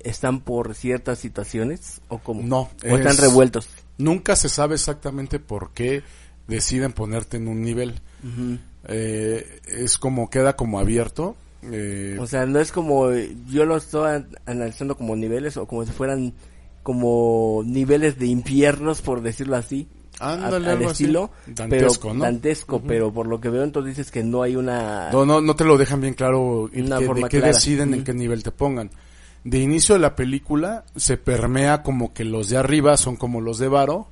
están 0.00 0.40
por 0.40 0.74
ciertas 0.74 1.18
situaciones 1.18 2.00
o 2.08 2.18
como 2.18 2.42
No, 2.42 2.70
o 2.90 2.96
están 2.96 3.12
es- 3.12 3.20
revueltos. 3.20 3.68
Nunca 3.98 4.36
se 4.36 4.48
sabe 4.48 4.74
exactamente 4.76 5.38
por 5.40 5.70
qué 5.72 6.02
deciden 6.46 6.92
ponerte 6.92 7.36
en 7.36 7.48
un 7.48 7.62
nivel. 7.62 8.00
Eh, 8.86 9.60
es 9.66 9.98
como, 9.98 10.30
queda 10.30 10.54
como 10.56 10.78
abierto. 10.78 11.36
eh, 11.62 12.16
O 12.20 12.26
sea, 12.26 12.46
no 12.46 12.60
es 12.60 12.70
como 12.70 13.10
yo 13.48 13.64
lo 13.64 13.76
estoy 13.76 14.10
an- 14.12 14.28
analizando 14.46 14.96
como 14.96 15.16
niveles 15.16 15.56
o 15.56 15.66
como 15.66 15.84
si 15.84 15.90
fueran 15.90 16.32
como 16.84 17.62
niveles 17.66 18.18
de 18.18 18.26
infiernos 18.26 19.02
por 19.02 19.20
decirlo 19.22 19.56
así. 19.56 19.88
Ándale, 20.20 20.70
al 20.70 20.78
así. 20.84 21.04
estilo, 21.04 21.30
Dantesco, 21.46 22.02
pero 22.08 22.14
¿no? 22.14 22.24
dantesco, 22.24 22.80
pero 22.82 23.12
por 23.12 23.26
lo 23.26 23.40
que 23.40 23.50
veo 23.50 23.62
entonces 23.62 23.96
dices 23.96 24.10
que 24.10 24.24
no 24.24 24.42
hay 24.42 24.56
una 24.56 25.10
No, 25.12 25.24
no, 25.26 25.40
no 25.40 25.54
te 25.54 25.64
lo 25.64 25.76
dejan 25.78 26.00
bien 26.00 26.14
claro 26.14 26.68
y 26.72 26.80
Una 26.80 26.98
que- 26.98 27.06
de 27.06 27.22
qué 27.24 27.28
clara. 27.38 27.46
deciden 27.48 27.94
en 27.94 28.04
qué 28.04 28.14
nivel 28.14 28.42
te 28.42 28.50
pongan. 28.50 28.90
De 29.44 29.58
inicio 29.58 29.94
de 29.94 30.00
la 30.00 30.16
película 30.16 30.84
se 30.96 31.16
permea 31.16 31.82
como 31.82 32.12
que 32.12 32.24
los 32.24 32.48
de 32.48 32.56
arriba 32.56 32.96
son 32.96 33.16
como 33.16 33.40
los 33.40 33.58
de 33.58 33.68
Varo 33.68 34.08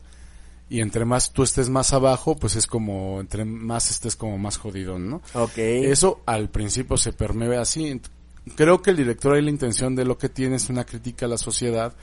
y 0.69 0.81
entre 0.81 1.05
más 1.05 1.33
tú 1.33 1.43
estés 1.43 1.69
más 1.69 1.93
abajo, 1.93 2.37
pues 2.37 2.57
es 2.57 2.67
como 2.67 3.21
entre 3.21 3.45
más 3.45 3.91
estés 3.91 4.17
como 4.17 4.39
más 4.39 4.57
jodido, 4.57 4.99
¿no? 4.99 5.23
Ok. 5.35 5.59
Eso 5.59 6.21
al 6.27 6.51
principio 6.51 6.97
se 6.97 7.13
permea 7.13 7.61
así. 7.61 8.01
Creo 8.55 8.83
que 8.83 8.91
el 8.91 8.97
director 8.97 9.35
hay 9.35 9.43
la 9.43 9.51
intención 9.51 9.95
de 9.95 10.05
lo 10.05 10.19
que 10.19 10.29
tiene 10.29 10.57
es 10.57 10.69
una 10.69 10.85
crítica 10.85 11.27
a 11.27 11.29
la 11.29 11.39
sociedad 11.39 11.95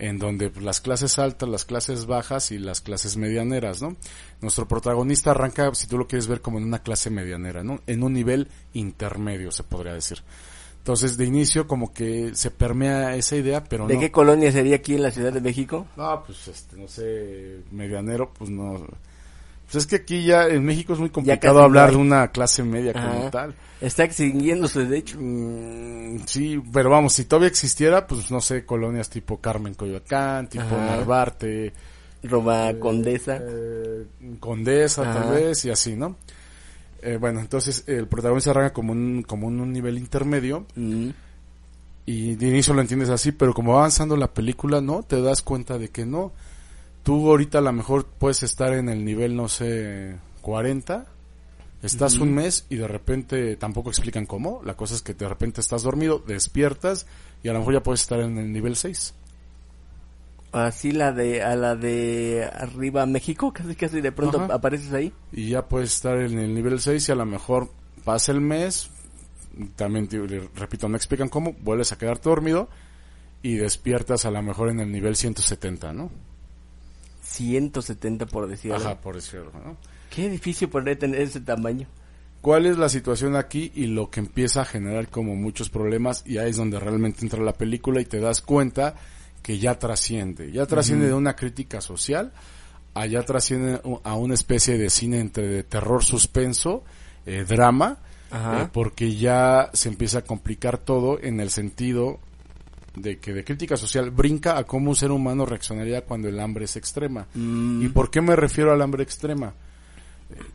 en 0.00 0.18
donde 0.18 0.50
pues, 0.50 0.64
las 0.64 0.80
clases 0.80 1.18
altas, 1.18 1.48
las 1.48 1.64
clases 1.64 2.06
bajas 2.06 2.50
y 2.50 2.58
las 2.58 2.80
clases 2.80 3.16
medianeras, 3.16 3.82
¿no? 3.82 3.96
Nuestro 4.40 4.66
protagonista 4.66 5.32
arranca, 5.32 5.72
si 5.74 5.86
tú 5.86 5.98
lo 5.98 6.08
quieres 6.08 6.26
ver, 6.26 6.40
como 6.40 6.58
en 6.58 6.64
una 6.64 6.82
clase 6.82 7.10
medianera, 7.10 7.62
¿no? 7.62 7.80
En 7.86 8.02
un 8.02 8.14
nivel 8.14 8.48
intermedio, 8.72 9.52
se 9.52 9.62
podría 9.62 9.92
decir. 9.92 10.22
Entonces, 10.80 11.16
de 11.18 11.26
inicio, 11.26 11.66
como 11.68 11.92
que 11.92 12.30
se 12.34 12.50
permea 12.50 13.14
esa 13.14 13.36
idea, 13.36 13.62
pero 13.62 13.86
¿De 13.86 13.94
no. 13.94 14.00
qué 14.00 14.10
colonia 14.10 14.50
sería 14.50 14.76
aquí 14.76 14.94
en 14.94 15.02
la 15.02 15.10
Ciudad 15.10 15.32
de 15.32 15.40
México? 15.40 15.86
No, 15.96 16.22
pues, 16.24 16.48
este, 16.48 16.76
no 16.76 16.88
sé, 16.88 17.58
medianero, 17.70 18.32
pues 18.32 18.48
no. 18.50 18.78
Pues 19.70 19.84
es 19.84 19.86
que 19.86 19.96
aquí 19.96 20.24
ya 20.24 20.48
en 20.48 20.64
México 20.64 20.94
es 20.94 20.98
muy 20.98 21.10
complicado 21.10 21.62
hablar 21.62 21.92
no 21.92 21.98
de 21.98 22.02
una 22.02 22.28
clase 22.28 22.62
media 22.64 22.92
como 22.94 23.30
tal. 23.30 23.54
Está 23.80 24.04
extinguiéndose, 24.04 24.84
de 24.86 24.98
hecho. 24.98 25.16
Mm, 25.20 26.20
sí, 26.26 26.60
pero 26.72 26.90
vamos, 26.90 27.12
si 27.12 27.24
todavía 27.26 27.48
existiera, 27.48 28.06
pues 28.06 28.30
no 28.30 28.40
sé, 28.40 28.64
colonias 28.64 29.08
tipo 29.10 29.38
Carmen 29.38 29.74
Coyoacán, 29.74 30.48
tipo 30.48 30.64
Ajá. 30.64 30.86
Narvarte, 30.96 31.72
Roma 32.24 32.72
Condesa. 32.80 33.38
eh, 33.40 34.06
Condesa 34.40 35.02
Ajá. 35.02 35.20
tal 35.20 35.30
vez 35.34 35.64
y 35.66 35.70
así, 35.70 35.94
¿no? 35.94 36.16
Eh, 37.02 37.16
bueno, 37.18 37.40
entonces 37.40 37.84
el 37.86 38.06
protagonista 38.08 38.50
arranca 38.50 38.72
como 38.72 38.92
un, 38.92 39.22
como 39.26 39.46
un 39.46 39.72
nivel 39.72 39.96
intermedio 39.98 40.66
Mm. 40.76 41.08
y 42.06 42.34
de 42.34 42.48
inicio 42.48 42.74
lo 42.74 42.80
entiendes 42.80 43.08
así, 43.08 43.32
pero 43.32 43.54
como 43.54 43.72
va 43.72 43.78
avanzando 43.80 44.16
la 44.16 44.32
película, 44.34 44.80
¿no? 44.80 45.02
Te 45.02 45.20
das 45.22 45.42
cuenta 45.42 45.78
de 45.78 45.88
que 45.88 46.04
no. 46.04 46.32
Tú 47.02 47.28
ahorita 47.28 47.58
a 47.58 47.62
lo 47.62 47.72
mejor 47.72 48.04
puedes 48.06 48.42
estar 48.42 48.72
en 48.74 48.88
el 48.88 49.04
nivel, 49.04 49.34
no 49.34 49.48
sé, 49.48 50.16
40, 50.42 51.06
estás 51.82 52.18
un 52.18 52.34
mes 52.34 52.66
y 52.68 52.76
de 52.76 52.86
repente 52.86 53.56
tampoco 53.56 53.88
explican 53.88 54.26
cómo. 54.26 54.60
La 54.64 54.74
cosa 54.76 54.94
es 54.94 55.02
que 55.02 55.14
de 55.14 55.26
repente 55.28 55.60
estás 55.62 55.82
dormido, 55.82 56.18
despiertas 56.18 57.06
y 57.42 57.48
a 57.48 57.54
lo 57.54 57.60
mejor 57.60 57.74
ya 57.74 57.82
puedes 57.82 58.02
estar 58.02 58.20
en 58.20 58.36
el 58.36 58.52
nivel 58.52 58.76
6. 58.76 59.14
Así 60.52 60.90
la 60.92 61.12
de, 61.12 61.42
a 61.42 61.54
la 61.54 61.76
de 61.76 62.48
arriba 62.52 63.06
México, 63.06 63.52
casi 63.52 63.76
casi 63.76 64.00
de 64.00 64.10
pronto 64.10 64.40
Ajá. 64.42 64.54
apareces 64.54 64.92
ahí. 64.92 65.12
Y 65.32 65.50
ya 65.50 65.68
puedes 65.68 65.92
estar 65.94 66.18
en 66.18 66.38
el 66.38 66.52
nivel 66.54 66.80
6 66.80 67.08
y 67.08 67.12
a 67.12 67.14
lo 67.14 67.24
mejor 67.26 67.70
pasa 68.04 68.32
el 68.32 68.40
mes, 68.40 68.90
también 69.76 70.08
te- 70.08 70.18
repito, 70.56 70.88
no 70.88 70.96
explican 70.96 71.28
cómo, 71.28 71.54
vuelves 71.60 71.92
a 71.92 71.98
quedarte 71.98 72.28
dormido 72.28 72.68
y 73.42 73.56
despiertas 73.56 74.24
a 74.24 74.30
lo 74.32 74.42
mejor 74.42 74.70
en 74.70 74.80
el 74.80 74.90
nivel 74.90 75.14
170, 75.14 75.92
¿no? 75.92 76.10
170 77.22 78.26
por 78.26 78.48
decir 78.48 78.72
algo. 78.72 78.86
Ajá, 78.88 79.00
por 79.00 79.14
decirlo, 79.14 79.52
¿no? 79.64 79.76
Qué 80.10 80.26
edificio 80.26 80.68
podría 80.68 80.98
tener 80.98 81.20
ese 81.20 81.40
tamaño. 81.40 81.86
¿Cuál 82.40 82.66
es 82.66 82.78
la 82.78 82.88
situación 82.88 83.36
aquí 83.36 83.70
y 83.74 83.86
lo 83.86 84.10
que 84.10 84.20
empieza 84.20 84.62
a 84.62 84.64
generar 84.64 85.08
como 85.08 85.36
muchos 85.36 85.68
problemas? 85.70 86.22
Y 86.26 86.38
ahí 86.38 86.50
es 86.50 86.56
donde 86.56 86.80
realmente 86.80 87.20
entra 87.22 87.42
la 87.42 87.52
película 87.52 88.00
y 88.00 88.06
te 88.06 88.18
das 88.18 88.40
cuenta 88.40 88.94
que 89.42 89.58
ya 89.58 89.78
trasciende. 89.78 90.52
Ya 90.52 90.66
trasciende 90.66 91.06
de 91.06 91.14
una 91.14 91.34
crítica 91.34 91.80
social, 91.80 92.32
allá 92.94 93.22
trasciende 93.24 93.80
a 94.04 94.14
una 94.14 94.34
especie 94.34 94.78
de 94.78 94.90
cine 94.90 95.20
entre 95.20 95.46
de 95.46 95.62
terror, 95.62 96.04
suspenso, 96.04 96.84
eh, 97.26 97.44
drama, 97.48 97.98
eh, 98.32 98.68
porque 98.72 99.14
ya 99.16 99.70
se 99.72 99.88
empieza 99.88 100.18
a 100.18 100.22
complicar 100.22 100.78
todo 100.78 101.18
en 101.20 101.40
el 101.40 101.50
sentido 101.50 102.20
de 102.94 103.18
que 103.18 103.32
de 103.32 103.44
crítica 103.44 103.76
social 103.76 104.10
brinca 104.10 104.58
a 104.58 104.64
cómo 104.64 104.90
un 104.90 104.96
ser 104.96 105.10
humano 105.12 105.46
reaccionaría 105.46 106.02
cuando 106.02 106.28
el 106.28 106.40
hambre 106.40 106.64
es 106.64 106.76
extrema. 106.76 107.26
Mm. 107.34 107.84
¿Y 107.84 107.88
por 107.88 108.10
qué 108.10 108.20
me 108.20 108.36
refiero 108.36 108.72
al 108.72 108.82
hambre 108.82 109.02
extrema? 109.02 109.54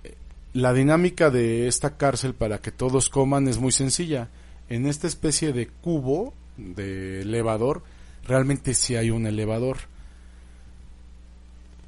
Eh, 0.03 0.15
La 0.53 0.73
dinámica 0.73 1.29
de 1.29 1.67
esta 1.67 1.97
cárcel 1.97 2.33
para 2.33 2.59
que 2.59 2.71
todos 2.71 3.09
coman 3.09 3.47
es 3.47 3.57
muy 3.57 3.71
sencilla. 3.71 4.29
En 4.69 4.86
esta 4.86 5.07
especie 5.07 5.53
de 5.53 5.67
cubo 5.67 6.33
de 6.57 7.21
elevador, 7.21 7.83
realmente 8.26 8.73
sí 8.73 8.95
hay 8.95 9.09
un 9.11 9.28
elevador. 9.28 9.78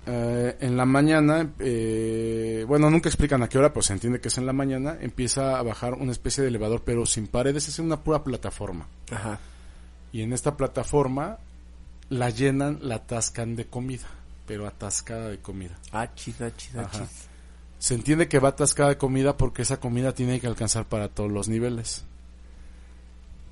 Eh, 0.10 0.56
en 0.62 0.78
la 0.78 0.86
mañana, 0.86 1.54
eh, 1.60 2.64
bueno, 2.66 2.90
nunca 2.90 3.10
explican 3.10 3.44
a 3.44 3.50
qué 3.50 3.58
hora, 3.58 3.74
pues 3.74 3.88
se 3.88 3.94
entiende 3.94 4.22
que 4.22 4.30
es 4.30 4.38
en 4.38 4.46
la 4.46 4.54
mañana, 4.54 4.98
empieza 5.02 5.60
a 5.60 5.64
bajar 5.64 5.96
una 5.96 6.14
especie 6.14 6.42
de 6.44 6.50
elevador, 6.50 6.84
pero 6.86 7.06
sin 7.06 7.28
paredes, 7.28 7.68
es 7.68 7.80
una 7.80 7.98
pura 8.02 8.24
plataforma. 8.24 8.88
Ajá. 9.12 9.40
Y 10.14 10.22
en 10.22 10.32
esta 10.32 10.56
plataforma 10.56 11.40
la 12.10 12.30
llenan, 12.30 12.80
la 12.82 12.96
atascan 12.96 13.58
de 13.58 13.66
comida, 13.66 14.08
pero 14.46 14.66
atascada 14.66 15.28
de 15.28 15.40
comida. 15.40 15.78
Achis, 15.92 16.40
Ajá. 16.42 16.54
achis. 16.84 17.28
Se 17.80 17.94
entiende 17.94 18.30
que 18.30 18.40
va 18.40 18.50
atascada 18.50 18.90
de 18.90 18.98
comida 18.98 19.36
porque 19.36 19.64
esa 19.64 19.80
comida 19.80 20.14
tiene 20.14 20.40
que 20.40 20.48
alcanzar 20.48 20.86
para 20.86 21.10
todos 21.10 21.32
los 21.32 21.50
niveles. 21.50 22.06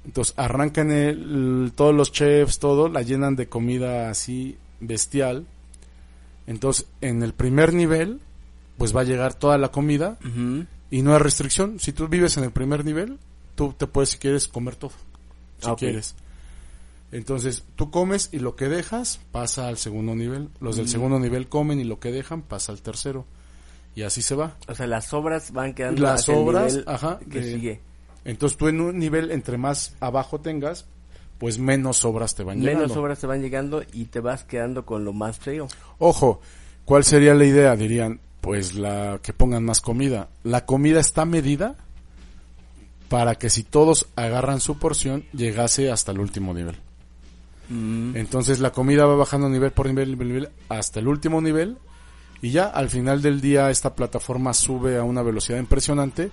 Entonces 0.05 0.33
arrancan 0.37 0.91
el, 0.91 1.71
todos 1.75 1.93
los 1.93 2.11
chefs, 2.11 2.59
todo, 2.59 2.87
la 2.89 3.01
llenan 3.01 3.35
de 3.35 3.47
comida 3.47 4.09
así 4.09 4.57
bestial. 4.79 5.45
Entonces 6.47 6.85
en 7.01 7.23
el 7.23 7.33
primer 7.33 7.73
nivel, 7.73 8.19
pues 8.77 8.95
va 8.95 9.01
a 9.01 9.05
llegar 9.05 9.33
toda 9.33 9.57
la 9.57 9.69
comida 9.69 10.17
y 10.91 11.01
no 11.01 11.13
hay 11.13 11.19
restricción. 11.19 11.79
Si 11.79 11.91
tú 11.91 12.07
vives 12.07 12.37
en 12.37 12.43
el 12.43 12.51
primer 12.51 12.85
nivel, 12.85 13.17
tú 13.55 13.73
te 13.77 13.87
puedes, 13.87 14.09
si 14.09 14.17
quieres, 14.19 14.47
comer 14.47 14.75
todo. 14.75 14.91
Si 15.59 15.69
Ah, 15.69 15.75
quieres. 15.77 16.15
Entonces, 17.11 17.63
tú 17.75 17.91
comes 17.91 18.29
y 18.31 18.39
lo 18.39 18.55
que 18.55 18.67
dejas 18.67 19.19
pasa 19.31 19.67
al 19.67 19.77
segundo 19.77 20.15
nivel. 20.15 20.49
Los 20.59 20.75
del 20.75 20.89
segundo 20.89 21.17
nivel 21.19 21.47
comen 21.47 21.79
y 21.79 21.83
lo 21.85 21.99
que 21.99 22.11
dejan 22.11 22.41
pasa 22.41 22.71
al 22.71 22.81
tercero. 22.81 23.25
Y 23.95 24.01
así 24.01 24.21
se 24.21 24.35
va. 24.35 24.55
O 24.67 24.75
sea, 24.75 24.85
las 24.87 25.13
obras 25.13 25.51
van 25.53 25.73
quedando 25.73 26.01
Las 26.01 26.27
el 26.27 26.35
obras, 26.35 26.73
nivel 26.73 26.89
ajá, 26.89 27.19
que 27.31 27.39
de- 27.39 27.53
sigue. 27.53 27.81
Entonces, 28.25 28.57
tú 28.57 28.67
en 28.67 28.81
un 28.81 28.99
nivel 28.99 29.31
entre 29.31 29.57
más 29.57 29.95
abajo 29.99 30.41
tengas, 30.41 30.85
pues 31.37 31.59
menos 31.59 32.03
obras 32.05 32.35
te 32.35 32.43
van 32.43 32.59
Menos 32.59 32.73
llegando. 32.83 33.01
obras 33.01 33.19
te 33.19 33.27
van 33.27 33.41
llegando 33.41 33.83
y 33.93 34.05
te 34.05 34.19
vas 34.19 34.43
quedando 34.43 34.85
con 34.85 35.05
lo 35.05 35.13
más 35.13 35.37
feo. 35.37 35.67
Ojo, 35.99 36.41
¿cuál 36.85 37.03
sería 37.03 37.33
la 37.35 37.45
idea? 37.45 37.75
Dirían, 37.75 38.19
pues 38.41 38.75
la 38.75 39.19
que 39.21 39.33
pongan 39.33 39.63
más 39.63 39.81
comida. 39.81 40.29
La 40.43 40.65
comida 40.65 40.99
está 40.99 41.25
medida 41.25 41.75
para 43.09 43.35
que 43.35 43.49
si 43.49 43.63
todos 43.63 44.07
agarran 44.15 44.59
su 44.59 44.77
porción, 44.79 45.25
llegase 45.33 45.91
hasta 45.91 46.11
el 46.11 46.19
último 46.19 46.53
nivel. 46.53 46.77
Mm. 47.69 48.15
Entonces 48.15 48.59
la 48.59 48.71
comida 48.71 49.05
va 49.05 49.15
bajando 49.15 49.49
nivel 49.49 49.71
por 49.71 49.87
nivel, 49.87 50.11
nivel, 50.11 50.27
nivel, 50.27 50.49
hasta 50.69 50.99
el 50.99 51.07
último 51.07 51.41
nivel. 51.41 51.77
Y 52.45 52.51
ya 52.51 52.65
al 52.65 52.89
final 52.89 53.23
del 53.23 53.41
día 53.41 53.71
esta 53.71 53.95
plataforma 53.95 54.53
sube 54.53 54.99
a 54.99 55.03
una 55.03 55.23
velocidad 55.23 55.57
impresionante 55.57 56.29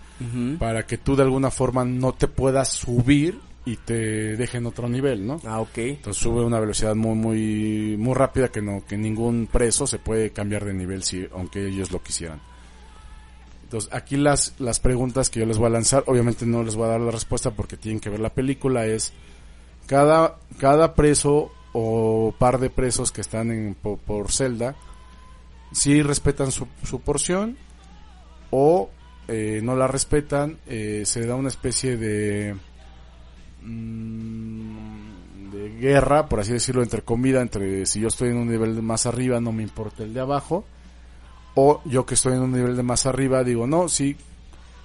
para 0.59 0.85
que 0.87 0.99
tú 0.99 1.17
de 1.17 1.23
alguna 1.23 1.51
forma 1.51 1.87
no 1.87 2.13
te 2.13 2.29
puedas 2.29 2.69
subir 2.69 3.41
y 3.65 3.77
te 3.77 4.37
dejen 4.37 4.67
otro 4.67 4.91
nivel, 4.91 5.27
¿no? 5.27 5.41
Ah, 5.47 5.61
ok. 5.61 5.79
Entonces 5.79 6.23
sube 6.23 6.43
a 6.43 6.45
una 6.45 6.61
velocidad 6.61 6.95
muy 6.95 7.15
muy 7.15 7.97
muy 7.97 8.13
rápida 8.13 8.49
que 8.49 8.61
no 8.61 8.85
que 8.87 8.99
ningún 8.99 9.49
preso 9.51 9.87
se 9.87 9.99
puede 9.99 10.33
cambiar 10.33 10.67
de 10.67 10.75
nivel 10.75 11.03
si 11.03 11.27
aunque 11.33 11.67
ellos 11.67 11.91
lo 11.91 12.03
quisieran. 12.03 12.43
Entonces 13.63 13.89
aquí 13.91 14.19
las 14.19 14.53
las 14.59 14.81
preguntas 14.81 15.31
que 15.31 15.41
yo 15.41 15.47
les 15.47 15.57
voy 15.57 15.69
a 15.69 15.71
lanzar, 15.71 16.05
obviamente 16.09 16.45
no 16.45 16.63
les 16.63 16.77
voy 16.77 16.89
a 16.89 16.91
dar 16.91 17.01
la 17.01 17.11
respuesta 17.11 17.53
porque 17.53 17.79
tienen 17.79 18.01
que 18.01 18.11
ver 18.11 18.21
la 18.21 18.35
película 18.35 18.85
es 18.85 19.15
cada 19.87 20.37
cada 20.59 20.95
preso 20.95 21.53
o 21.73 22.35
par 22.39 22.61
de 22.61 22.69
presos 22.69 23.13
que 23.13 23.23
están 23.23 23.51
en 23.51 23.75
por, 23.75 23.97
por 23.97 24.31
celda 24.31 24.77
si 25.73 26.03
respetan 26.03 26.53
su, 26.53 26.69
su 26.85 27.01
porción 27.01 27.57
o 28.51 28.91
eh, 29.29 29.61
no 29.63 29.77
la 29.77 29.87
respetan, 29.87 30.59
eh, 30.67 31.03
se 31.07 31.27
da 31.27 31.35
una 31.35 31.49
especie 31.49 31.97
de 31.97 32.57
mm, 33.63 35.03
de 35.53 35.69
guerra, 35.79 36.29
por 36.29 36.41
así 36.41 36.53
decirlo, 36.53 36.83
entre 36.83 37.03
comida, 37.03 37.41
entre 37.41 37.87
si 37.87 38.01
yo 38.01 38.09
estoy 38.09 38.31
en 38.31 38.37
un 38.37 38.49
nivel 38.49 38.75
de 38.75 38.83
más 38.83 39.07
arriba, 39.07 39.41
no 39.41 39.53
me 39.53 39.63
importa 39.63 40.03
el 40.03 40.15
de 40.15 40.21
abajo, 40.21 40.65
o 41.55 41.83
yo 41.85 42.07
que 42.07 42.15
estoy 42.15 42.35
en 42.35 42.41
un 42.41 42.53
nivel 42.53 42.77
de 42.77 42.83
más 42.83 43.07
arriba, 43.07 43.45
digo, 43.45 43.67
no, 43.67 43.89
sí, 43.89 44.17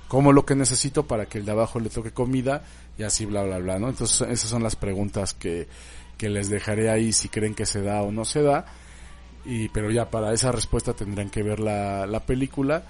como 0.08 0.34
lo 0.34 0.46
que 0.46 0.56
necesito 0.56 1.08
para 1.08 1.26
que 1.26 1.40
el 1.40 1.46
de 1.46 1.52
abajo 1.52 1.80
le 1.80 1.90
toque 1.90 2.12
comida, 2.12 2.64
y 2.98 3.04
así 3.04 3.26
bla, 3.26 3.44
bla, 3.44 3.60
bla, 3.60 3.80
¿no? 3.80 3.90
Entonces, 3.90 4.28
esas 4.30 4.50
son 4.50 4.64
las 4.64 4.76
preguntas 4.76 5.34
que, 5.34 5.68
que 6.18 6.30
les 6.30 6.50
dejaré 6.50 6.90
ahí 6.90 7.14
si 7.14 7.30
creen 7.30 7.56
que 7.56 7.66
se 7.66 7.82
da 7.82 8.02
o 8.02 8.12
no 8.12 8.26
se 8.26 8.42
da, 8.42 8.66
y, 9.48 9.70
pero 9.70 9.90
ya 9.90 10.10
para 10.10 10.34
esa 10.34 10.52
respuesta 10.52 10.94
tendrán 10.94 11.30
que 11.30 11.42
ver 11.42 11.60
la, 11.60 12.06
la 12.06 12.20
película, 12.20 12.84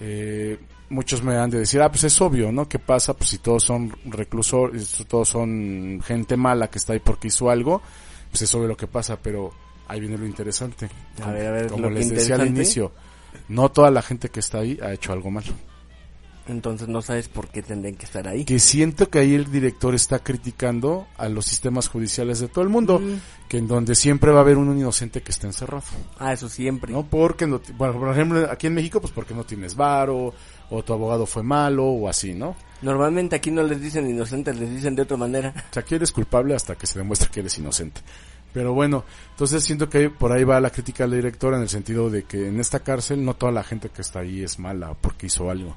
eh, 0.00 0.58
muchos 0.88 1.22
me 1.22 1.36
han 1.36 1.48
de 1.48 1.60
decir, 1.60 1.80
ah, 1.80 1.88
pues 1.88 2.04
es 2.04 2.20
obvio, 2.20 2.50
¿no? 2.50 2.68
¿Qué 2.68 2.78
pasa? 2.78 3.14
Pues 3.14 3.30
si 3.30 3.38
todos 3.38 3.62
son 3.62 3.92
reclusores, 4.06 5.04
todos 5.08 5.28
son 5.28 6.00
gente 6.04 6.36
mala 6.36 6.68
que 6.68 6.78
está 6.78 6.92
ahí 6.92 6.98
porque 6.98 7.28
hizo 7.28 7.48
algo, 7.50 7.80
pues 8.30 8.42
es 8.42 8.54
obvio 8.54 8.68
lo 8.68 8.76
que 8.76 8.86
pasa, 8.86 9.16
pero 9.16 9.52
ahí 9.88 10.00
viene 10.00 10.18
lo 10.18 10.26
interesante. 10.26 10.88
A 11.22 11.30
ver, 11.30 11.46
a 11.46 11.50
ver, 11.52 11.66
Como 11.68 11.88
les 11.88 12.10
decía 12.10 12.34
al 12.34 12.48
inicio, 12.48 12.92
no 13.48 13.70
toda 13.70 13.90
la 13.90 14.02
gente 14.02 14.28
que 14.28 14.40
está 14.40 14.58
ahí 14.58 14.78
ha 14.82 14.92
hecho 14.92 15.12
algo 15.12 15.30
malo. 15.30 15.52
Entonces 16.48 16.88
no 16.88 17.02
sabes 17.02 17.28
por 17.28 17.48
qué 17.48 17.62
tendrían 17.62 17.94
que 17.94 18.04
estar 18.04 18.26
ahí. 18.26 18.44
Que 18.44 18.58
siento 18.58 19.08
que 19.08 19.20
ahí 19.20 19.34
el 19.34 19.50
director 19.50 19.94
está 19.94 20.18
criticando 20.18 21.06
a 21.16 21.28
los 21.28 21.46
sistemas 21.46 21.88
judiciales 21.88 22.40
de 22.40 22.48
todo 22.48 22.64
el 22.64 22.70
mundo, 22.70 22.98
Mm. 22.98 23.14
que 23.48 23.58
en 23.58 23.68
donde 23.68 23.94
siempre 23.94 24.32
va 24.32 24.38
a 24.38 24.42
haber 24.42 24.56
un 24.58 24.76
inocente 24.76 25.22
que 25.22 25.30
esté 25.30 25.46
encerrado. 25.46 25.84
Ah, 26.18 26.32
eso 26.32 26.48
siempre. 26.48 26.92
¿no? 26.92 27.04
Porque, 27.04 27.46
no, 27.46 27.60
bueno, 27.76 27.98
por 27.98 28.10
ejemplo, 28.10 28.50
aquí 28.50 28.66
en 28.66 28.74
México, 28.74 29.00
pues 29.00 29.12
porque 29.12 29.34
no 29.34 29.44
tienes 29.44 29.76
varo, 29.76 30.34
o 30.68 30.82
tu 30.82 30.92
abogado 30.92 31.26
fue 31.26 31.42
malo, 31.44 31.84
o 31.84 32.08
así, 32.08 32.34
¿no? 32.34 32.56
Normalmente 32.82 33.36
aquí 33.36 33.50
no 33.52 33.62
les 33.62 33.80
dicen 33.80 34.08
inocentes, 34.10 34.58
les 34.58 34.68
dicen 34.70 34.96
de 34.96 35.02
otra 35.02 35.16
manera. 35.16 35.54
O 35.70 35.72
sea, 35.74 35.82
aquí 35.82 35.94
eres 35.94 36.10
culpable 36.10 36.54
hasta 36.56 36.74
que 36.74 36.86
se 36.88 36.98
demuestre 36.98 37.28
que 37.30 37.40
eres 37.40 37.56
inocente. 37.58 38.00
Pero 38.52 38.74
bueno, 38.74 39.04
entonces 39.30 39.62
siento 39.64 39.88
que 39.88 40.10
por 40.10 40.32
ahí 40.32 40.44
va 40.44 40.60
la 40.60 40.70
crítica 40.70 41.04
al 41.04 41.12
director 41.12 41.54
en 41.54 41.62
el 41.62 41.68
sentido 41.68 42.10
de 42.10 42.24
que 42.24 42.48
en 42.48 42.58
esta 42.60 42.80
cárcel 42.80 43.24
no 43.24 43.34
toda 43.34 43.52
la 43.52 43.62
gente 43.62 43.88
que 43.90 44.02
está 44.02 44.18
ahí 44.20 44.42
es 44.42 44.58
mala 44.58 44.94
porque 45.00 45.26
hizo 45.26 45.48
algo. 45.50 45.76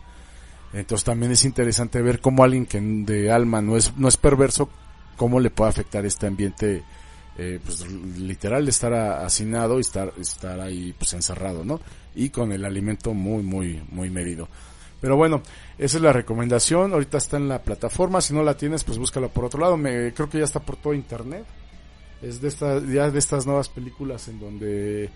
Entonces 0.75 1.05
también 1.05 1.31
es 1.31 1.45
interesante 1.45 2.01
ver 2.01 2.19
cómo 2.19 2.43
alguien 2.43 2.65
que 2.65 2.81
de 2.81 3.31
alma 3.31 3.61
no 3.61 3.77
es, 3.77 3.95
no 3.95 4.09
es 4.09 4.17
perverso, 4.17 4.69
cómo 5.15 5.39
le 5.39 5.49
puede 5.49 5.69
afectar 5.69 6.05
este 6.05 6.27
ambiente, 6.27 6.83
eh, 7.37 7.61
pues 7.63 7.89
literal 7.89 8.65
de 8.65 8.71
estar 8.71 8.93
hacinado 8.93 9.77
y 9.77 9.81
estar, 9.81 10.11
estar 10.19 10.59
ahí 10.59 10.93
pues 10.97 11.13
encerrado, 11.13 11.63
¿no? 11.63 11.79
Y 12.13 12.29
con 12.29 12.51
el 12.51 12.65
alimento 12.65 13.13
muy, 13.13 13.41
muy, 13.41 13.81
muy 13.89 14.09
medido. 14.09 14.49
Pero 14.99 15.15
bueno, 15.15 15.41
esa 15.77 15.97
es 15.97 16.03
la 16.03 16.11
recomendación. 16.11 16.91
Ahorita 16.91 17.19
está 17.19 17.37
en 17.37 17.47
la 17.47 17.61
plataforma. 17.61 18.19
Si 18.19 18.33
no 18.33 18.43
la 18.43 18.57
tienes, 18.57 18.83
pues 18.83 18.97
búscala 18.97 19.29
por 19.29 19.45
otro 19.45 19.61
lado. 19.61 19.77
Me, 19.77 20.13
creo 20.13 20.29
que 20.29 20.39
ya 20.39 20.43
está 20.43 20.59
por 20.59 20.75
todo 20.75 20.93
internet. 20.93 21.45
Es 22.21 22.41
de 22.41 22.49
esta, 22.49 22.81
ya 22.83 23.09
de 23.09 23.19
estas 23.19 23.45
nuevas 23.45 23.69
películas 23.69 24.27
en 24.27 24.39
donde 24.41 25.09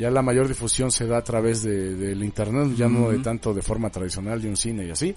ya 0.00 0.10
la 0.10 0.22
mayor 0.22 0.48
difusión 0.48 0.90
se 0.90 1.06
da 1.06 1.18
a 1.18 1.22
través 1.24 1.62
de, 1.62 1.94
del 1.94 2.24
internet, 2.24 2.74
ya 2.76 2.88
no 2.88 3.10
de 3.10 3.18
tanto 3.18 3.54
de 3.54 3.62
forma 3.62 3.90
tradicional 3.90 4.40
de 4.42 4.48
un 4.48 4.56
cine 4.56 4.86
y 4.86 4.90
así. 4.90 5.14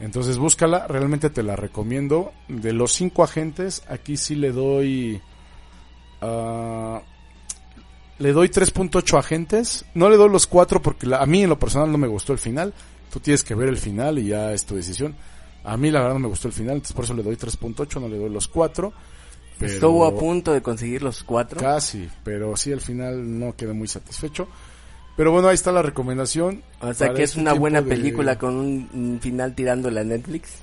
Entonces 0.00 0.38
búscala, 0.38 0.86
realmente 0.88 1.30
te 1.30 1.42
la 1.44 1.54
recomiendo. 1.54 2.32
De 2.48 2.72
los 2.72 2.90
cinco 2.92 3.22
agentes, 3.22 3.84
aquí 3.88 4.16
sí 4.16 4.34
le 4.34 4.50
doy... 4.50 5.20
ah, 6.20 7.00
le 8.18 8.32
doy 8.32 8.48
3.8 8.48 9.18
agentes. 9.18 9.84
No 9.94 10.08
le 10.08 10.16
doy 10.16 10.30
los 10.30 10.46
4 10.46 10.80
porque 10.82 11.06
la- 11.06 11.18
a 11.18 11.26
mí 11.26 11.42
en 11.42 11.50
lo 11.50 11.58
personal 11.58 11.90
no 11.92 11.98
me 11.98 12.06
gustó 12.08 12.32
el 12.32 12.38
final. 12.38 12.72
Tú 13.12 13.20
tienes 13.20 13.44
que 13.44 13.54
ver 13.54 13.68
el 13.68 13.76
final 13.76 14.18
y 14.18 14.26
ya 14.28 14.52
es 14.52 14.64
tu 14.64 14.74
decisión. 14.74 15.14
A 15.64 15.76
mí 15.76 15.90
la 15.90 16.00
verdad 16.00 16.14
no 16.14 16.20
me 16.20 16.28
gustó 16.28 16.48
el 16.48 16.54
final, 16.54 16.74
entonces 16.74 16.94
por 16.94 17.04
eso 17.04 17.14
le 17.14 17.22
doy 17.22 17.36
3.8, 17.36 18.00
no 18.00 18.08
le 18.08 18.18
doy 18.18 18.30
los 18.30 18.48
4. 18.48 18.92
Pero 19.58 19.72
Estuvo 19.72 20.04
a 20.06 20.14
punto 20.16 20.52
de 20.52 20.62
conseguir 20.62 21.02
los 21.02 21.22
cuatro. 21.22 21.60
Casi, 21.60 22.08
pero 22.24 22.56
sí 22.56 22.72
al 22.72 22.80
final 22.80 23.38
no 23.38 23.54
quedé 23.56 23.72
muy 23.72 23.86
satisfecho. 23.88 24.48
Pero 25.16 25.30
bueno, 25.30 25.46
ahí 25.48 25.54
está 25.54 25.70
la 25.70 25.82
recomendación. 25.82 26.62
O 26.80 26.92
sea 26.92 27.14
que 27.14 27.22
es 27.22 27.30
este 27.30 27.40
una 27.40 27.52
buena 27.52 27.80
de- 27.80 27.88
película 27.88 28.36
con 28.36 28.56
un, 28.56 29.18
final 29.22 29.54
tirándole 29.54 30.00
a 30.00 30.04
Netflix. 30.04 30.54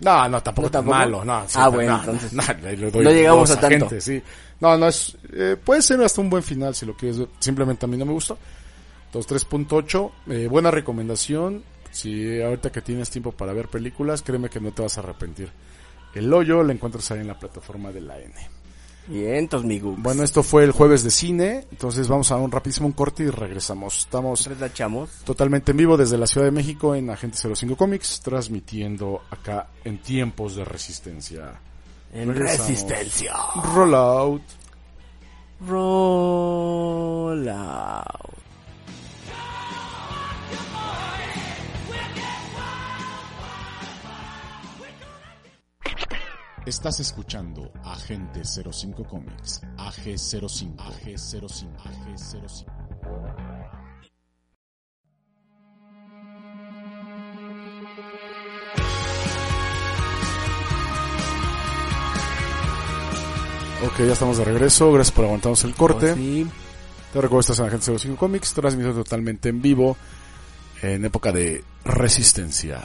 No, 0.00 0.28
no, 0.28 0.42
tampoco 0.42 0.66
¿No, 0.66 0.70
tampoco? 0.72 0.96
malo. 0.98 1.24
No, 1.24 1.44
sí, 1.48 1.54
Ah, 1.56 1.66
no, 1.66 1.72
bueno, 1.72 1.92
no, 1.92 1.98
entonces. 2.00 2.32
no, 2.32 3.10
llegamos 3.10 3.50
a 3.52 3.60
tanto. 3.60 3.88
sí. 4.00 4.20
No, 4.60 4.76
no 4.76 4.88
es. 4.88 5.16
eh, 5.32 5.56
puede 5.62 5.82
ser 5.82 6.00
hasta 6.02 6.20
un 6.20 6.28
buen 6.30 6.42
final 6.42 6.74
si 6.74 6.84
lo 6.84 6.96
quieres 6.96 7.18
ver. 7.18 7.28
Simplemente 7.38 7.86
a 7.86 7.88
mí 7.88 7.96
no 7.96 8.04
me 8.06 8.12
gustó. 8.12 8.36
Entonces 9.06 9.46
3.8, 9.48 10.10
eh, 10.30 10.48
buena 10.50 10.70
recomendación. 10.70 11.62
Si 11.92 12.42
ahorita 12.42 12.70
que 12.70 12.82
tienes 12.82 13.08
tiempo 13.08 13.32
para 13.32 13.52
ver 13.54 13.68
películas, 13.68 14.20
créeme 14.22 14.50
que 14.50 14.60
no 14.60 14.72
te 14.72 14.82
vas 14.82 14.98
a 14.98 15.00
arrepentir. 15.00 15.50
El 16.16 16.32
hoyo 16.32 16.62
lo 16.62 16.72
encuentras 16.72 17.10
ahí 17.10 17.20
en 17.20 17.26
la 17.28 17.38
plataforma 17.38 17.92
de 17.92 18.00
la 18.00 18.18
N. 18.18 18.32
Bien, 19.08 19.34
entonces 19.36 19.68
mi 19.68 19.78
Gux. 19.78 20.02
Bueno, 20.02 20.22
esto 20.24 20.42
fue 20.42 20.64
el 20.64 20.72
jueves 20.72 21.04
de 21.04 21.10
cine. 21.10 21.66
Entonces 21.70 22.08
vamos 22.08 22.32
a 22.32 22.36
un 22.36 22.50
rapidísimo 22.50 22.86
un 22.86 22.92
corte 22.92 23.22
y 23.22 23.30
regresamos. 23.30 23.98
Estamos 23.98 24.48
totalmente 25.24 25.70
en 25.72 25.76
vivo 25.76 25.96
desde 25.96 26.16
la 26.18 26.26
Ciudad 26.26 26.46
de 26.46 26.52
México 26.52 26.94
en 26.94 27.10
Agente 27.10 27.36
05 27.36 27.76
Comics, 27.76 28.20
transmitiendo 28.20 29.22
acá 29.30 29.68
en 29.84 29.98
tiempos 30.00 30.56
de 30.56 30.64
resistencia. 30.64 31.60
En 32.12 32.28
Regresamos. 32.28 32.68
resistencia. 32.68 33.34
Rollout. 33.74 34.42
Roll 35.68 37.48
Estás 46.66 46.98
escuchando 46.98 47.70
Agente 47.84 48.42
05 48.44 49.04
Comics, 49.04 49.62
AG05, 49.76 50.74
AG05, 50.76 51.76
AG05. 51.78 52.66
Ok, 63.84 63.98
ya 63.98 64.12
estamos 64.12 64.38
de 64.38 64.44
regreso. 64.44 64.92
Gracias 64.92 65.14
por 65.14 65.24
aguantarnos 65.26 65.62
el 65.62 65.74
corte. 65.76 66.10
Oh, 66.10 66.16
sí. 66.16 66.48
Te 67.12 67.20
recuerdo 67.20 67.40
estás 67.42 67.60
en 67.60 67.66
Agente 67.66 67.96
05 67.96 68.16
Comics, 68.16 68.52
transmitido 68.54 69.04
totalmente 69.04 69.50
en 69.50 69.62
vivo 69.62 69.96
en 70.82 71.04
época 71.04 71.30
de 71.30 71.62
resistencia. 71.84 72.82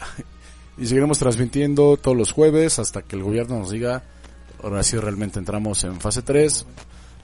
Y 0.78 0.86
seguiremos 0.88 1.20
transmitiendo 1.20 1.98
todos 1.98 2.18
los 2.18 2.32
jueves 2.32 2.80
hasta 2.80 3.02
que 3.04 3.16
el 3.16 3.24
gobierno 3.24 3.60
nos 3.60 3.72
diga, 3.72 4.04
ahora 4.64 4.82
sí 4.84 4.98
realmente 4.98 5.38
entramos 5.40 5.84
en 5.84 6.00
fase 6.00 6.22
3, 6.22 6.66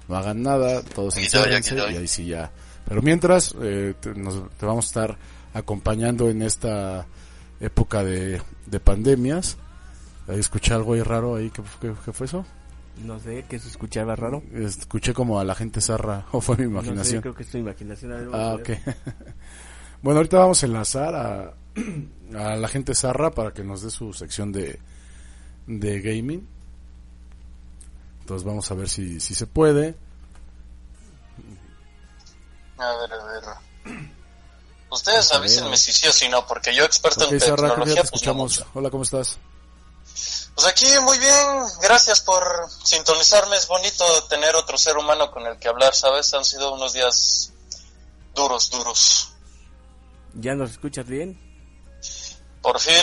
no 0.09 0.15
hagan 0.17 0.43
nada, 0.43 0.81
todos 0.83 1.17
enciérrense 1.17 1.75
y 1.75 1.79
ahí 1.97 2.07
sí 2.07 2.25
ya. 2.27 2.51
Pero 2.87 3.01
mientras, 3.01 3.55
eh, 3.61 3.93
te, 3.99 4.13
nos- 4.15 4.49
te 4.57 4.65
vamos 4.65 4.85
a 4.85 4.87
estar 4.87 5.17
acompañando 5.53 6.29
en 6.29 6.41
esta 6.41 7.05
época 7.59 8.03
de, 8.03 8.41
de 8.65 8.79
pandemias. 8.79 9.57
Escuché 10.27 10.73
algo 10.73 10.93
ahí 10.93 11.01
raro 11.01 11.35
ahí, 11.35 11.49
¿qué, 11.49 11.61
qué- 11.81 11.93
qué 12.05 12.13
fue 12.13 12.25
eso? 12.27 12.45
No 13.05 13.19
sé, 13.19 13.45
que 13.49 13.59
se 13.59 13.67
escuchaba 13.69 14.15
raro. 14.15 14.43
Escuché 14.53 15.13
como 15.13 15.39
a 15.39 15.43
la 15.45 15.55
gente 15.55 15.81
zarra, 15.81 16.25
o 16.31 16.41
fue 16.41 16.57
mi 16.57 16.63
No 16.63 16.69
sé, 16.81 16.87
imaginación. 16.87 17.21
creo 17.21 17.33
que 17.35 17.43
es 17.43 17.49
tu 17.49 17.57
imaginación. 17.57 18.11
A 18.11 18.15
ver, 18.17 18.27
vamos 18.29 18.39
Ah, 18.39 18.55
ok. 18.55 18.69
bueno, 20.01 20.17
ahorita 20.19 20.37
vamos 20.39 20.61
a 20.61 20.65
enlazar 20.65 21.15
a, 21.15 21.53
a 22.35 22.55
la 22.55 22.67
gente 22.67 22.95
Zarra 22.95 23.31
para 23.31 23.53
que 23.53 23.63
nos 23.63 23.81
dé 23.81 23.89
su 23.91 24.13
sección 24.13 24.51
de, 24.51 24.79
de 25.67 26.01
gaming. 26.01 26.47
Entonces 28.21 28.45
vamos 28.45 28.69
a 28.71 28.73
ver 28.73 28.89
si, 28.89 29.19
si 29.19 29.35
se 29.35 29.47
puede. 29.47 29.95
A 32.77 32.91
ver, 32.97 33.13
a 33.13 33.25
ver. 33.25 33.43
Ustedes 34.89 35.31
avísenme 35.33 35.75
si 35.77 35.91
sí 35.91 36.07
o 36.07 36.11
si 36.13 36.29
no, 36.29 36.45
porque 36.47 36.73
yo 36.73 36.83
experto 36.85 37.25
Ok, 37.25 37.31
en 37.31 37.39
que 37.39 37.45
tecnología, 37.45 37.95
ya 37.95 38.01
te 38.03 38.09
pues 38.09 38.23
no 38.25 38.33
escuchamos. 38.33 38.59
mucho. 38.59 38.71
Hola, 38.73 38.89
¿cómo 38.89 39.03
estás? 39.03 39.37
Pues 40.55 40.67
aquí 40.67 40.87
muy 41.03 41.17
bien, 41.19 41.35
gracias 41.81 42.21
por 42.21 42.43
sintonizarme. 42.83 43.55
Es 43.57 43.67
bonito 43.67 44.03
tener 44.29 44.55
otro 44.55 44.77
ser 44.77 44.97
humano 44.97 45.29
con 45.31 45.45
el 45.45 45.57
que 45.59 45.67
hablar, 45.67 45.93
¿sabes? 45.93 46.33
Han 46.33 46.43
sido 46.45 46.73
unos 46.73 46.93
días 46.93 47.53
duros, 48.33 48.69
duros. 48.69 49.33
¿Ya 50.33 50.55
nos 50.55 50.71
escuchas 50.71 51.05
bien? 51.07 51.39
Por 52.61 52.79
fin, 52.79 52.93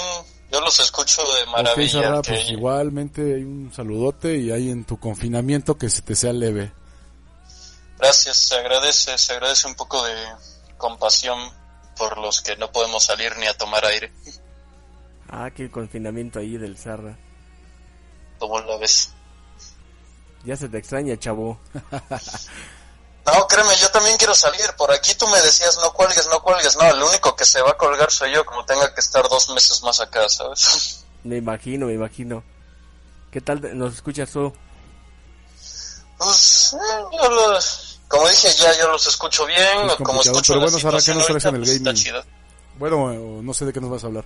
yo 0.51 0.61
los 0.61 0.79
escucho 0.81 1.23
de 1.23 1.47
maravilla. 1.51 2.03
Zarra, 2.03 2.23
que- 2.23 2.31
pues 2.31 2.51
igualmente 2.51 3.35
hay 3.35 3.43
un 3.43 3.73
saludote 3.75 4.37
y 4.37 4.51
hay 4.51 4.71
en 4.71 4.85
tu 4.85 4.99
confinamiento 4.99 5.77
que 5.77 5.89
se 5.91 6.03
te 6.03 6.15
sea 6.15 6.33
leve. 6.33 6.73
Gracias, 7.99 8.37
se 8.37 8.57
agradece, 8.57 9.17
se 9.17 9.33
agradece 9.33 9.67
un 9.69 9.75
poco 9.77 10.05
de 10.05 10.15
compasión 10.77 11.39
por 11.97 12.19
los 12.19 12.43
que 12.43 12.57
no 12.57 12.71
podemos 12.73 13.05
salir 13.05 13.37
ni 13.39 13.47
a 13.47 13.57
tomar 13.57 13.85
aire. 13.87 14.13
Ah, 15.29 15.51
que 15.55 15.63
el 15.65 15.71
confinamiento 15.71 16.39
ahí 16.41 16.57
del 16.59 16.77
Zarra. 16.77 17.17
Como 18.39 18.61
la 18.61 18.77
ves. 18.77 19.13
Ya 20.45 20.57
se 20.57 20.69
te 20.69 20.77
extraña, 20.79 21.17
chavo. 21.17 21.59
No, 23.27 23.47
créeme, 23.49 23.75
yo 23.77 23.91
también 23.91 24.17
quiero 24.19 24.35
salir. 24.35 24.61
Por 24.77 24.93
aquí 24.93 25.15
tú 25.15 25.27
me 25.29 25.41
decías, 25.41 25.79
no 25.83 25.93
cuelgues, 25.93 26.27
no 26.29 26.43
cuelgues. 26.43 26.77
No, 26.77 26.83
el 26.91 27.03
único 27.03 27.35
que 27.35 27.45
se 27.47 27.63
va 27.63 27.71
a 27.71 27.77
colgar 27.77 28.11
soy 28.11 28.33
yo, 28.35 28.45
como 28.45 28.65
tenga 28.67 28.93
que 28.95 29.01
estar 29.01 29.27
dos 29.29 29.49
meses 29.51 29.83
más 29.83 30.01
acá, 30.01 30.29
¿sabes? 30.29 31.05
Me 31.25 31.39
imagino, 31.39 31.87
me 31.87 31.95
imagino. 31.95 32.45
¿Qué 33.31 33.41
tal 33.41 33.79
nos 33.79 33.95
escuchas 33.95 34.31
tú? 34.31 34.53
yo 36.21 37.29
los- 37.31 37.99
como 38.09 38.29
dije 38.29 38.49
ya, 38.59 38.79
yo 38.79 38.89
los 38.89 39.07
escucho 39.07 39.47
bien, 39.47 39.89
Es 39.89 39.97
como 39.97 40.21
escucho 40.21 40.53
pero 40.53 40.61
bueno, 40.61 40.79
Sara, 40.79 40.99
¿qué 41.01 41.15
nos 41.15 41.27
traes 41.27 41.45
en 41.47 41.55
el 41.57 41.63
pues, 41.63 41.83
gaming? 41.83 42.23
Bueno, 42.79 43.13
eh, 43.13 43.17
no 43.43 43.55
sé 43.55 43.65
de 43.65 43.73
qué 43.73 43.81
nos 43.81 43.91
vas 43.91 44.05
a 44.05 44.09
hablar. 44.09 44.25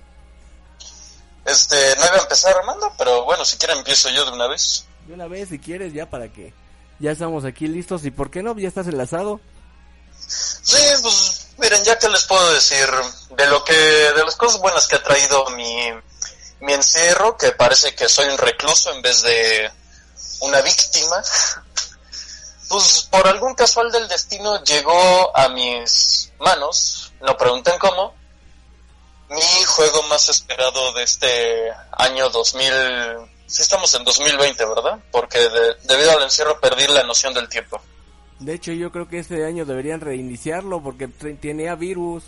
Este, 1.45 1.95
no 1.95 2.05
iba 2.05 2.15
a 2.15 2.21
empezar 2.21 2.55
Armando, 2.57 2.91
pero 2.97 3.23
bueno, 3.23 3.45
si 3.45 3.57
quieren 3.57 3.77
empiezo 3.77 4.09
yo 4.09 4.25
de 4.25 4.31
una 4.31 4.47
vez. 4.47 4.85
De 5.07 5.13
una 5.13 5.27
vez, 5.27 5.49
si 5.49 5.57
quieres, 5.57 5.93
ya 5.93 6.07
para 6.09 6.27
que 6.31 6.53
ya 6.99 7.11
estamos 7.11 7.45
aquí 7.45 7.67
listos. 7.67 8.05
¿Y 8.05 8.11
por 8.11 8.29
qué 8.29 8.43
no? 8.43 8.57
Ya 8.57 8.67
estás 8.67 8.87
enlazado. 8.87 9.39
Sí, 10.27 10.77
pues 11.01 11.47
miren, 11.57 11.83
ya 11.83 11.97
que 11.97 12.09
les 12.09 12.25
puedo 12.25 12.53
decir 12.53 12.87
de 13.31 13.45
lo 13.47 13.63
que, 13.63 13.73
de 13.73 14.23
las 14.23 14.35
cosas 14.35 14.61
buenas 14.61 14.87
que 14.87 14.95
ha 14.95 15.03
traído 15.03 15.49
mi, 15.51 15.75
mi 16.61 16.73
encierro, 16.73 17.37
que 17.37 17.51
parece 17.51 17.95
que 17.95 18.07
soy 18.07 18.27
un 18.27 18.37
recluso 18.37 18.91
en 18.93 19.01
vez 19.01 19.21
de 19.21 19.71
una 20.41 20.61
víctima. 20.61 21.21
Pues 22.67 23.07
por 23.09 23.27
algún 23.27 23.55
casual 23.55 23.91
del 23.91 24.07
destino 24.07 24.63
llegó 24.63 25.35
a 25.35 25.49
mis 25.49 26.31
manos, 26.39 27.11
no 27.21 27.35
pregunten 27.35 27.79
cómo, 27.79 28.13
mi 29.29 29.63
juego 29.65 30.03
más 30.03 30.29
esperado 30.29 30.93
de 30.93 31.03
este 31.03 31.71
año 31.91 32.29
2000, 32.29 32.71
sí 33.49 33.61
estamos 33.63 33.93
en 33.95 34.03
2020, 34.03 34.63
¿verdad? 34.65 34.99
Porque 35.11 35.39
de- 35.39 35.75
debido 35.83 36.11
al 36.11 36.23
encierro 36.23 36.59
perdí 36.59 36.87
la 36.87 37.03
noción 37.03 37.33
del 37.33 37.49
tiempo. 37.49 37.81
De 38.39 38.53
hecho, 38.53 38.71
yo 38.71 38.91
creo 38.91 39.07
que 39.09 39.19
este 39.19 39.45
año 39.45 39.65
deberían 39.65 39.99
reiniciarlo 39.99 40.81
porque 40.81 41.07
tenía 41.09 41.75
virus. 41.75 42.23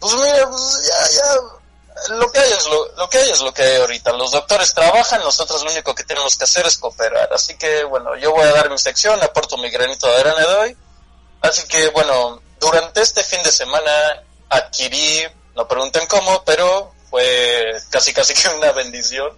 Pues 0.00 0.14
mira, 0.14 0.48
pues 0.48 0.88
ya, 0.88 1.22
ya, 1.22 2.14
lo 2.16 2.30
que 2.30 2.38
hay 2.38 2.50
es 2.52 2.66
lo, 2.66 2.92
lo 2.96 3.08
que 3.08 3.18
hay 3.18 3.30
es 3.30 3.40
lo 3.40 3.54
que 3.54 3.62
hay 3.62 3.76
ahorita. 3.80 4.12
Los 4.12 4.32
doctores 4.32 4.74
trabajan, 4.74 5.20
nosotros 5.20 5.62
lo 5.64 5.70
único 5.70 5.94
que 5.94 6.04
tenemos 6.04 6.36
que 6.36 6.44
hacer 6.44 6.66
es 6.66 6.76
cooperar. 6.78 7.32
Así 7.32 7.56
que 7.56 7.84
bueno, 7.84 8.16
yo 8.16 8.32
voy 8.32 8.42
a 8.44 8.52
dar 8.52 8.70
mi 8.70 8.78
sección, 8.78 9.22
aporto 9.22 9.56
mi 9.58 9.70
granito 9.70 10.06
de 10.08 10.16
arena 10.16 10.40
de 10.40 10.54
hoy. 10.56 10.76
Así 11.40 11.66
que 11.68 11.88
bueno, 11.90 12.42
durante 12.60 13.00
este 13.00 13.22
fin 13.24 13.42
de 13.42 13.52
semana 13.52 13.90
adquirí, 14.50 15.22
no 15.54 15.66
pregunten 15.68 16.06
cómo, 16.06 16.42
pero 16.44 16.92
fue 17.10 17.80
casi 17.90 18.12
casi 18.12 18.34
que 18.34 18.48
una 18.48 18.72
bendición. 18.72 19.36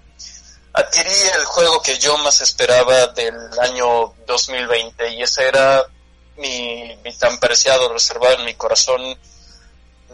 Adquirí 0.72 1.10
el 1.34 1.44
juego 1.44 1.82
que 1.82 1.98
yo 1.98 2.16
más 2.18 2.40
esperaba 2.40 3.08
del 3.08 3.34
año 3.60 4.14
2020 4.26 5.08
y 5.10 5.22
ese 5.22 5.48
era 5.48 5.84
mi, 6.36 6.96
mi 7.04 7.12
tan 7.16 7.38
preciado, 7.40 7.92
reservado 7.92 8.34
en 8.34 8.44
mi 8.44 8.54
corazón, 8.54 9.18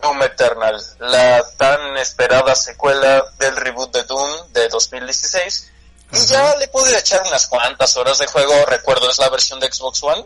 Doom 0.00 0.22
Eternal, 0.22 0.80
la 1.00 1.44
tan 1.56 1.96
esperada 1.98 2.54
secuela 2.54 3.24
del 3.38 3.56
reboot 3.56 3.92
de 3.92 4.04
Doom 4.04 4.52
de 4.52 4.68
2016. 4.68 5.70
Y 6.12 6.26
ya 6.26 6.54
le 6.56 6.68
pude 6.68 6.96
echar 6.98 7.22
unas 7.26 7.46
cuantas 7.46 7.96
horas 7.96 8.18
de 8.18 8.26
juego, 8.26 8.52
recuerdo 8.66 9.10
es 9.10 9.18
la 9.18 9.28
versión 9.30 9.58
de 9.60 9.72
Xbox 9.72 10.02
One. 10.02 10.24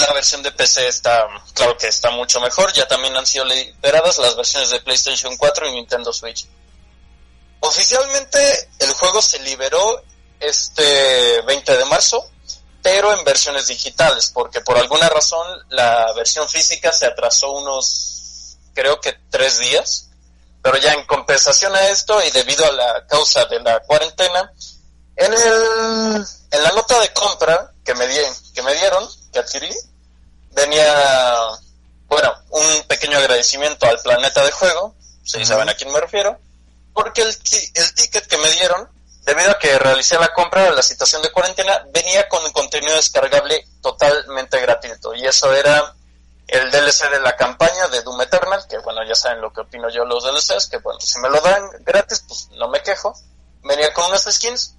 La 0.00 0.12
versión 0.14 0.42
de 0.42 0.52
PC 0.52 0.88
está, 0.88 1.26
claro 1.54 1.76
que 1.76 1.88
está 1.88 2.10
mucho 2.10 2.40
mejor, 2.40 2.72
ya 2.72 2.88
también 2.88 3.14
han 3.16 3.26
sido 3.26 3.44
liberadas 3.44 4.18
las 4.18 4.36
versiones 4.36 4.70
de 4.70 4.80
PlayStation 4.80 5.36
4 5.36 5.68
y 5.68 5.72
Nintendo 5.72 6.12
Switch. 6.12 6.46
Oficialmente 7.60 8.70
el 8.78 8.92
juego 8.94 9.20
se 9.20 9.38
liberó 9.40 10.02
este 10.40 11.42
20 11.42 11.76
de 11.76 11.84
marzo, 11.84 12.28
pero 12.82 13.12
en 13.16 13.24
versiones 13.24 13.68
digitales, 13.68 14.30
porque 14.32 14.60
por 14.62 14.76
alguna 14.78 15.08
razón 15.08 15.46
la 15.68 16.12
versión 16.14 16.48
física 16.48 16.92
se 16.92 17.06
atrasó 17.06 17.52
unos, 17.52 18.56
creo 18.74 19.00
que 19.00 19.14
tres 19.30 19.58
días, 19.58 20.08
pero 20.62 20.76
ya 20.78 20.92
en 20.92 21.06
compensación 21.06 21.74
a 21.76 21.88
esto 21.88 22.20
y 22.24 22.30
debido 22.30 22.64
a 22.64 22.72
la 22.72 23.06
causa 23.06 23.44
de 23.44 23.60
la 23.60 23.80
cuarentena, 23.80 24.52
en 25.16 25.32
el, 25.32 26.26
en 26.50 26.62
la 26.62 26.70
nota 26.70 26.98
de 27.00 27.12
compra 27.12 27.72
que 27.84 27.94
me, 27.94 28.06
di, 28.06 28.16
que 28.54 28.62
me 28.62 28.74
dieron, 28.74 29.08
que 29.32 29.38
adquirí, 29.40 29.70
venía, 30.50 30.94
bueno, 32.08 32.32
un 32.50 32.82
pequeño 32.86 33.18
agradecimiento 33.18 33.86
al 33.86 33.98
planeta 34.00 34.44
de 34.44 34.52
juego, 34.52 34.94
si 35.24 35.44
saben 35.46 35.68
a 35.68 35.74
quién 35.74 35.90
me 35.92 36.00
refiero, 36.00 36.38
porque 36.92 37.22
el, 37.22 37.38
ti- 37.38 37.70
el 37.74 37.94
ticket 37.94 38.26
que 38.26 38.36
me 38.38 38.50
dieron, 38.50 38.88
debido 39.24 39.50
a 39.52 39.58
que 39.58 39.78
realicé 39.78 40.18
la 40.18 40.32
compra 40.34 40.64
de 40.64 40.72
la 40.72 40.82
situación 40.82 41.22
de 41.22 41.30
cuarentena, 41.32 41.84
venía 41.92 42.28
con 42.28 42.44
un 42.44 42.52
contenido 42.52 42.94
descargable 42.96 43.66
totalmente 43.80 44.60
gratuito. 44.60 45.14
Y 45.14 45.24
eso 45.26 45.52
era 45.54 45.94
el 46.48 46.70
DLC 46.70 47.08
de 47.10 47.20
la 47.20 47.34
campaña 47.36 47.88
de 47.88 48.02
Doom 48.02 48.20
Eternal, 48.20 48.66
que 48.68 48.78
bueno, 48.78 49.00
ya 49.08 49.14
saben 49.14 49.40
lo 49.40 49.52
que 49.52 49.60
opino 49.60 49.88
yo 49.90 50.02
de 50.02 50.08
los 50.08 50.24
DLCs, 50.24 50.66
que 50.66 50.78
bueno, 50.78 51.00
si 51.00 51.18
me 51.20 51.30
lo 51.30 51.40
dan 51.40 51.62
gratis, 51.80 52.24
pues 52.28 52.48
no 52.58 52.68
me 52.68 52.82
quejo. 52.82 53.14
Venía 53.62 53.92
con 53.94 54.06
unas 54.06 54.24
skins. 54.24 54.74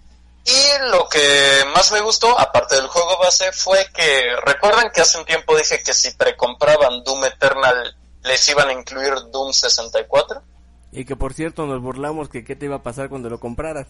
Y 0.45 0.91
lo 0.91 1.07
que 1.07 1.63
más 1.73 1.91
me 1.91 2.01
gustó, 2.01 2.37
aparte 2.37 2.75
del 2.75 2.87
juego 2.87 3.17
base, 3.17 3.51
fue 3.53 3.87
que 3.93 4.35
recuerdan 4.43 4.91
que 4.91 5.01
hace 5.01 5.17
un 5.17 5.25
tiempo 5.25 5.55
dije 5.55 5.81
que 5.81 5.93
si 5.93 6.11
precompraban 6.11 7.03
Doom 7.03 7.25
Eternal 7.25 7.95
les 8.23 8.49
iban 8.49 8.69
a 8.69 8.73
incluir 8.73 9.13
Doom 9.31 9.53
64. 9.53 10.43
Y 10.91 11.05
que 11.05 11.15
por 11.15 11.33
cierto 11.33 11.65
nos 11.65 11.81
burlamos 11.81 12.29
que 12.29 12.43
qué 12.43 12.55
te 12.55 12.65
iba 12.65 12.77
a 12.77 12.83
pasar 12.83 13.09
cuando 13.09 13.29
lo 13.29 13.39
compraras. 13.39 13.87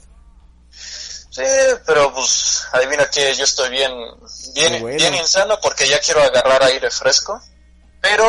Sí, 0.69 1.41
pero 1.87 2.13
pues 2.13 2.63
adivina 2.71 3.09
que 3.09 3.33
yo 3.33 3.43
estoy 3.43 3.71
bien, 3.71 3.91
bien, 4.53 4.81
bueno. 4.81 4.97
bien 4.97 5.15
insano 5.15 5.59
porque 5.59 5.87
ya 5.87 5.99
quiero 5.99 6.21
agarrar 6.21 6.63
aire 6.63 6.91
fresco. 6.91 7.41
Pero 7.99 8.25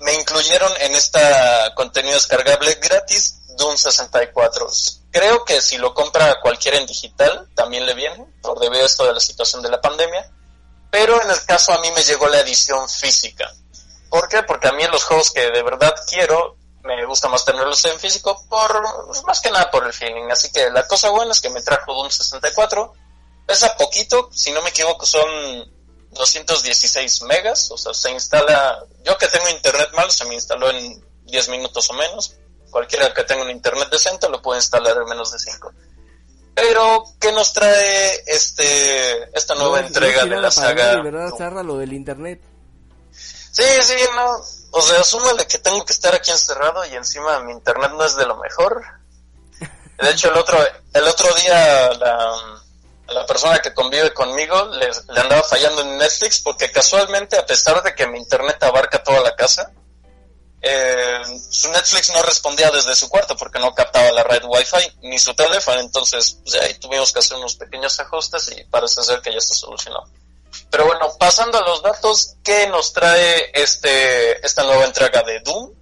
me 0.00 0.12
incluyeron 0.14 0.70
en 0.80 0.94
esta 0.94 1.72
contenido 1.74 2.14
descargable 2.14 2.74
gratis 2.74 3.38
Doom 3.56 3.76
64. 3.76 4.66
Creo 5.10 5.44
que 5.44 5.60
si 5.60 5.78
lo 5.78 5.94
compra 5.94 6.40
cualquiera 6.40 6.78
en 6.78 6.86
digital 6.86 7.48
también 7.54 7.86
le 7.86 7.94
viene, 7.94 8.26
por 8.40 8.58
debido 8.58 8.82
a 8.82 8.86
esto 8.86 9.04
de 9.04 9.12
la 9.12 9.20
situación 9.20 9.62
de 9.62 9.70
la 9.70 9.80
pandemia. 9.80 10.30
Pero 10.90 11.20
en 11.22 11.30
el 11.30 11.44
caso 11.44 11.72
a 11.72 11.80
mí 11.80 11.90
me 11.92 12.02
llegó 12.02 12.28
la 12.28 12.40
edición 12.40 12.88
física. 12.88 13.52
¿Por 14.10 14.28
qué? 14.28 14.42
Porque 14.42 14.68
a 14.68 14.72
mí 14.72 14.84
los 14.90 15.04
juegos 15.04 15.30
que 15.30 15.50
de 15.50 15.62
verdad 15.62 15.94
quiero 16.08 16.56
me 16.84 17.04
gusta 17.06 17.28
más 17.28 17.44
tenerlos 17.44 17.84
en 17.84 17.98
físico 17.98 18.44
por 18.48 19.06
pues, 19.06 19.22
más 19.24 19.40
que 19.40 19.50
nada 19.50 19.70
por 19.70 19.86
el 19.86 19.92
feeling. 19.92 20.30
Así 20.30 20.50
que 20.50 20.70
la 20.70 20.86
cosa 20.86 21.10
buena 21.10 21.32
es 21.32 21.40
que 21.40 21.50
me 21.50 21.62
trajo 21.62 21.94
Doom 21.94 22.10
64. 22.10 22.92
Pesa 23.46 23.76
poquito, 23.76 24.28
si 24.32 24.52
no 24.52 24.62
me 24.62 24.70
equivoco 24.70 25.06
son 25.06 25.28
216 26.10 27.22
megas, 27.22 27.70
o 27.70 27.78
sea, 27.78 27.94
se 27.94 28.10
instala, 28.10 28.84
yo 29.04 29.16
que 29.18 29.28
tengo 29.28 29.48
internet 29.48 29.90
malo 29.94 30.10
se 30.10 30.24
me 30.26 30.34
instaló 30.34 30.70
en 30.70 31.04
10 31.24 31.48
minutos 31.48 31.88
o 31.90 31.94
menos. 31.94 32.34
Cualquiera 32.72 33.12
que 33.14 33.22
tenga 33.22 33.42
un 33.42 33.50
internet 33.50 33.88
decente 33.90 34.28
lo 34.28 34.42
puede 34.42 34.58
instalar 34.58 34.96
en 34.96 35.04
menos 35.04 35.30
de 35.30 35.38
5. 35.38 35.72
Pero, 36.54 37.04
¿qué 37.20 37.30
nos 37.32 37.52
trae 37.52 38.22
este 38.26 39.36
esta 39.36 39.54
nueva 39.54 39.80
No, 39.82 39.86
entrega 39.86 40.24
no 40.24 40.34
de 40.36 40.40
la 40.40 40.50
saga? 40.50 40.86
nadie, 40.96 41.02
¿verdad? 41.10 41.30
Zarra, 41.36 41.62
lo 41.62 41.76
del 41.78 41.92
internet? 41.92 42.40
Sí, 43.10 43.62
sí, 43.82 43.94
no. 44.16 44.40
O 44.70 44.80
sea, 44.80 45.00
asúmale 45.00 45.46
que 45.46 45.58
tengo 45.58 45.84
que 45.84 45.92
estar 45.92 46.14
aquí 46.14 46.30
encerrado 46.30 46.84
y 46.86 46.94
encima 46.94 47.40
mi 47.40 47.52
internet 47.52 47.92
no 47.92 48.04
es 48.04 48.16
de 48.16 48.24
lo 48.26 48.36
mejor. 48.38 48.82
De 50.00 50.10
hecho, 50.10 50.30
el 50.30 50.38
otro, 50.38 50.58
el 50.94 51.04
otro 51.04 51.32
día 51.34 51.92
la, 51.92 52.32
la 53.08 53.26
persona 53.26 53.58
que 53.58 53.72
convive 53.74 54.12
conmigo 54.14 54.64
le, 54.72 54.88
le 55.12 55.20
andaba 55.20 55.42
fallando 55.42 55.82
en 55.82 55.98
Netflix 55.98 56.40
porque 56.40 56.70
casualmente, 56.72 57.36
a 57.38 57.44
pesar 57.46 57.82
de 57.82 57.94
que 57.94 58.06
mi 58.06 58.18
internet 58.18 58.62
abarca 58.62 59.02
toda 59.02 59.20
la 59.20 59.36
casa, 59.36 59.70
eh, 60.62 61.20
su 61.50 61.68
Netflix 61.70 62.12
no 62.12 62.22
respondía 62.22 62.70
desde 62.70 62.94
su 62.94 63.08
cuarto 63.08 63.36
porque 63.36 63.58
no 63.58 63.74
captaba 63.74 64.12
la 64.12 64.22
red 64.22 64.44
Wi-Fi 64.44 65.08
ni 65.08 65.18
su 65.18 65.34
teléfono. 65.34 65.80
Entonces, 65.80 66.38
pues, 66.44 66.54
ahí 66.62 66.74
tuvimos 66.74 67.12
que 67.12 67.18
hacer 67.18 67.36
unos 67.36 67.56
pequeños 67.56 67.98
ajustes 67.98 68.52
y 68.56 68.62
parece 68.64 69.02
ser 69.02 69.20
que 69.20 69.32
ya 69.32 69.38
está 69.38 69.54
solucionado. 69.54 70.04
Pero 70.70 70.86
bueno, 70.86 71.12
pasando 71.18 71.58
a 71.58 71.62
los 71.62 71.82
datos, 71.82 72.36
¿qué 72.44 72.68
nos 72.68 72.92
trae 72.92 73.50
este 73.52 74.44
esta 74.44 74.62
nueva 74.62 74.84
entrega 74.84 75.22
de 75.22 75.40
Doom? 75.40 75.72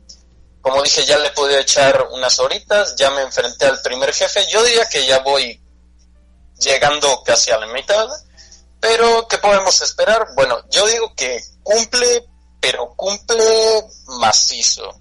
Como 0.62 0.82
dije, 0.82 1.04
ya 1.04 1.18
le 1.18 1.30
pude 1.30 1.60
echar 1.60 2.08
unas 2.12 2.38
horitas, 2.38 2.96
ya 2.96 3.10
me 3.10 3.22
enfrenté 3.22 3.66
al 3.66 3.80
primer 3.82 4.12
jefe. 4.12 4.46
Yo 4.48 4.62
diría 4.62 4.86
que 4.86 5.06
ya 5.06 5.18
voy 5.20 5.60
llegando 6.58 7.22
casi 7.22 7.50
a 7.50 7.58
la 7.58 7.66
mitad. 7.66 8.08
Pero, 8.80 9.28
¿qué 9.28 9.36
podemos 9.38 9.80
esperar? 9.82 10.28
Bueno, 10.34 10.58
yo 10.70 10.86
digo 10.86 11.14
que 11.14 11.38
cumple, 11.62 12.29
pero 12.60 12.94
cumple 12.94 13.84
macizo. 14.18 15.00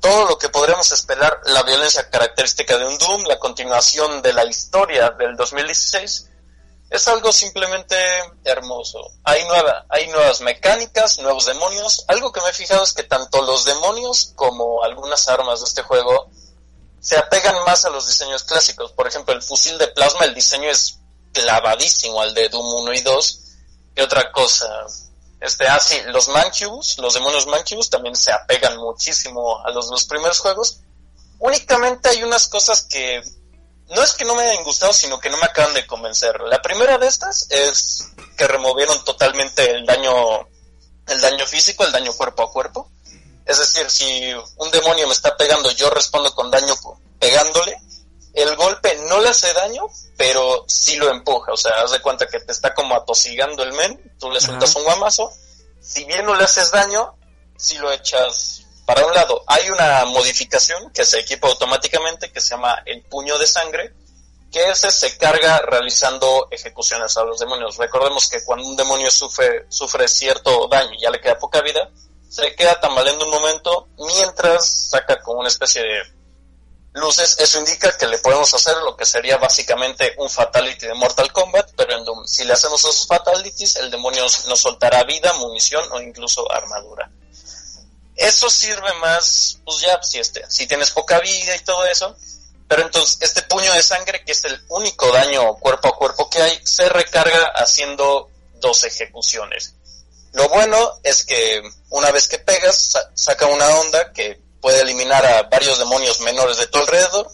Todo 0.00 0.26
lo 0.26 0.38
que 0.38 0.48
podremos 0.48 0.90
esperar, 0.92 1.40
la 1.44 1.62
violencia 1.62 2.10
característica 2.10 2.76
de 2.76 2.86
un 2.86 2.98
Doom, 2.98 3.24
la 3.24 3.38
continuación 3.38 4.20
de 4.22 4.32
la 4.32 4.44
historia 4.44 5.10
del 5.10 5.36
2016, 5.36 6.30
es 6.90 7.08
algo 7.08 7.32
simplemente 7.32 7.96
hermoso. 8.44 9.00
Hay, 9.24 9.42
hay 9.88 10.06
nuevas 10.08 10.40
mecánicas, 10.42 11.18
nuevos 11.18 11.46
demonios. 11.46 12.04
Algo 12.08 12.30
que 12.32 12.40
me 12.40 12.50
he 12.50 12.52
fijado 12.52 12.84
es 12.84 12.92
que 12.92 13.02
tanto 13.02 13.42
los 13.42 13.64
demonios 13.64 14.32
como 14.36 14.82
algunas 14.84 15.26
armas 15.28 15.60
de 15.60 15.66
este 15.66 15.82
juego 15.82 16.28
se 17.00 17.18
apegan 17.18 17.64
más 17.64 17.84
a 17.84 17.90
los 17.90 18.06
diseños 18.06 18.44
clásicos. 18.44 18.92
Por 18.92 19.06
ejemplo, 19.08 19.34
el 19.34 19.42
fusil 19.42 19.76
de 19.78 19.88
plasma, 19.88 20.24
el 20.24 20.34
diseño 20.34 20.70
es 20.70 20.98
clavadísimo 21.32 22.20
al 22.20 22.32
de 22.32 22.48
Doom 22.48 22.82
1 22.82 22.92
y 22.94 23.00
2. 23.00 23.40
Y 23.96 24.00
otra 24.00 24.30
cosa, 24.30 24.66
este, 25.44 25.68
ah, 25.68 25.78
sí, 25.78 25.96
los 26.06 26.28
Mancubus, 26.28 26.96
los 26.98 27.12
demonios 27.12 27.46
Mancubus 27.46 27.90
también 27.90 28.16
se 28.16 28.32
apegan 28.32 28.78
muchísimo 28.78 29.62
a 29.64 29.70
los, 29.70 29.90
los 29.90 30.06
primeros 30.06 30.38
juegos. 30.38 30.80
Únicamente 31.38 32.08
hay 32.08 32.22
unas 32.22 32.48
cosas 32.48 32.84
que 32.84 33.22
no 33.90 34.02
es 34.02 34.12
que 34.14 34.24
no 34.24 34.34
me 34.34 34.42
hayan 34.42 34.64
gustado, 34.64 34.94
sino 34.94 35.20
que 35.20 35.28
no 35.28 35.36
me 35.36 35.44
acaban 35.44 35.74
de 35.74 35.86
convencer. 35.86 36.40
La 36.40 36.62
primera 36.62 36.96
de 36.96 37.08
estas 37.08 37.46
es 37.50 38.06
que 38.38 38.48
removieron 38.48 39.04
totalmente 39.04 39.70
el 39.70 39.84
daño, 39.84 40.48
el 41.08 41.20
daño 41.20 41.46
físico, 41.46 41.84
el 41.84 41.92
daño 41.92 42.14
cuerpo 42.14 42.44
a 42.44 42.50
cuerpo. 42.50 42.90
Es 43.44 43.58
decir, 43.58 43.90
si 43.90 44.32
un 44.56 44.70
demonio 44.70 45.06
me 45.06 45.12
está 45.12 45.36
pegando, 45.36 45.70
yo 45.72 45.90
respondo 45.90 46.34
con 46.34 46.50
daño 46.50 46.74
pegándole. 47.18 47.78
El 48.34 48.56
golpe 48.56 48.96
no 49.08 49.20
le 49.20 49.28
hace 49.28 49.52
daño, 49.52 49.86
pero 50.16 50.64
sí 50.66 50.96
lo 50.96 51.08
empuja. 51.10 51.52
O 51.52 51.56
sea, 51.56 51.72
haz 51.82 51.92
de 51.92 52.00
cuenta 52.02 52.26
que 52.26 52.40
te 52.40 52.52
está 52.52 52.74
como 52.74 52.96
atosigando 52.96 53.62
el 53.62 53.72
men, 53.72 54.14
tú 54.18 54.30
le 54.30 54.40
sueltas 54.40 54.74
un 54.74 54.84
guamazo. 54.84 55.32
Si 55.80 56.04
bien 56.04 56.26
no 56.26 56.34
le 56.34 56.44
haces 56.44 56.70
daño, 56.72 57.16
si 57.56 57.78
lo 57.78 57.92
echas 57.92 58.64
para 58.84 59.06
un 59.06 59.14
lado. 59.14 59.42
Hay 59.46 59.70
una 59.70 60.04
modificación 60.06 60.90
que 60.90 61.04
se 61.04 61.20
equipa 61.20 61.48
automáticamente 61.48 62.30
que 62.30 62.40
se 62.40 62.50
llama 62.50 62.82
el 62.84 63.02
puño 63.02 63.38
de 63.38 63.46
sangre, 63.46 63.94
que 64.52 64.70
ese 64.70 64.90
se 64.90 65.16
carga 65.16 65.58
realizando 65.60 66.48
ejecuciones 66.50 67.16
a 67.16 67.24
los 67.24 67.38
demonios. 67.38 67.76
Recordemos 67.76 68.28
que 68.28 68.44
cuando 68.44 68.66
un 68.66 68.76
demonio 68.76 69.10
sufre, 69.10 69.66
sufre 69.68 70.06
cierto 70.08 70.68
daño 70.68 70.92
y 70.94 71.02
ya 71.02 71.10
le 71.10 71.20
queda 71.20 71.38
poca 71.38 71.60
vida, 71.60 71.90
se 72.28 72.54
queda 72.54 72.80
tambaleando 72.80 73.24
un 73.24 73.30
momento 73.30 73.88
mientras 73.98 74.88
saca 74.90 75.20
como 75.20 75.40
una 75.40 75.48
especie 75.48 75.82
de 75.82 76.13
luces. 76.94 77.36
Eso 77.38 77.58
indica 77.58 77.96
que 77.96 78.06
le 78.06 78.18
podemos 78.18 78.52
hacer 78.54 78.76
lo 78.78 78.96
que 78.96 79.04
sería 79.04 79.36
básicamente 79.36 80.14
un 80.16 80.30
fatality 80.30 80.86
de 80.86 80.94
Mortal 80.94 81.30
Kombat, 81.32 81.72
pero 81.76 81.96
en 81.96 82.04
Doom. 82.04 82.26
Si 82.26 82.44
le 82.44 82.54
hacemos 82.54 82.80
esos 82.80 83.06
fatalities, 83.06 83.76
el 83.76 83.90
demonio 83.90 84.22
nos 84.48 84.60
soltará 84.60 85.04
vida, 85.04 85.32
munición 85.34 85.84
o 85.92 86.00
incluso 86.00 86.50
armadura. 86.50 87.10
Eso 88.16 88.48
sirve 88.48 88.92
más, 88.94 89.58
pues 89.64 89.80
ya, 89.80 90.00
si, 90.02 90.18
este, 90.18 90.44
si 90.48 90.66
tienes 90.66 90.92
poca 90.92 91.18
vida 91.18 91.56
y 91.56 91.64
todo 91.64 91.84
eso, 91.84 92.16
pero 92.68 92.82
entonces 92.82 93.18
este 93.20 93.42
puño 93.42 93.72
de 93.72 93.82
sangre, 93.82 94.24
que 94.24 94.32
es 94.32 94.44
el 94.44 94.64
único 94.68 95.10
daño 95.12 95.54
cuerpo 95.56 95.88
a 95.88 95.96
cuerpo 95.96 96.30
que 96.30 96.40
hay, 96.40 96.60
se 96.64 96.88
recarga 96.88 97.52
haciendo 97.56 98.30
dos 98.60 98.84
ejecuciones. 98.84 99.74
Lo 100.32 100.48
bueno 100.48 101.00
es 101.02 101.24
que 101.24 101.62
una 101.90 102.10
vez 102.12 102.28
que 102.28 102.38
pegas, 102.38 102.92
saca 103.14 103.46
una 103.46 103.68
onda 103.80 104.12
que 104.12 104.43
puede 104.64 104.80
eliminar 104.80 105.26
a 105.26 105.42
varios 105.42 105.78
demonios 105.78 106.20
menores 106.20 106.56
de 106.56 106.66
tu 106.68 106.78
alrededor, 106.78 107.30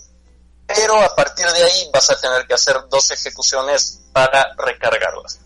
pero 0.66 1.00
a 1.00 1.14
partir 1.14 1.46
de 1.46 1.62
ahí 1.62 1.88
vas 1.92 2.10
a 2.10 2.20
tener 2.20 2.44
que 2.44 2.54
hacer 2.54 2.76
dos 2.88 3.08
ejecuciones 3.12 4.00
para 4.12 4.52
recargarlas. 4.58 5.38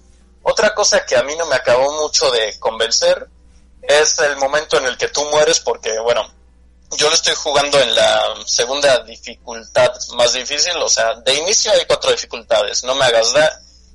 Otra 0.42 0.74
cosa 0.74 1.04
que 1.04 1.14
a 1.14 1.22
mí 1.24 1.36
no 1.36 1.44
me 1.44 1.56
acabó 1.56 1.92
mucho 2.00 2.30
de 2.30 2.58
convencer 2.58 3.28
es 3.82 4.18
el 4.20 4.38
momento 4.38 4.78
en 4.78 4.86
el 4.86 4.96
que 4.96 5.08
tú 5.08 5.26
mueres 5.26 5.60
porque, 5.60 5.98
bueno, 5.98 6.26
yo 6.96 7.10
lo 7.10 7.14
estoy 7.14 7.34
jugando 7.34 7.78
en 7.78 7.94
la 7.94 8.34
segunda 8.46 9.00
dificultad 9.00 9.92
más 10.14 10.32
difícil, 10.32 10.78
o 10.78 10.88
sea, 10.88 11.16
de 11.16 11.34
inicio 11.34 11.70
hay 11.70 11.84
cuatro 11.84 12.12
dificultades, 12.12 12.82
no 12.84 12.94
me 12.94 13.04
hagas 13.04 13.30
daño, 13.34 13.50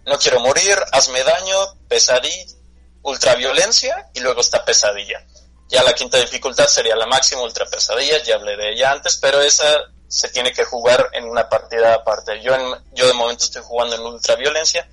no 0.06 0.20
quiero 0.20 0.40
morir, 0.42 0.78
hazme 0.92 1.24
daño, 1.24 1.56
pesadilla, 1.88 2.54
ultraviolencia 3.02 4.12
y 4.14 4.20
luego 4.20 4.42
está 4.42 4.64
pesadilla. 4.64 5.26
Ya 5.70 5.84
la 5.84 5.94
quinta 5.94 6.18
dificultad 6.18 6.68
sería 6.68 6.96
la 6.96 7.06
máxima 7.06 7.44
ultra 7.44 7.66
pesadilla, 7.66 8.22
ya 8.24 8.36
hablé 8.36 8.58
de 8.58 8.72
ella 8.74 8.92
antes, 8.92 9.18
pero 9.18 9.42
esa 9.42 9.66
se 10.08 10.30
tiene 10.30 10.52
que 10.52 10.66
jugar 10.66 11.10
en 11.14 11.26
una 11.26 11.48
partida 11.48 11.94
aparte. 11.94 12.42
Yo, 12.42 12.56
en, 12.56 12.84
yo 12.94 13.08
de 13.08 13.14
momento 13.14 13.46
estoy 13.46 13.62
jugando 13.64 13.96
en 13.96 14.02
ultraviolencia 14.02 14.90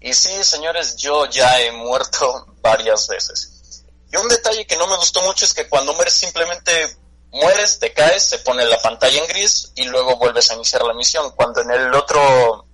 y 0.00 0.12
sí, 0.12 0.44
señores, 0.44 0.96
yo 0.96 1.26
ya 1.26 1.60
he 1.60 1.72
muerto 1.72 2.46
varias 2.60 3.08
veces. 3.08 3.84
Y 4.12 4.16
un 4.16 4.28
detalle 4.28 4.66
que 4.66 4.76
no 4.76 4.86
me 4.86 4.96
gustó 4.96 5.22
mucho 5.22 5.44
es 5.44 5.54
que 5.54 5.68
cuando 5.68 5.94
mueres 5.94 6.14
simplemente 6.14 6.96
mueres, 7.32 7.78
te 7.78 7.92
caes, 7.92 8.24
se 8.24 8.38
pone 8.38 8.64
la 8.64 8.78
pantalla 8.78 9.20
en 9.20 9.26
gris 9.28 9.72
y 9.74 9.84
luego 9.84 10.16
vuelves 10.16 10.50
a 10.50 10.54
iniciar 10.54 10.82
la 10.82 10.94
misión. 10.94 11.30
Cuando 11.36 11.60
en 11.60 11.70
el 11.70 11.94
otro, 11.94 12.66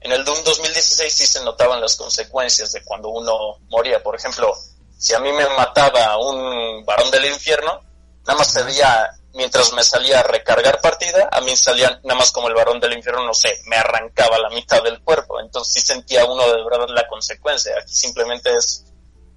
en 0.00 0.12
el 0.12 0.24
Doom 0.24 0.44
2016 0.44 1.12
sí 1.12 1.26
se 1.26 1.42
notaban 1.44 1.80
las 1.80 1.96
consecuencias 1.96 2.72
de 2.72 2.84
cuando 2.84 3.08
uno 3.08 3.58
moría. 3.70 4.02
Por 4.02 4.14
ejemplo, 4.14 4.54
si 5.02 5.14
a 5.14 5.18
mí 5.18 5.32
me 5.32 5.48
mataba 5.56 6.16
un 6.16 6.84
varón 6.84 7.10
del 7.10 7.24
infierno, 7.24 7.80
nada 8.24 8.38
más 8.38 8.52
se 8.52 8.62
veía, 8.62 9.10
mientras 9.34 9.72
me 9.72 9.82
salía 9.82 10.20
a 10.20 10.22
recargar 10.22 10.80
partida, 10.80 11.28
a 11.32 11.40
mí 11.40 11.56
salía 11.56 11.98
nada 12.04 12.20
más 12.20 12.30
como 12.30 12.46
el 12.46 12.54
varón 12.54 12.78
del 12.78 12.92
infierno, 12.92 13.26
no 13.26 13.34
sé, 13.34 13.52
me 13.66 13.74
arrancaba 13.74 14.38
la 14.38 14.50
mitad 14.50 14.80
del 14.80 15.02
cuerpo. 15.02 15.40
Entonces 15.40 15.72
sí 15.72 15.80
sentía 15.80 16.24
uno 16.24 16.46
de 16.46 16.62
verdad 16.62 16.86
la 16.90 17.08
consecuencia. 17.08 17.72
Aquí 17.82 17.92
simplemente 17.92 18.54
es 18.54 18.84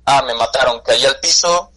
ah, 0.06 0.22
me 0.22 0.36
mataron, 0.36 0.82
caí 0.82 1.04
al 1.04 1.20
piso, 1.20 1.72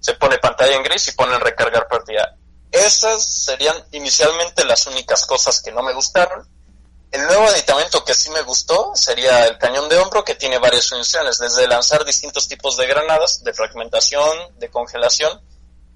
se 0.00 0.14
pone 0.14 0.38
pantalla 0.38 0.74
en 0.74 0.82
gris 0.82 1.08
y 1.08 1.12
pone 1.12 1.38
recargar 1.38 1.86
partida. 1.88 2.36
Esas 2.72 3.22
serían 3.22 3.76
inicialmente 3.92 4.64
las 4.64 4.86
únicas 4.86 5.26
cosas 5.26 5.60
que 5.60 5.72
no 5.72 5.82
me 5.82 5.92
gustaron. 5.92 6.48
El 7.12 7.26
nuevo 7.26 7.46
aditamento 7.46 8.04
que 8.04 8.14
sí 8.14 8.30
me 8.30 8.42
gustó 8.42 8.92
sería 8.94 9.46
el 9.46 9.58
cañón 9.58 9.88
de 9.88 9.98
hombro 9.98 10.24
que 10.24 10.34
tiene 10.34 10.58
varias 10.58 10.88
funciones, 10.88 11.38
desde 11.38 11.66
lanzar 11.66 12.04
distintos 12.04 12.48
tipos 12.48 12.76
de 12.76 12.86
granadas, 12.86 13.42
de 13.44 13.54
fragmentación, 13.54 14.58
de 14.58 14.70
congelación, 14.70 15.40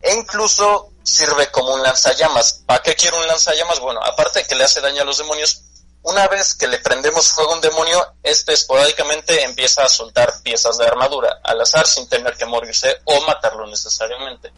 e 0.01 0.15
incluso 0.15 0.93
sirve 1.03 1.51
como 1.51 1.75
un 1.75 1.83
lanzallamas. 1.83 2.63
¿Para 2.65 2.83
qué 2.83 2.95
quiero 2.95 3.19
un 3.19 3.27
lanzallamas? 3.27 3.81
Bueno, 3.81 4.01
aparte 4.03 4.41
de 4.41 4.47
que 4.47 4.55
le 4.55 4.65
hace 4.65 4.81
daño 4.81 5.03
a 5.03 5.05
los 5.05 5.19
demonios, 5.19 5.63
una 6.03 6.27
vez 6.29 6.55
que 6.55 6.67
le 6.67 6.79
prendemos 6.79 7.29
fuego 7.29 7.53
a 7.53 7.55
un 7.57 7.61
demonio, 7.61 8.15
este 8.23 8.55
esporádicamente 8.55 9.43
empieza 9.43 9.85
a 9.85 9.89
soltar 9.89 10.41
piezas 10.43 10.79
de 10.79 10.87
armadura 10.87 11.41
al 11.43 11.61
azar 11.61 11.87
sin 11.87 12.09
tener 12.09 12.37
que 12.37 12.47
morirse 12.47 13.01
o 13.05 13.21
matarlo 13.23 13.67
necesariamente. 13.67 14.51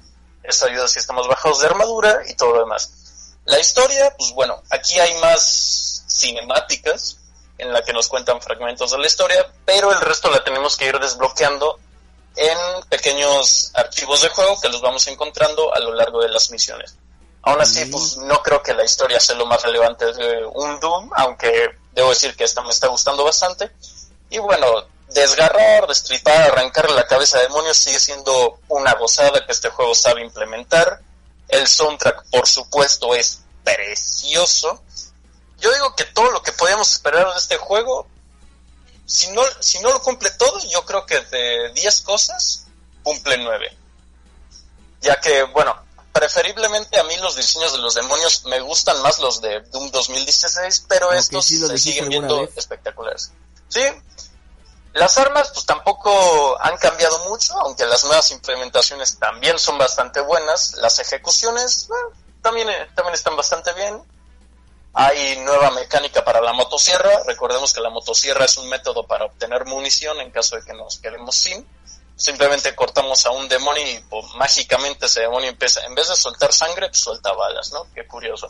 Eso 0.45 0.67
ayuda 0.67 0.87
si 0.87 1.01
estamos 1.01 1.27
bajados 1.27 1.61
de 1.61 1.67
armadura 1.67 2.23
y 2.29 2.35
todo 2.35 2.53
lo 2.53 2.61
demás. 2.61 2.93
La 3.45 3.59
historia, 3.59 4.15
pues 4.17 4.31
bueno, 4.33 4.63
aquí 4.71 5.01
hay 5.01 5.15
más 5.15 5.82
cinemáticas 6.19 7.19
en 7.59 7.73
la 7.73 7.83
que 7.83 7.93
nos 7.93 8.09
cuentan 8.09 8.41
fragmentos 8.41 8.91
de 8.91 8.99
la 8.99 9.07
historia, 9.07 9.47
pero 9.65 9.93
el 9.93 10.01
resto 10.01 10.31
la 10.31 10.43
tenemos 10.43 10.77
que 10.77 10.87
ir 10.87 10.99
desbloqueando 10.99 11.79
en 12.37 12.59
pequeños 12.89 13.71
archivos 13.75 14.23
de 14.23 14.29
juego 14.31 14.61
que 14.61 14.69
los 14.69 14.81
vamos 14.81 15.07
encontrando 15.07 15.75
a 15.75 15.79
lo 15.81 15.95
largo 15.95 16.23
de 16.23 16.29
las 16.29 16.51
misiones. 16.51 16.97
Aún 17.43 17.61
así, 17.61 17.85
pues 17.87 18.17
no 18.19 18.41
creo 18.43 18.63
que 18.63 18.73
la 18.73 18.85
historia 18.85 19.19
sea 19.19 19.37
lo 19.37 19.47
más 19.47 19.63
relevante 19.63 20.13
de 20.13 20.45
un 20.45 20.79
Doom, 20.79 21.11
aunque 21.17 21.71
debo 21.93 22.11
decir 22.11 22.37
que 22.37 22.45
esta 22.45 22.63
me 22.63 22.71
está 22.71 22.87
gustando 22.87 23.25
bastante. 23.25 23.71
Y 24.31 24.39
bueno, 24.39 24.67
desgarrar, 25.09 25.87
destripar, 25.89 26.53
arrancar 26.53 26.91
la 26.91 27.07
cabeza 27.07 27.39
de 27.39 27.45
demonios 27.45 27.77
sigue 27.77 27.99
siendo 27.99 28.61
una 28.69 28.95
gozada 28.95 29.45
que 29.45 29.53
este 29.53 29.71
juego 29.71 29.95
sabe 29.95 30.23
implementar. 30.23 31.01
El 31.49 31.67
soundtrack, 31.67 32.31
por 32.31 32.47
supuesto, 32.47 33.15
es 33.15 33.41
precioso. 33.65 34.83
Yo 35.63 35.73
digo 35.73 35.95
que 35.95 36.05
todo 36.05 36.31
lo 36.33 36.43
que 36.43 36.53
podíamos 36.53 36.93
esperar 36.93 37.33
de 37.33 37.39
este 37.39 37.57
juego, 37.57 38.07
si 39.07 39.31
no, 39.31 39.43
si 39.61 39.79
no 39.79 39.91
lo 39.91 40.03
cumple 40.03 40.31
todo, 40.33 40.59
yo 40.69 40.85
creo 40.85 41.07
que 41.07 41.21
de 41.21 41.73
10 41.73 42.01
cosas, 42.03 42.67
cumple 43.03 43.39
9. 43.39 43.79
Ya 45.01 45.21
que, 45.21 45.45
bueno, 45.45 45.75
preferiblemente 46.13 46.99
a 46.99 47.05
mí 47.05 47.17
los 47.19 47.37
diseños 47.37 47.73
de 47.73 47.79
los 47.79 47.95
demonios 47.95 48.45
me 48.45 48.61
gustan 48.61 49.01
más 49.03 49.19
los 49.21 49.41
de 49.41 49.61
Doom 49.61 49.91
2016, 49.91 50.87
pero 50.89 51.13
estos 51.13 51.47
se 51.47 51.79
siguen 51.79 52.09
viendo 52.09 52.49
espectaculares. 52.57 53.31
Sí, 53.69 53.83
las 54.95 55.17
armas 55.17 55.51
pues 55.55 55.65
tampoco 55.65 56.61
han 56.61 56.77
cambiado 56.77 57.19
mucho, 57.31 57.59
aunque 57.61 57.87
las 57.87 58.05
nuevas 58.05 58.31
implementaciones 58.31 59.19
también 59.19 59.59
son 59.59 59.79
bastante 59.79 60.21
buenas. 60.21 60.75
Las 60.75 60.99
ejecuciones 60.99 61.89
también, 62.43 62.69
eh, 62.69 62.89
también 62.95 63.15
están 63.15 63.35
bastante 63.37 63.73
bien. 63.73 64.03
Hay 64.95 65.37
nueva 65.39 65.71
mecánica 65.71 66.25
para 66.25 66.41
la 66.41 66.53
motosierra. 66.53 67.23
Recordemos 67.27 67.73
que 67.73 67.81
la 67.81 67.91
motosierra 67.91 68.45
es 68.45 68.57
un 68.59 68.69
método 68.69 69.07
para 69.07 69.25
obtener 69.25 69.65
munición 69.65 70.21
en 70.21 70.31
caso 70.31 70.57
de 70.57 70.65
que 70.65 70.75
nos 70.75 70.99
quedemos 70.99 71.35
sin 71.35 71.67
simplemente 72.23 72.75
cortamos 72.75 73.27
a 73.27 73.31
un 73.31 73.49
demonio 73.49 73.83
y 73.89 73.99
pues, 74.09 74.27
mágicamente 74.37 75.07
ese 75.07 75.23
demonio 75.23 75.51
empieza, 75.51 75.85
en 75.85 75.95
vez 75.95 76.09
de 76.09 76.17
soltar 76.17 76.53
sangre, 76.53 76.89
pues, 76.89 77.01
suelta 77.01 77.33
balas, 77.33 77.73
¿no? 77.73 77.87
Qué 77.95 78.07
curioso. 78.07 78.49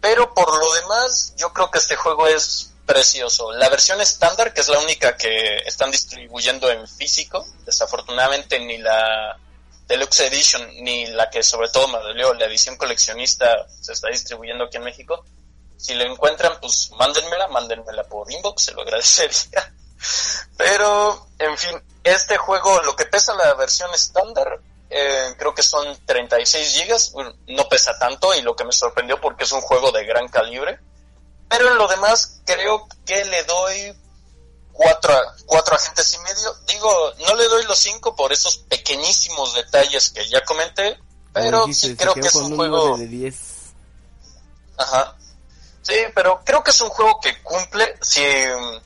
Pero 0.00 0.34
por 0.34 0.52
lo 0.58 0.72
demás, 0.74 1.32
yo 1.36 1.52
creo 1.52 1.70
que 1.70 1.78
este 1.78 1.96
juego 1.96 2.26
es 2.26 2.72
precioso. 2.84 3.52
La 3.52 3.68
versión 3.68 4.00
estándar, 4.00 4.52
que 4.52 4.60
es 4.60 4.68
la 4.68 4.80
única 4.80 5.16
que 5.16 5.58
están 5.64 5.90
distribuyendo 5.90 6.70
en 6.70 6.86
físico, 6.86 7.46
desafortunadamente 7.64 8.58
ni 8.58 8.78
la 8.78 9.38
Deluxe 9.86 10.20
Edition, 10.26 10.68
ni 10.82 11.06
la 11.06 11.30
que 11.30 11.42
sobre 11.42 11.68
todo 11.68 11.88
me 11.88 11.98
dolió, 11.98 12.34
la 12.34 12.46
edición 12.46 12.76
coleccionista, 12.76 13.66
se 13.80 13.92
está 13.92 14.08
distribuyendo 14.08 14.64
aquí 14.64 14.76
en 14.76 14.84
México. 14.84 15.24
Si 15.82 15.94
la 15.94 16.04
encuentran, 16.04 16.60
pues 16.60 16.92
mándenmela, 16.96 17.48
mándenmela 17.48 18.04
por 18.04 18.30
inbox, 18.30 18.66
se 18.66 18.72
lo 18.72 18.82
agradecería. 18.82 19.74
Pero, 20.56 21.26
en 21.40 21.58
fin, 21.58 21.82
este 22.04 22.38
juego, 22.38 22.80
lo 22.82 22.94
que 22.94 23.04
pesa 23.06 23.34
la 23.34 23.52
versión 23.54 23.92
estándar, 23.92 24.60
eh, 24.88 25.34
creo 25.36 25.52
que 25.52 25.64
son 25.64 25.98
36 26.06 26.68
gigas, 26.68 27.12
no 27.48 27.68
pesa 27.68 27.98
tanto 27.98 28.32
y 28.34 28.42
lo 28.42 28.54
que 28.54 28.64
me 28.64 28.72
sorprendió 28.72 29.20
porque 29.20 29.42
es 29.42 29.50
un 29.50 29.60
juego 29.60 29.90
de 29.90 30.04
gran 30.04 30.28
calibre. 30.28 30.78
Pero 31.48 31.68
en 31.68 31.76
lo 31.76 31.88
demás 31.88 32.40
creo 32.46 32.86
que 33.04 33.24
le 33.24 33.42
doy 33.42 33.92
cuatro, 34.72 35.14
cuatro 35.46 35.74
agentes 35.74 36.14
y 36.14 36.18
medio. 36.20 36.54
Digo, 36.68 37.12
no 37.26 37.34
le 37.34 37.48
doy 37.48 37.64
los 37.64 37.78
cinco 37.78 38.14
por 38.14 38.32
esos 38.32 38.58
pequeñísimos 38.58 39.54
detalles 39.54 40.10
que 40.10 40.28
ya 40.28 40.44
comenté, 40.44 40.96
pero 41.32 41.66
sí 41.72 41.96
creo 41.96 42.14
que 42.14 42.20
es 42.20 42.34
un, 42.36 42.54
juego... 42.54 42.96
De 42.96 43.08
10. 43.08 43.36
Ajá. 44.76 45.16
Sí, 45.82 45.94
pero 46.14 46.40
creo 46.44 46.62
que 46.62 46.70
es 46.70 46.80
un 46.80 46.88
juego 46.88 47.20
que 47.20 47.42
cumple, 47.42 47.96
si, 48.00 48.22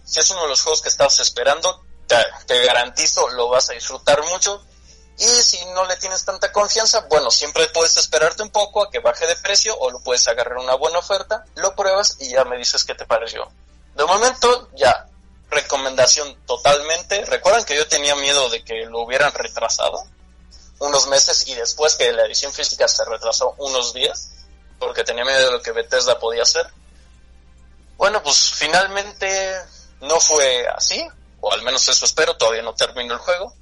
si 0.05 0.21
es 0.21 0.31
uno 0.31 0.43
de 0.43 0.49
los 0.49 0.63
juegos 0.63 0.81
que 0.81 0.89
estabas 0.89 1.21
esperando, 1.21 1.85
te, 2.07 2.17
te 2.47 2.65
garantizo 2.65 3.29
lo 3.31 3.49
vas 3.49 3.71
a 3.71 3.75
disfrutar 3.75 4.23
mucho. 4.25 4.65
Y 5.19 5.25
si 5.25 5.65
no 5.67 5.85
le 5.87 5.97
tienes 5.97 6.25
tanta 6.25 6.53
confianza, 6.53 7.07
bueno, 7.09 7.31
siempre 7.31 7.67
puedes 7.69 7.97
esperarte 7.97 8.43
un 8.43 8.51
poco 8.51 8.83
a 8.83 8.91
que 8.91 8.99
baje 8.99 9.27
de 9.27 9.37
precio 9.37 9.77
o 9.79 9.91
lo 9.91 10.01
puedes 10.01 10.27
agarrar 10.29 10.59
una 10.59 10.75
buena 10.75 10.99
oferta, 10.99 11.45
lo 11.55 11.75
pruebas 11.75 12.17
y 12.21 12.31
ya 12.31 12.45
me 12.45 12.59
dices 12.59 12.85
qué 12.85 12.95
te 12.95 13.07
pareció. 13.07 13.49
De 13.95 14.05
momento, 14.05 14.69
ya, 14.75 15.09
recomendación 15.51 16.37
totalmente. 16.47 17.25
Recuerdan 17.25 17.65
que 17.65 17.77
yo 17.77 17.89
tenía 17.89 18.15
miedo 18.17 18.51
de 18.51 18.63
que 18.63 18.87
lo 18.87 19.01
hubieran 19.01 19.33
retrasado 19.33 20.05
unos 20.79 21.07
meses 21.09 21.49
y 21.49 21.55
después 21.55 21.97
que 21.97 22.13
la 22.13 22.27
edición 22.27 22.53
física 22.53 22.87
se 22.87 23.05
retrasó 23.05 23.55
unos 23.59 23.95
días, 23.95 24.31
porque 24.79 25.05
tenía 25.05 25.25
miedo 25.25 25.47
de 25.47 25.51
lo 25.53 25.63
que 25.63 25.73
Bethesda 25.73 26.19
podía 26.19 26.43
hacer. 26.43 26.67
Bueno, 27.97 28.23
pues 28.23 28.53
finalmente 28.53 29.57
no 30.01 30.21
fue 30.21 30.67
así, 30.69 31.07
o 31.41 31.53
al 31.53 31.63
menos 31.63 31.89
eso 31.89 32.05
espero, 32.05 32.37
todavía 32.37 32.63
no 32.63 32.75
termino 32.75 33.15
el 33.15 33.21
juego. 33.21 33.55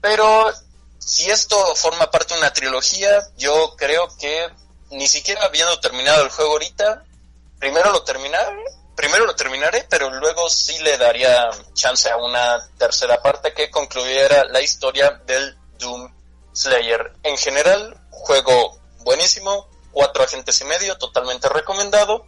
Pero 0.00 0.52
si 0.98 1.30
esto 1.30 1.56
forma 1.74 2.10
parte 2.10 2.34
de 2.34 2.40
una 2.40 2.52
trilogía, 2.52 3.22
yo 3.36 3.74
creo 3.76 4.08
que 4.18 4.48
ni 4.90 5.08
siquiera 5.08 5.44
habiendo 5.44 5.80
terminado 5.80 6.22
el 6.22 6.30
juego 6.30 6.52
ahorita, 6.52 7.04
primero 7.58 7.92
lo 7.92 8.04
terminaré, 8.04 8.62
primero 8.94 9.24
lo 9.24 9.34
terminaré, 9.34 9.86
pero 9.88 10.10
luego 10.10 10.48
sí 10.48 10.78
le 10.80 10.98
daría 10.98 11.50
chance 11.74 12.10
a 12.10 12.16
una 12.16 12.58
tercera 12.78 13.20
parte 13.22 13.52
que 13.54 13.70
concluyera 13.70 14.44
la 14.44 14.60
historia 14.60 15.10
del 15.26 15.56
Doom 15.78 16.12
Slayer. 16.52 17.12
En 17.22 17.36
general, 17.36 17.96
juego 18.10 18.78
buenísimo, 19.00 19.68
cuatro 19.90 20.22
agentes 20.24 20.60
y 20.60 20.64
medio, 20.64 20.96
totalmente 20.98 21.48
recomendado. 21.48 22.26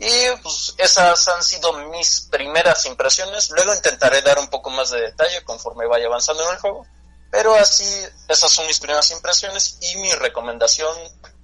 Y 0.00 0.42
pues 0.42 0.74
esas 0.78 1.26
han 1.28 1.42
sido 1.42 1.72
mis 1.90 2.28
primeras 2.30 2.86
impresiones. 2.86 3.50
Luego 3.50 3.74
intentaré 3.74 4.22
dar 4.22 4.38
un 4.38 4.48
poco 4.48 4.70
más 4.70 4.90
de 4.90 5.00
detalle 5.00 5.42
conforme 5.44 5.86
vaya 5.86 6.06
avanzando 6.06 6.44
en 6.44 6.50
el 6.50 6.58
juego. 6.58 6.86
Pero 7.30 7.54
así, 7.54 7.84
esas 8.28 8.50
son 8.50 8.66
mis 8.66 8.78
primeras 8.78 9.10
impresiones 9.10 9.78
y 9.82 9.98
mi 9.98 10.12
recomendación 10.12 10.94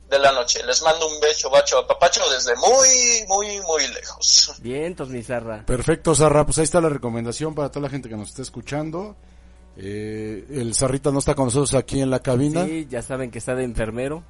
de 0.09 0.19
la 0.19 0.33
noche. 0.33 0.63
Les 0.65 0.83
mando 0.83 1.09
un 1.09 1.21
beso, 1.21 1.51
bacho, 1.51 1.79
a 1.79 1.87
papacho 1.87 2.23
desde 2.31 2.55
muy, 2.57 3.27
muy, 3.29 3.61
muy 3.61 3.87
lejos. 3.89 4.55
Bien, 4.61 4.85
entonces 4.85 5.15
mi 5.15 5.23
Zarra. 5.23 5.65
Perfecto, 5.67 6.15
Zarra. 6.15 6.45
Pues 6.47 6.59
ahí 6.59 6.65
está 6.65 6.81
la 6.81 6.89
recomendación 6.89 7.55
para 7.55 7.71
toda 7.71 7.83
la 7.83 7.91
gente 7.91 8.09
que 8.09 8.17
nos 8.17 8.29
está 8.29 8.43
escuchando. 8.43 9.17
Eh, 9.77 10.47
el 10.51 10.75
Zarrita 10.75 11.11
no 11.11 11.19
está 11.19 11.35
con 11.35 11.47
nosotros 11.47 11.75
aquí 11.75 12.01
en 12.01 12.09
la 12.09 12.21
cabina, 12.21 12.65
Sí, 12.65 12.87
ya 12.89 13.03
saben 13.03 13.31
que 13.31 13.39
está 13.39 13.55
de 13.55 13.65
enfermero. 13.65 14.23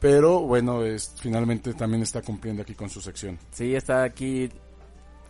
Pero 0.00 0.40
bueno, 0.40 0.84
es, 0.84 1.12
finalmente 1.18 1.74
también 1.74 2.02
está 2.02 2.22
cumpliendo 2.22 2.62
aquí 2.62 2.74
con 2.74 2.90
su 2.90 3.00
sección. 3.00 3.38
Sí, 3.52 3.74
está 3.74 4.02
aquí 4.02 4.50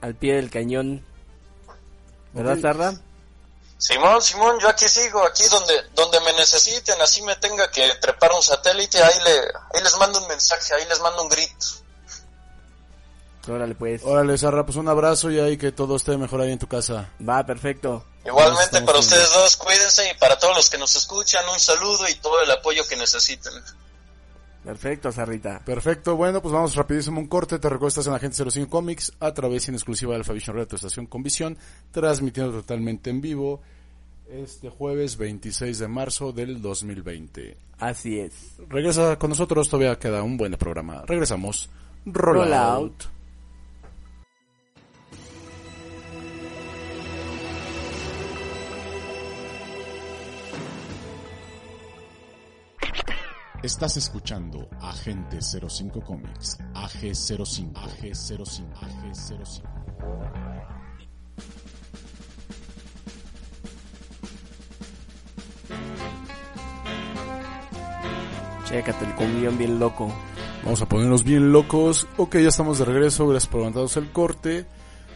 al 0.01 0.15
pie 0.15 0.35
del 0.35 0.51
cañón. 0.51 1.05
¿Verdad, 2.33 2.55
Ok. 2.55 2.61
Zarra? 2.61 2.95
Simón, 3.79 4.23
Simón, 4.23 4.59
yo 4.59 4.69
aquí 4.69 4.89
sigo, 4.89 5.23
aquí 5.23 5.45
donde, 5.51 5.75
donde 5.95 6.19
me 6.21 6.33
necesiten, 6.33 7.01
así 7.03 7.21
me 7.23 7.37
tenga 7.37 7.71
que 7.71 7.87
trepar 8.01 8.33
un 8.33 8.43
satélite, 8.43 9.03
ahí, 9.03 9.19
le, 9.23 9.39
ahí 9.75 9.83
les 9.83 9.97
mando 9.99 10.19
un 10.19 10.29
mensaje, 10.29 10.75
ahí 10.75 10.87
les 10.89 10.99
mando 11.01 11.23
un 11.23 11.29
grito. 11.29 11.67
Órale, 13.49 13.75
pues. 13.75 14.03
Órale, 14.03 14.37
Zarra, 14.39 14.65
pues 14.65 14.77
un 14.77 14.89
abrazo 14.89 15.31
y 15.31 15.39
ahí 15.39 15.57
que 15.57 15.73
todo 15.73 15.97
esté 15.97 16.17
mejor 16.17 16.41
ahí 16.41 16.53
en 16.53 16.59
tu 16.59 16.67
casa. 16.67 17.11
Va, 17.27 17.45
perfecto. 17.45 18.05
Igualmente 18.25 18.81
para 18.83 18.99
ustedes 18.99 19.33
dos, 19.33 19.57
cuídense 19.57 20.11
y 20.11 20.15
para 20.15 20.37
todos 20.39 20.57
los 20.57 20.69
que 20.69 20.79
nos 20.79 20.97
escuchan, 20.97 21.49
un 21.49 21.61
saludo 21.61 22.09
y 22.09 22.15
todo 22.17 22.41
el 22.43 22.51
apoyo 22.51 22.87
que 22.89 22.97
necesiten. 22.97 23.53
Perfecto, 24.67 25.13
Zarrita. 25.13 25.63
Perfecto, 25.65 26.17
bueno, 26.17 26.43
pues 26.43 26.53
vamos 26.53 26.75
rapidísimo 26.75 27.21
un 27.21 27.29
corte. 27.29 27.61
Te 27.61 27.69
recuerdo, 27.69 27.89
estás 27.89 28.09
en 28.09 28.15
Agente 28.15 28.51
05 28.51 28.69
Comics 28.69 29.13
a 29.21 29.33
través 29.33 29.69
en 29.69 29.77
exclusiva 29.77 30.13
de 30.13 30.19
Alpha 30.19 30.33
Vision 30.33 30.57
Radio, 30.57 30.67
tu 30.67 30.75
estación 30.75 31.07
con 31.07 31.23
visión, 31.23 31.57
transmitiendo 31.93 32.51
totalmente 32.53 33.11
en 33.11 33.21
vivo 33.21 33.63
este 34.29 34.69
jueves 34.69 35.17
26 35.17 35.79
de 35.79 35.87
marzo 35.87 36.33
del 36.33 36.61
2020. 36.61 37.57
Así 37.79 38.19
es. 38.19 38.57
Regresa 38.69 39.17
con 39.21 39.31
nosotros, 39.31 39.69
todavía 39.69 39.97
queda 40.01 40.25
un 40.25 40.37
buen 40.37 40.53
programa. 40.55 41.05
Regresamos. 41.07 41.71
Roll, 42.05 42.35
Roll 42.35 42.53
out. 42.53 42.83
out. 42.83 43.05
Estás 53.67 53.97
escuchando 53.97 54.69
Agente 54.81 55.39
05 55.43 56.01
Comics, 56.03 56.57
AG05, 56.75 57.73
AG05, 57.73 58.73
AG05. 58.75 59.63
Chécate 68.69 69.05
el 69.05 69.15
cumbión 69.15 69.57
bien 69.59 69.79
loco. 69.79 70.13
Vamos 70.65 70.83
a 70.83 70.89
ponernos 70.89 71.23
bien 71.23 71.53
locos. 71.53 72.07
Ok, 72.17 72.37
ya 72.39 72.49
estamos 72.49 72.79
de 72.79 72.85
regreso. 72.85 73.27
Gracias 73.29 73.51
por 73.51 73.61
levantaros 73.61 73.97
el 73.97 74.11
corte. 74.11 74.67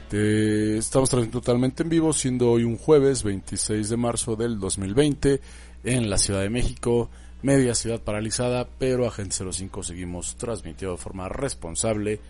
Te- 0.09 0.79
estamos 0.79 1.11
transmitiendo 1.11 1.41
totalmente 1.41 1.83
en 1.83 1.89
vivo, 1.89 2.13
siendo 2.13 2.51
hoy 2.51 2.65
un 2.65 2.77
jueves 2.77 3.23
26 3.23 3.89
de 3.89 3.97
marzo 3.97 4.37
del 4.37 4.59
2020 4.61 5.41
en 5.85 6.11
la 6.11 6.19
Ciudad 6.19 6.41
de 6.43 6.51
México. 6.51 7.11
Media 7.43 7.75
ciudad 7.75 8.01
paralizada, 8.01 8.69
pero 8.79 9.07
Agente 9.07 9.37
05 9.51 9.83
seguimos 9.83 10.37
transmitiendo 10.37 10.97
de 10.97 11.03
forma 11.03 11.29
responsable 11.29 12.21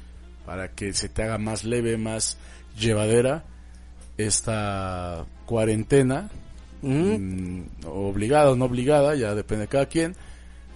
para 0.46 0.72
que 0.72 0.92
se 0.92 1.08
te 1.08 1.22
haga 1.24 1.36
más 1.38 1.64
leve, 1.64 1.96
más 1.96 2.36
llevadera 2.78 3.44
esta 4.16 5.26
cuarentena. 5.46 6.30
Mm, 6.82 7.62
obligada 7.86 8.50
o 8.52 8.56
no 8.56 8.64
obligada, 8.66 9.14
ya 9.14 9.34
depende 9.34 9.62
de 9.62 9.68
cada 9.68 9.86
quien. 9.86 10.14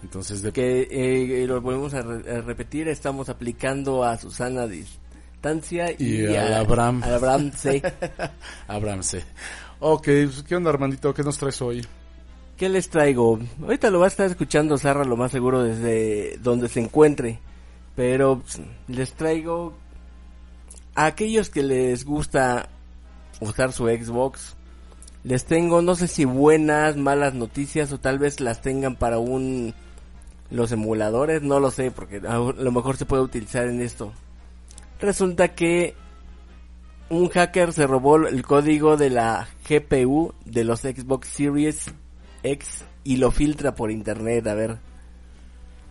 Entonces, 0.02 0.42
de 0.42 0.52
Que 0.52 0.86
eh, 0.90 1.46
lo 1.46 1.60
volvemos 1.62 1.94
a, 1.94 2.02
re- 2.02 2.30
a 2.36 2.40
repetir, 2.42 2.88
estamos 2.88 3.28
aplicando 3.30 4.04
a 4.04 4.18
Susana 4.18 4.62
a 4.62 4.66
distancia 4.68 5.92
y, 5.98 6.22
Y 6.26 6.36
al 6.36 6.52
Abraham. 6.54 7.02
al 7.02 7.14
Abraham, 7.14 7.52
sí. 7.56 7.80
Abraham 8.68 9.02
C. 9.02 9.22
Ok, 9.80 10.04
pues, 10.04 10.42
¿qué 10.46 10.56
onda 10.56 10.70
Armandito? 10.70 11.14
¿Qué 11.14 11.22
nos 11.22 11.38
traes 11.38 11.60
hoy? 11.62 11.86
¿Qué 12.56 12.68
les 12.68 12.88
traigo? 12.88 13.40
Ahorita 13.62 13.90
lo 13.90 13.98
va 13.98 14.04
a 14.04 14.08
estar 14.08 14.26
escuchando 14.26 14.78
Zarra 14.78 15.04
lo 15.04 15.16
más 15.16 15.32
seguro 15.32 15.64
desde 15.64 16.38
donde 16.38 16.68
se 16.68 16.80
encuentre. 16.80 17.40
Pero 17.96 18.40
pues, 18.40 18.60
les 18.86 19.12
traigo 19.12 19.74
a 20.94 21.06
aquellos 21.06 21.50
que 21.50 21.62
les 21.62 22.04
gusta 22.04 22.68
usar 23.40 23.72
su 23.72 23.86
Xbox. 23.86 24.56
Les 25.24 25.44
tengo 25.46 25.82
no 25.82 25.96
sé 25.96 26.06
si 26.06 26.24
buenas, 26.24 26.96
malas 26.96 27.34
noticias 27.34 27.92
o 27.92 27.98
tal 27.98 28.18
vez 28.18 28.40
las 28.40 28.60
tengan 28.60 28.94
para 28.96 29.18
un 29.18 29.74
los 30.50 30.70
emuladores, 30.70 31.42
no 31.42 31.58
lo 31.58 31.70
sé 31.70 31.90
porque 31.90 32.20
a 32.28 32.36
lo 32.36 32.70
mejor 32.70 32.96
se 32.96 33.06
puede 33.06 33.22
utilizar 33.22 33.66
en 33.66 33.80
esto. 33.80 34.12
Resulta 35.00 35.54
que 35.54 35.94
un 37.10 37.28
hacker 37.28 37.72
se 37.72 37.86
robó 37.86 38.18
el 38.18 38.42
código 38.42 38.96
de 38.96 39.10
la 39.10 39.48
GPU 39.68 40.34
de 40.44 40.64
los 40.64 40.80
Xbox 40.80 41.28
Series 41.28 41.92
X 42.44 42.84
y 43.02 43.16
lo 43.16 43.30
filtra 43.32 43.74
por 43.74 43.90
internet, 43.90 44.46
a 44.46 44.54
ver. 44.54 44.76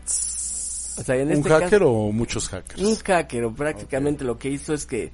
O 0.05 1.03
sea, 1.03 1.15
en 1.15 1.27
¿Un 1.27 1.33
este 1.33 1.49
hacker 1.49 1.79
caso- 1.79 1.91
o 1.91 2.11
muchos 2.11 2.47
hackers? 2.49 2.81
un 2.81 2.95
hacker, 2.95 3.43
o 3.45 3.53
prácticamente 3.53 4.23
lo 4.23 4.37
que 4.37 4.49
hizo 4.49 4.73
es 4.73 4.85
que 4.85 5.11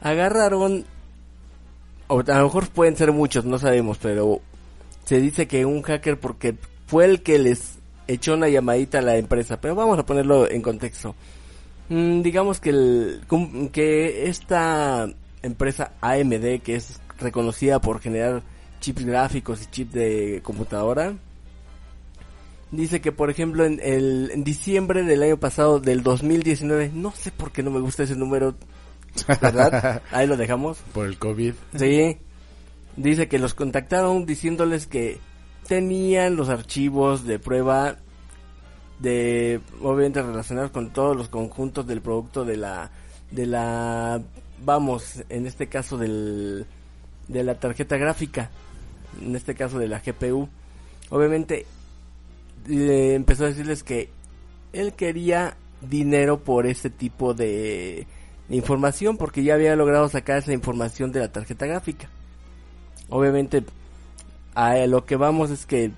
agarraron, 0.00 0.84
o 2.06 2.20
a 2.20 2.38
lo 2.38 2.44
mejor 2.44 2.68
pueden 2.70 2.96
ser 2.96 3.12
muchos, 3.12 3.44
no 3.44 3.58
sabemos, 3.58 3.98
pero 3.98 4.40
se 5.04 5.20
dice 5.20 5.46
que 5.46 5.64
un 5.64 5.82
hacker 5.82 6.18
porque 6.18 6.56
fue 6.86 7.04
el 7.04 7.22
que 7.22 7.38
les 7.38 7.78
echó 8.06 8.34
una 8.34 8.48
llamadita 8.48 8.98
a 8.98 9.02
la 9.02 9.16
empresa, 9.16 9.60
pero 9.60 9.74
vamos 9.74 9.98
a 9.98 10.06
ponerlo 10.06 10.50
en 10.50 10.62
contexto. 10.62 11.14
Mm, 11.90 12.22
digamos 12.22 12.60
que, 12.60 12.70
el, 12.70 13.22
que 13.72 14.28
esta 14.28 15.08
empresa 15.42 15.92
AMD, 16.00 16.60
que 16.62 16.76
es 16.76 17.00
reconocida 17.18 17.80
por 17.80 18.00
generar 18.00 18.42
chips 18.80 19.04
gráficos 19.04 19.62
y 19.62 19.66
chips 19.66 19.92
de 19.92 20.40
computadora, 20.42 21.14
Dice 22.70 23.00
que, 23.00 23.12
por 23.12 23.30
ejemplo, 23.30 23.64
en, 23.64 23.80
el, 23.82 24.30
en 24.30 24.44
diciembre 24.44 25.02
del 25.02 25.22
año 25.22 25.38
pasado, 25.38 25.80
del 25.80 26.02
2019, 26.02 26.90
no 26.92 27.12
sé 27.12 27.30
por 27.30 27.50
qué 27.50 27.62
no 27.62 27.70
me 27.70 27.80
gusta 27.80 28.02
ese 28.02 28.14
número, 28.14 28.56
¿verdad? 29.40 30.02
Ahí 30.10 30.26
lo 30.26 30.36
dejamos. 30.36 30.78
Por 30.92 31.06
el 31.06 31.18
COVID. 31.18 31.54
Sí. 31.76 32.18
Dice 32.96 33.26
que 33.26 33.38
los 33.38 33.54
contactaron 33.54 34.26
diciéndoles 34.26 34.86
que 34.86 35.18
tenían 35.66 36.36
los 36.36 36.50
archivos 36.50 37.24
de 37.24 37.38
prueba 37.38 37.96
de, 38.98 39.60
obviamente 39.80 40.20
relacionados 40.20 40.70
con 40.70 40.92
todos 40.92 41.16
los 41.16 41.28
conjuntos 41.28 41.86
del 41.86 42.02
producto 42.02 42.44
de 42.44 42.56
la, 42.56 42.90
de 43.30 43.46
la, 43.46 44.20
vamos, 44.62 45.22
en 45.30 45.46
este 45.46 45.68
caso 45.68 45.96
del, 45.96 46.66
de 47.28 47.44
la 47.44 47.54
tarjeta 47.58 47.96
gráfica, 47.96 48.50
en 49.20 49.36
este 49.36 49.54
caso 49.54 49.78
de 49.78 49.88
la 49.88 50.00
GPU. 50.00 50.48
Obviamente 51.10 51.66
eh, 52.68 53.14
empezó 53.14 53.44
a 53.44 53.48
decirles 53.48 53.82
que 53.82 54.10
él 54.72 54.92
quería 54.92 55.56
dinero 55.80 56.40
por 56.40 56.66
este 56.66 56.90
tipo 56.90 57.34
de 57.34 58.06
información 58.50 59.16
porque 59.16 59.42
ya 59.42 59.54
había 59.54 59.76
logrado 59.76 60.08
sacar 60.08 60.38
esa 60.38 60.52
información 60.52 61.12
de 61.12 61.20
la 61.20 61.32
tarjeta 61.32 61.66
gráfica. 61.66 62.08
Obviamente, 63.08 63.64
a 64.54 64.76
lo 64.86 65.04
que 65.04 65.16
vamos 65.16 65.50
es 65.50 65.66
que 65.66 65.92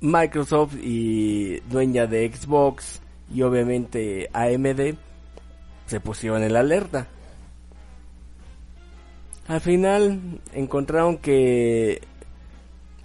Microsoft 0.00 0.74
y 0.82 1.60
dueña 1.70 2.06
de 2.06 2.30
Xbox 2.30 3.00
y 3.32 3.42
obviamente 3.42 4.28
AMD 4.32 4.96
se 5.86 6.00
pusieron 6.00 6.42
en 6.42 6.52
la 6.52 6.60
alerta. 6.60 7.08
Al 9.46 9.60
final 9.60 10.40
encontraron 10.54 11.18
que 11.18 12.00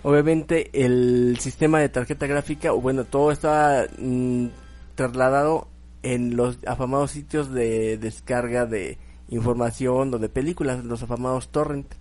obviamente 0.03 0.69
el 0.73 1.37
sistema 1.39 1.79
de 1.79 1.89
tarjeta 1.89 2.27
gráfica, 2.27 2.73
o 2.73 2.79
bueno, 2.79 3.03
todo 3.03 3.31
estaba 3.31 3.85
mm, 3.97 4.47
trasladado 4.95 5.67
en 6.01 6.37
los 6.37 6.57
afamados 6.65 7.11
sitios 7.11 7.51
de 7.51 7.97
descarga 7.97 8.65
de 8.65 8.97
información 9.29 10.13
o 10.13 10.17
de 10.17 10.29
películas, 10.29 10.83
los 10.85 11.03
afamados 11.03 11.49
torrent. 11.49 11.93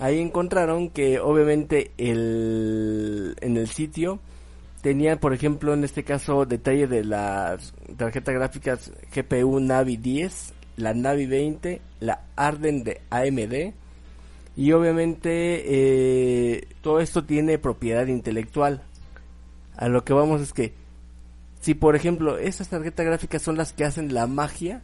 Ahí 0.00 0.18
encontraron 0.18 0.90
que 0.90 1.20
obviamente 1.20 1.92
el, 1.98 3.36
en 3.40 3.56
el 3.56 3.68
sitio 3.68 4.18
tenían, 4.82 5.18
por 5.18 5.34
ejemplo, 5.34 5.74
en 5.74 5.84
este 5.84 6.04
caso, 6.04 6.46
detalle 6.46 6.86
de 6.86 7.04
las 7.04 7.74
tarjetas 7.96 8.34
gráficas 8.34 8.92
GPU 9.14 9.60
Navi 9.60 9.96
10, 9.96 10.54
la 10.80 10.94
Navi 10.94 11.26
20, 11.26 11.80
la 12.00 12.22
Arden 12.36 12.84
de 12.84 13.00
AMD. 13.10 13.74
Y 14.56 14.72
obviamente 14.72 15.62
eh, 15.66 16.68
todo 16.82 17.00
esto 17.00 17.24
tiene 17.24 17.58
propiedad 17.58 18.06
intelectual. 18.06 18.82
A 19.76 19.88
lo 19.88 20.04
que 20.04 20.12
vamos 20.12 20.40
es 20.40 20.52
que 20.52 20.74
si 21.60 21.74
por 21.74 21.94
ejemplo 21.94 22.38
esas 22.38 22.68
tarjetas 22.68 23.06
gráficas 23.06 23.42
son 23.42 23.56
las 23.56 23.72
que 23.72 23.84
hacen 23.84 24.12
la 24.12 24.26
magia 24.26 24.82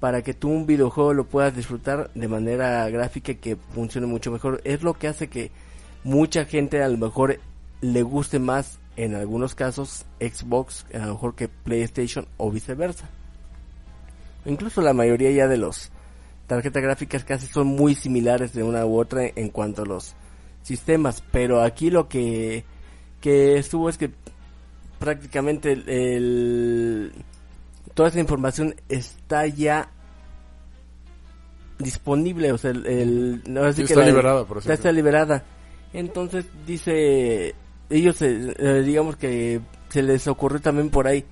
para 0.00 0.22
que 0.22 0.34
tú 0.34 0.48
un 0.48 0.66
videojuego 0.66 1.14
lo 1.14 1.26
puedas 1.26 1.54
disfrutar 1.54 2.10
de 2.14 2.28
manera 2.28 2.88
gráfica 2.90 3.34
que 3.34 3.56
funcione 3.56 4.06
mucho 4.06 4.30
mejor, 4.30 4.60
es 4.64 4.82
lo 4.82 4.94
que 4.94 5.08
hace 5.08 5.28
que 5.28 5.50
mucha 6.04 6.44
gente 6.44 6.82
a 6.82 6.88
lo 6.88 6.98
mejor 6.98 7.40
le 7.80 8.02
guste 8.02 8.38
más 8.38 8.78
en 8.96 9.14
algunos 9.14 9.54
casos 9.54 10.04
Xbox 10.20 10.86
a 10.94 11.06
lo 11.06 11.14
mejor 11.14 11.34
que 11.34 11.48
PlayStation 11.48 12.26
o 12.36 12.50
viceversa. 12.50 13.08
Incluso 14.46 14.80
la 14.80 14.92
mayoría 14.92 15.30
ya 15.30 15.48
de 15.48 15.58
los 15.58 15.90
tarjetas 16.46 16.82
gráficas 16.82 17.24
casi 17.24 17.46
son 17.46 17.66
muy 17.66 17.94
similares 17.94 18.52
de 18.52 18.62
una 18.62 18.86
u 18.86 18.98
otra 18.98 19.24
en 19.34 19.50
cuanto 19.50 19.82
a 19.82 19.86
los 19.86 20.14
sistemas, 20.62 21.22
pero 21.32 21.62
aquí 21.62 21.90
lo 21.90 22.08
que 22.08 22.64
que 23.20 23.58
estuvo 23.58 23.88
es 23.88 23.98
que 23.98 24.10
prácticamente 24.98 25.72
el, 25.72 27.12
toda 27.94 28.08
esa 28.08 28.20
información 28.20 28.74
está 28.88 29.46
ya 29.46 29.90
disponible, 31.78 32.52
o 32.52 32.58
sea, 32.58 32.70
el, 32.70 33.42
está 33.76 34.04
liberada, 34.04 34.44
por 34.44 34.58
está 34.58 34.92
liberada. 34.92 35.44
Entonces 35.92 36.46
dice 36.66 37.54
ellos 37.88 38.20
eh, 38.20 38.82
digamos 38.84 39.16
que 39.16 39.60
se 39.88 40.02
les 40.02 40.26
ocurrió 40.28 40.60
también 40.60 40.90
por 40.90 41.06
ahí 41.06 41.24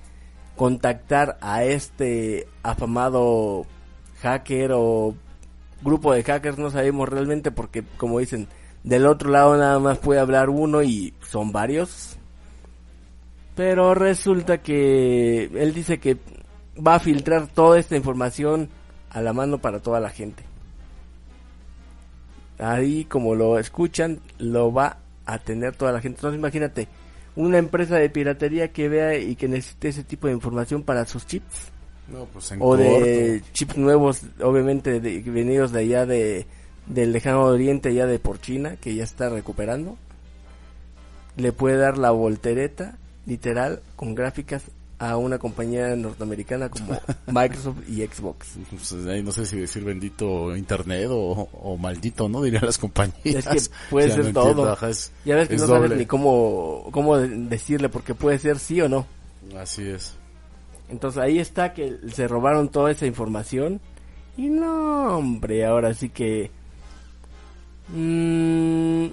contactar 0.55 1.37
a 1.41 1.63
este 1.63 2.47
afamado 2.63 3.65
hacker 4.21 4.71
o 4.73 5.15
grupo 5.81 6.13
de 6.13 6.23
hackers, 6.23 6.57
no 6.57 6.69
sabemos 6.69 7.09
realmente 7.09 7.51
porque 7.51 7.83
como 7.97 8.19
dicen, 8.19 8.47
del 8.83 9.05
otro 9.05 9.29
lado 9.29 9.57
nada 9.57 9.79
más 9.79 9.97
puede 9.97 10.19
hablar 10.19 10.49
uno 10.49 10.83
y 10.83 11.13
son 11.21 11.51
varios. 11.51 12.17
Pero 13.55 13.93
resulta 13.93 14.57
que 14.57 15.45
él 15.45 15.73
dice 15.73 15.99
que 15.99 16.17
va 16.85 16.95
a 16.95 16.99
filtrar 16.99 17.47
toda 17.47 17.79
esta 17.79 17.95
información 17.95 18.69
a 19.09 19.21
la 19.21 19.33
mano 19.33 19.59
para 19.59 19.79
toda 19.79 19.99
la 19.99 20.09
gente. 20.09 20.43
Ahí 22.59 23.05
como 23.05 23.35
lo 23.35 23.59
escuchan, 23.59 24.19
lo 24.37 24.73
va 24.73 24.97
a 25.25 25.39
tener 25.39 25.75
toda 25.75 25.91
la 25.91 26.01
gente. 26.01 26.17
Entonces 26.17 26.37
imagínate, 26.37 26.87
una 27.35 27.57
empresa 27.57 27.97
de 27.97 28.09
piratería 28.09 28.71
que 28.71 28.89
vea 28.89 29.17
y 29.17 29.35
que 29.35 29.47
necesite 29.47 29.89
ese 29.89 30.03
tipo 30.03 30.27
de 30.27 30.33
información 30.33 30.83
para 30.83 31.05
sus 31.05 31.25
chips. 31.25 31.71
Pues 32.31 32.53
o 32.59 32.77
de 32.77 33.41
chips 33.51 33.77
nuevos, 33.77 34.21
obviamente 34.41 34.99
de, 34.99 35.21
venidos 35.21 35.71
de 35.71 35.79
allá 35.79 36.05
de 36.05 36.45
del 36.85 37.11
lejano 37.11 37.45
oriente, 37.45 37.89
allá 37.89 38.05
de 38.05 38.19
por 38.19 38.39
China, 38.39 38.75
que 38.79 38.93
ya 38.93 39.03
está 39.03 39.29
recuperando. 39.29 39.97
Le 41.35 41.51
puede 41.51 41.77
dar 41.77 41.97
la 41.97 42.11
voltereta, 42.11 42.97
literal, 43.25 43.81
con 43.95 44.13
gráficas 44.13 44.65
a 44.97 45.17
una 45.17 45.37
compañía 45.37 45.95
norteamericana 45.95 46.69
como 46.69 46.99
Microsoft 47.27 47.87
y 47.87 48.05
Xbox. 48.05 48.55
Pues, 48.69 48.93
ahí 49.07 49.21
no 49.21 49.31
sé 49.31 49.45
si 49.45 49.57
decir 49.57 49.83
bendito 49.83 50.55
internet 50.55 51.07
o, 51.09 51.77
maldito, 51.77 52.29
¿no? 52.29 52.41
Dirían 52.41 52.65
las 52.65 52.77
compañías. 52.77 53.47
Es 53.47 53.69
que 53.69 53.75
puede 53.89 54.11
ser 54.11 54.33
todo. 54.33 54.77
ya 55.25 55.35
ves 55.35 55.49
que 55.49 55.57
no 55.57 55.67
sabes 55.67 55.91
ni 55.91 56.05
cómo, 56.05 56.87
cómo 56.91 57.17
decirle 57.17 57.89
porque 57.89 58.15
puede 58.15 58.39
ser 58.39 58.59
sí 58.59 58.81
o 58.81 58.89
no. 58.89 59.05
Así 59.57 59.87
es. 59.87 60.15
Entonces 60.89 61.21
ahí 61.21 61.39
está 61.39 61.73
que 61.73 61.97
se 62.11 62.27
robaron 62.27 62.69
toda 62.69 62.91
esa 62.91 63.05
información. 63.05 63.81
Y 64.37 64.47
no, 64.47 65.17
hombre, 65.17 65.65
ahora 65.65 65.93
sí 65.93 66.09
que... 66.09 66.51
Mmm, 67.89 69.07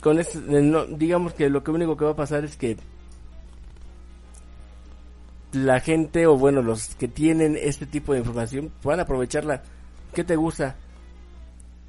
con 0.00 0.18
este, 0.20 0.38
digamos 0.90 1.32
que 1.32 1.48
lo 1.48 1.64
que 1.64 1.70
único 1.70 1.96
que 1.96 2.04
va 2.04 2.12
a 2.12 2.16
pasar 2.16 2.44
es 2.44 2.56
que 2.56 2.76
la 5.56 5.80
gente 5.80 6.26
o 6.26 6.36
bueno, 6.36 6.62
los 6.62 6.94
que 6.96 7.08
tienen 7.08 7.56
este 7.60 7.86
tipo 7.86 8.12
de 8.12 8.20
información 8.20 8.70
van 8.84 9.00
a 9.00 9.02
aprovecharla. 9.02 9.62
¿Qué 10.14 10.24
te 10.24 10.36
gusta? 10.36 10.76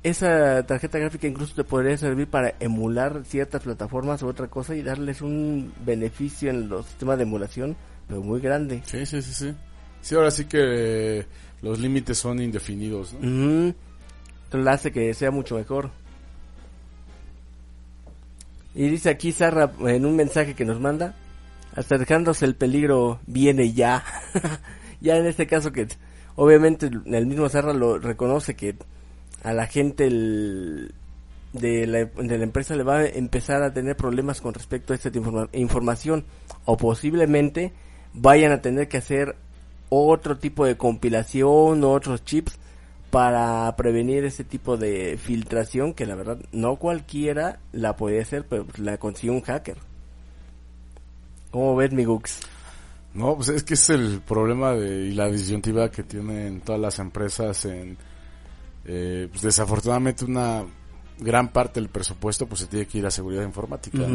Esa 0.04 0.66
tarjeta 0.66 1.00
gráfica 1.00 1.28
incluso 1.28 1.54
te 1.56 1.64
podría 1.64 1.98
servir 1.98 2.28
para 2.28 2.56
emular 2.60 3.24
ciertas 3.26 3.64
plataformas 3.64 4.24
u 4.24 4.28
otra 4.28 4.48
cosa 4.48 4.76
y 4.76 4.82
darles 4.82 5.22
un 5.22 5.74
beneficio 5.86 6.50
en 6.50 6.70
los 6.70 6.86
sistemas 6.86 7.18
de 7.18 7.24
emulación, 7.24 7.76
pero 8.08 8.22
muy 8.22 8.40
grande. 8.40 8.82
Sí, 8.86 9.06
sí, 9.06 9.22
sí, 9.22 9.34
sí. 9.34 9.56
Sí, 10.02 10.16
ahora 10.16 10.32
sí 10.32 10.46
que 10.46 11.26
los 11.62 11.80
límites 11.80 12.18
son 12.18 12.42
indefinidos, 12.42 13.14
¿no? 13.14 13.74
Entonces 14.46 14.68
hace 14.68 14.92
que 14.92 15.14
sea 15.14 15.32
mucho 15.32 15.56
mejor. 15.56 15.92
Y 18.76 18.88
dice 18.90 19.10
aquí 19.10 19.32
Sarra 19.32 19.72
en 19.80 20.06
un 20.06 20.16
mensaje 20.16 20.54
que 20.54 20.64
nos 20.64 20.80
manda, 20.80 21.16
acercándose 21.78 22.44
el 22.46 22.56
peligro 22.56 23.20
viene 23.28 23.72
ya. 23.72 24.04
ya 25.00 25.16
en 25.16 25.28
este 25.28 25.46
caso 25.46 25.72
que 25.72 25.88
obviamente 26.36 26.88
el 26.88 27.26
mismo 27.28 27.48
Serra 27.50 27.72
lo 27.72 28.00
reconoce 28.00 28.56
que 28.56 28.76
a 29.44 29.54
la 29.54 29.68
gente 29.68 30.10
de, 30.10 31.88
la, 31.88 32.06
de 32.06 32.38
la 32.38 32.44
empresa 32.44 32.76
le 32.76 32.84
va 32.84 32.98
a 32.98 33.06
empezar 33.06 33.62
a 33.62 33.74
tener 33.74 33.96
problemas 33.96 34.42
con 34.42 34.56
respecto 34.56 34.92
a 34.92 34.96
esta 34.96 35.12
información 35.54 36.26
o 36.66 36.78
posiblemente 36.78 37.74
vayan 38.14 38.52
a 38.52 38.62
tener 38.62 38.88
que 38.88 38.98
hacer 38.98 39.36
otro 39.90 40.38
tipo 40.38 40.66
de 40.66 40.78
compilación 40.78 41.84
o 41.84 41.92
otros 41.92 42.26
chips 42.26 42.58
para 43.12 43.74
prevenir 43.78 44.26
ese 44.26 44.44
tipo 44.44 44.78
de 44.78 45.18
filtración 45.18 45.94
que 45.94 46.08
la 46.08 46.16
verdad 46.16 46.40
no 46.52 46.76
cualquiera 46.78 47.60
la 47.72 47.96
puede 47.96 48.20
hacer 48.20 48.46
pero 48.50 48.66
la 48.78 48.98
consigue 48.98 49.32
un 49.32 49.42
hacker 49.42 49.78
¿Cómo 51.58 51.76
ves 51.76 51.92
mi 51.92 52.06
Gux? 52.06 52.42
No, 53.16 53.36
pues 53.36 53.50
es 53.50 53.64
que 53.64 53.74
es 53.74 53.90
el 53.90 54.22
problema 54.22 54.74
de, 54.74 55.08
y 55.08 55.14
la 55.14 55.26
disyuntiva 55.26 55.90
que 55.90 56.04
tienen 56.04 56.62
todas 56.62 56.80
las 56.80 57.00
empresas 57.00 57.66
en... 57.66 57.98
Eh, 58.86 59.28
pues 59.32 59.42
desafortunadamente 59.42 60.24
una 60.24 60.64
gran 61.18 61.52
parte 61.52 61.80
del 61.80 61.90
presupuesto 61.90 62.46
pues 62.46 62.62
se 62.62 62.68
tiene 62.68 62.86
que 62.86 63.00
ir 63.00 63.08
a 63.08 63.12
seguridad 63.12 63.42
informática, 63.42 64.06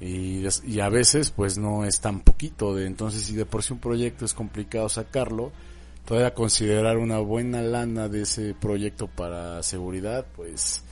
y, 0.00 0.46
y, 0.66 0.80
a 0.80 0.88
veces 0.88 1.32
pues 1.32 1.58
no 1.58 1.84
es 1.84 2.00
tan 2.00 2.20
poquito 2.20 2.76
de 2.76 2.86
entonces 2.86 3.22
si 3.22 3.34
de 3.34 3.44
por 3.44 3.64
sí 3.64 3.72
un 3.72 3.80
proyecto 3.80 4.24
es 4.24 4.32
complicado 4.32 4.88
sacarlo 4.88 5.50
todavía 6.04 6.32
considerar 6.32 6.96
una 6.96 7.18
buena 7.18 7.60
lana 7.60 8.08
de 8.08 8.22
ese 8.22 8.54
proyecto 8.54 9.08
para 9.08 9.64
seguridad 9.64 10.24
pues 10.36 10.84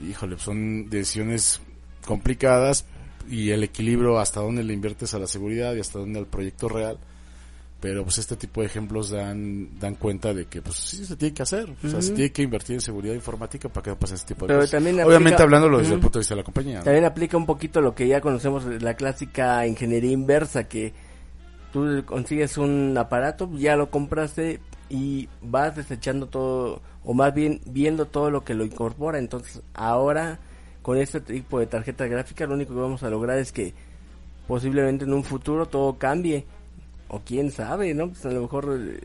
híjole 0.00 0.38
son 0.38 0.88
decisiones 0.88 1.60
complicadas 2.06 2.86
y 3.28 3.50
el 3.50 3.62
equilibrio 3.64 4.18
hasta 4.18 4.40
dónde 4.40 4.64
le 4.64 4.72
inviertes 4.72 5.14
a 5.14 5.18
la 5.18 5.26
seguridad 5.26 5.74
y 5.74 5.80
hasta 5.80 5.98
dónde 5.98 6.18
al 6.18 6.26
proyecto 6.26 6.68
real. 6.68 6.98
Pero 7.80 8.02
pues 8.02 8.16
este 8.16 8.36
tipo 8.36 8.62
de 8.62 8.68
ejemplos 8.68 9.10
dan 9.10 9.78
dan 9.78 9.96
cuenta 9.96 10.32
de 10.32 10.46
que 10.46 10.62
pues 10.62 10.76
sí 10.76 11.04
se 11.04 11.16
tiene 11.16 11.34
que 11.34 11.42
hacer. 11.42 11.68
O 11.84 11.88
sea 11.88 12.00
se 12.00 12.12
tiene 12.12 12.32
que 12.32 12.42
invertir 12.42 12.74
en 12.74 12.80
seguridad 12.80 13.14
informática 13.14 13.68
para 13.68 13.84
que 13.84 13.90
no 13.90 13.98
pase 13.98 14.14
este 14.14 14.34
tipo 14.34 14.46
de 14.46 14.48
pero 14.48 14.60
cosas. 14.60 14.70
también 14.70 15.00
obviamente 15.00 15.42
hablándolo 15.42 15.78
desde 15.78 15.94
el 15.94 16.00
punto 16.00 16.18
de 16.18 16.20
vista 16.20 16.34
de 16.34 16.40
la 16.40 16.44
compañía 16.44 16.80
también 16.80 17.04
aplica 17.04 17.36
un 17.36 17.44
poquito 17.44 17.82
lo 17.82 17.94
que 17.94 18.08
ya 18.08 18.22
conocemos 18.22 18.64
la 18.64 18.94
clásica 18.94 19.66
ingeniería 19.66 20.12
inversa 20.12 20.64
que 20.64 20.94
tú 21.74 22.02
consigues 22.06 22.56
un 22.56 22.96
aparato 22.96 23.50
ya 23.54 23.76
lo 23.76 23.90
compraste 23.90 24.60
y 24.88 25.28
vas 25.42 25.76
desechando 25.76 26.28
todo 26.28 26.80
o 27.04 27.14
más 27.14 27.34
bien 27.34 27.60
viendo 27.66 28.06
todo 28.06 28.30
lo 28.30 28.44
que 28.44 28.54
lo 28.54 28.64
incorpora. 28.64 29.18
Entonces 29.18 29.62
ahora 29.74 30.38
con 30.84 30.98
este 30.98 31.22
tipo 31.22 31.58
de 31.58 31.66
tarjeta 31.66 32.06
gráfica 32.06 32.44
lo 32.46 32.52
único 32.52 32.74
que 32.74 32.80
vamos 32.80 33.02
a 33.02 33.08
lograr 33.08 33.38
es 33.38 33.52
que 33.52 33.72
posiblemente 34.46 35.06
en 35.06 35.14
un 35.14 35.24
futuro 35.24 35.64
todo 35.64 35.96
cambie 35.96 36.44
O 37.08 37.20
quién 37.24 37.50
sabe, 37.50 37.94
¿no? 37.94 38.08
Pues 38.08 38.26
a 38.26 38.30
lo 38.30 38.42
mejor 38.42 38.78
eh, 38.78 39.00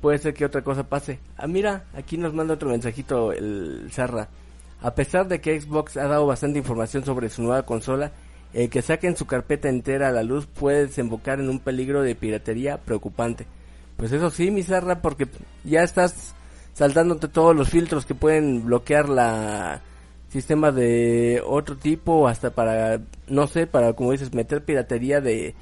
puede 0.00 0.18
ser 0.18 0.34
que 0.34 0.44
otra 0.44 0.62
cosa 0.62 0.88
pase. 0.88 1.20
Ah, 1.36 1.46
mira, 1.46 1.84
aquí 1.94 2.18
nos 2.18 2.34
manda 2.34 2.54
otro 2.54 2.70
mensajito 2.70 3.32
el 3.32 3.88
Zarra. 3.92 4.28
A 4.82 4.94
pesar 4.96 5.28
de 5.28 5.40
que 5.40 5.60
Xbox 5.60 5.96
ha 5.96 6.08
dado 6.08 6.26
bastante 6.26 6.58
información 6.58 7.04
sobre 7.04 7.28
su 7.28 7.42
nueva 7.42 7.62
consola, 7.62 8.10
el 8.52 8.68
que 8.68 8.82
saquen 8.82 9.16
su 9.16 9.26
carpeta 9.26 9.68
entera 9.68 10.08
a 10.08 10.12
la 10.12 10.24
luz 10.24 10.46
puede 10.46 10.86
desembocar 10.86 11.38
en 11.38 11.48
un 11.48 11.60
peligro 11.60 12.02
de 12.02 12.16
piratería 12.16 12.78
preocupante. 12.78 13.46
Pues 13.96 14.10
eso 14.10 14.30
sí, 14.30 14.50
mi 14.50 14.64
Zarra, 14.64 15.00
porque 15.00 15.28
ya 15.62 15.84
estás 15.84 16.34
saltándote 16.72 17.28
todos 17.28 17.54
los 17.54 17.68
filtros 17.68 18.04
que 18.04 18.16
pueden 18.16 18.64
bloquear 18.64 19.08
la 19.08 19.82
sistema 20.28 20.72
de 20.72 21.42
otro 21.46 21.76
tipo 21.76 22.28
hasta 22.28 22.50
para 22.50 23.00
no 23.26 23.46
sé 23.46 23.66
para 23.66 23.94
como 23.94 24.12
dices 24.12 24.34
meter 24.34 24.64
piratería 24.64 25.20
de 25.20 25.54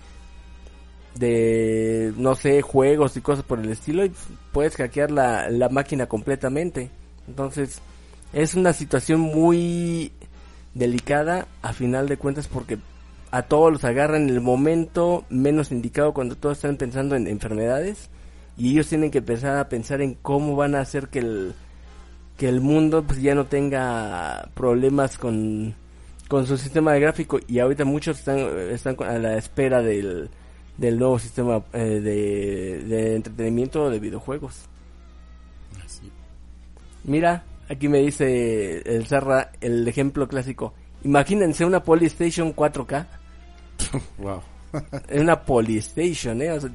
de 1.14 2.12
no 2.16 2.34
sé 2.34 2.62
juegos 2.62 3.16
y 3.16 3.20
cosas 3.20 3.44
por 3.44 3.60
el 3.60 3.70
estilo 3.70 4.04
y 4.04 4.12
puedes 4.52 4.76
hackear 4.76 5.10
la, 5.10 5.48
la 5.50 5.68
máquina 5.68 6.06
completamente. 6.06 6.90
Entonces 7.26 7.80
es 8.32 8.54
una 8.54 8.72
situación 8.72 9.20
muy 9.20 10.12
delicada 10.74 11.46
a 11.62 11.72
final 11.72 12.08
de 12.08 12.18
cuentas 12.18 12.48
porque 12.48 12.78
a 13.30 13.42
todos 13.42 13.72
los 13.72 13.84
agarran 13.84 14.24
en 14.24 14.30
el 14.30 14.40
momento 14.40 15.24
menos 15.30 15.72
indicado 15.72 16.12
cuando 16.12 16.36
todos 16.36 16.58
están 16.58 16.76
pensando 16.76 17.16
en 17.16 17.26
enfermedades 17.26 18.10
y 18.56 18.72
ellos 18.72 18.88
tienen 18.88 19.10
que 19.10 19.18
empezar 19.18 19.56
a 19.58 19.68
pensar 19.68 20.00
en 20.00 20.14
cómo 20.14 20.54
van 20.56 20.74
a 20.74 20.80
hacer 20.80 21.08
que 21.08 21.20
el 21.20 21.54
que 22.36 22.48
el 22.48 22.60
mundo 22.60 23.02
pues 23.02 23.20
ya 23.20 23.34
no 23.34 23.46
tenga 23.46 24.48
problemas 24.54 25.16
con, 25.16 25.74
con 26.28 26.46
su 26.46 26.56
sistema 26.56 26.92
de 26.92 27.00
gráfico 27.00 27.38
y 27.46 27.58
ahorita 27.58 27.84
muchos 27.84 28.18
están, 28.18 28.38
están 28.70 28.96
a 29.00 29.18
la 29.18 29.36
espera 29.36 29.80
del, 29.80 30.28
del 30.76 30.98
nuevo 30.98 31.18
sistema 31.18 31.62
eh, 31.72 32.00
de, 32.00 32.84
de 32.84 33.16
entretenimiento 33.16 33.88
de 33.90 33.98
videojuegos. 33.98 34.68
Mira, 37.04 37.44
aquí 37.68 37.88
me 37.88 38.00
dice 38.00 38.78
el 38.80 39.06
Zarra 39.06 39.52
el 39.60 39.86
ejemplo 39.86 40.26
clásico. 40.26 40.74
Imagínense 41.04 41.64
una 41.64 41.82
Polystation 41.82 42.54
4K. 42.54 43.06
wow. 44.18 44.42
Es 45.08 45.20
una 45.20 45.40
Polystation, 45.40 46.42
¿eh? 46.42 46.50
O 46.50 46.60
sea, 46.60 46.70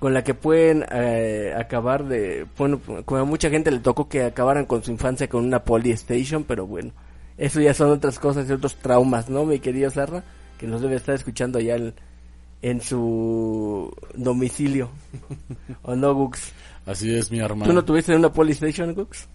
con 0.00 0.14
la 0.14 0.24
que 0.24 0.32
pueden 0.34 0.84
eh, 0.90 1.54
acabar 1.56 2.06
de... 2.06 2.46
Bueno, 2.56 2.80
como 3.04 3.20
a 3.20 3.24
mucha 3.24 3.50
gente 3.50 3.70
le 3.70 3.80
tocó 3.80 4.08
que 4.08 4.24
acabaran 4.24 4.64
con 4.64 4.82
su 4.82 4.90
infancia 4.90 5.28
con 5.28 5.44
una 5.44 5.62
Polystation, 5.62 6.42
pero 6.44 6.66
bueno, 6.66 6.92
eso 7.36 7.60
ya 7.60 7.74
son 7.74 7.90
otras 7.90 8.18
cosas 8.18 8.48
y 8.48 8.52
otros 8.52 8.76
traumas, 8.76 9.28
¿no, 9.28 9.44
mi 9.44 9.60
querido 9.60 9.90
Zarra? 9.90 10.24
Que 10.58 10.66
nos 10.66 10.80
debe 10.80 10.96
estar 10.96 11.14
escuchando 11.14 11.60
ya 11.60 11.76
en, 11.76 11.92
en 12.62 12.80
su 12.80 13.94
domicilio. 14.14 14.88
¿O 15.82 15.94
no, 15.94 16.14
Gux? 16.14 16.50
Así 16.86 17.14
es, 17.14 17.30
mi 17.30 17.40
hermano. 17.40 17.66
¿Tú 17.66 17.74
no 17.74 17.84
tuviste 17.84 18.16
una 18.16 18.32
Polystation, 18.32 18.94
Gux? 18.94 19.28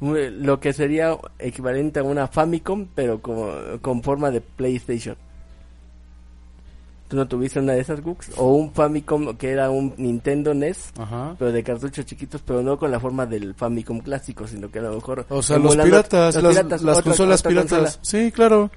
Lo 0.00 0.58
que 0.58 0.72
sería 0.72 1.16
equivalente 1.38 2.00
a 2.00 2.02
una 2.02 2.26
Famicom, 2.26 2.88
pero 2.92 3.20
con 3.20 4.02
forma 4.02 4.32
de 4.32 4.40
PlayStation. 4.40 5.16
¿Tú 7.08 7.16
no 7.16 7.28
tuviste 7.28 7.60
una 7.60 7.74
de 7.74 7.80
esas 7.80 8.00
Gux? 8.00 8.30
O 8.36 8.54
un 8.54 8.72
Famicom 8.72 9.36
que 9.36 9.50
era 9.50 9.70
un 9.70 9.94
Nintendo 9.96 10.54
NES, 10.54 10.90
Ajá. 10.98 11.36
pero 11.38 11.52
de 11.52 11.62
cartuchos 11.62 12.04
chiquitos, 12.04 12.42
pero 12.44 12.62
no 12.62 12.76
con 12.78 12.90
la 12.90 12.98
forma 12.98 13.26
del 13.26 13.54
Famicom 13.54 14.00
clásico, 14.00 14.48
sino 14.48 14.70
que 14.70 14.80
a 14.80 14.82
lo 14.82 14.94
mejor... 14.94 15.24
O 15.28 15.40
sea, 15.42 15.56
los 15.58 15.76
piratas, 15.76 16.34
los 16.34 16.42
las, 16.42 16.52
piratas, 16.56 16.82
las 16.82 16.98
otra- 16.98 17.10
consolas 17.10 17.40
otra 17.40 17.48
piratas. 17.50 17.70
consola. 17.78 17.98
Sí, 18.02 18.32
claro. 18.32 18.70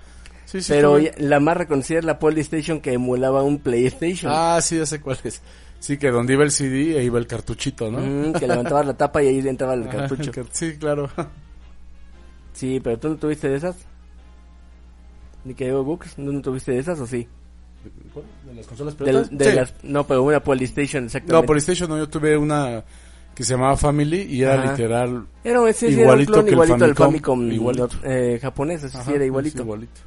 Sí, 0.46 0.62
sí, 0.62 0.72
Pero 0.74 0.98
la 1.18 1.40
más 1.40 1.58
reconocida 1.58 2.00
es 2.00 2.06
la 2.06 2.20
Polystation 2.20 2.82
que 2.82 2.94
emulaba 2.94 3.42
un 3.44 3.58
PlayStation. 3.60 4.32
Ah, 4.36 4.60
sí, 4.62 4.78
ya 4.78 4.86
sé 4.86 5.02
cuál 5.02 5.18
es. 5.24 5.42
Sí, 5.80 5.98
que 5.98 6.12
donde 6.12 6.34
iba 6.34 6.44
el 6.44 6.52
CD 6.52 7.00
e 7.00 7.04
iba 7.04 7.18
el 7.20 7.26
cartuchito, 7.28 7.90
¿no? 7.92 8.00
Mm, 8.00 8.34
que 8.34 8.48
levantabas 8.48 8.86
la 8.86 8.94
tapa 8.98 9.24
y 9.24 9.28
ahí 9.28 9.48
entraba 9.48 9.74
el 9.76 9.88
cartucho. 9.90 10.24
el 10.30 10.32
car- 10.32 10.46
Sí, 10.52 10.76
claro. 10.78 11.10
Sí, 12.54 12.80
pero 12.84 13.00
tú 13.00 13.10
no 13.10 13.16
tuviste 13.16 13.48
de 13.50 13.56
esas. 13.58 13.76
Ni 15.46 15.54
que 15.54 15.66
digo 15.66 15.84
Gux, 15.84 16.18
¿no, 16.18 16.32
no 16.32 16.42
tuviste 16.42 16.74
de 16.74 16.80
esas 16.80 17.00
o 17.00 17.08
sí? 17.08 17.28
¿De 18.46 18.54
las 18.56 18.68
consolas 18.68 18.98
Del- 18.98 19.30
de 19.38 19.46
Sí. 19.46 19.56
las- 19.56 19.74
no, 19.84 20.06
pero 20.06 20.24
una 20.24 20.42
Polystation, 20.44 21.06
exactamente. 21.06 21.34
No, 21.42 21.46
PlayStation 21.48 21.90
no, 21.90 21.98
yo 21.98 22.10
tuve 22.10 22.38
una 22.38 22.84
que 23.36 23.44
se 23.46 23.54
llamaba 23.54 23.78
Family 23.78 24.24
y 24.24 24.42
era 24.44 24.62
Ajá. 24.62 24.72
literal 24.72 25.26
Era, 25.44 25.62
un- 25.62 25.74
sí, 25.74 25.80
sí, 25.80 25.86
era 25.88 25.96
un 25.96 26.02
igualito 26.02 26.32
clon 26.34 26.44
que 26.46 26.50
el 26.50 26.54
igualito 26.56 26.78
del 26.86 26.96
Famicom, 26.96 27.40
Famicom 27.40 27.52
igualito. 27.54 27.90
eh, 28.04 28.40
japonés, 28.42 28.84
así 28.84 28.92
sí 28.96 28.98
Ajá, 29.02 29.12
era 29.12 29.20
sí, 29.22 29.26
igualito. 29.28 29.62
igualito. 29.64 30.02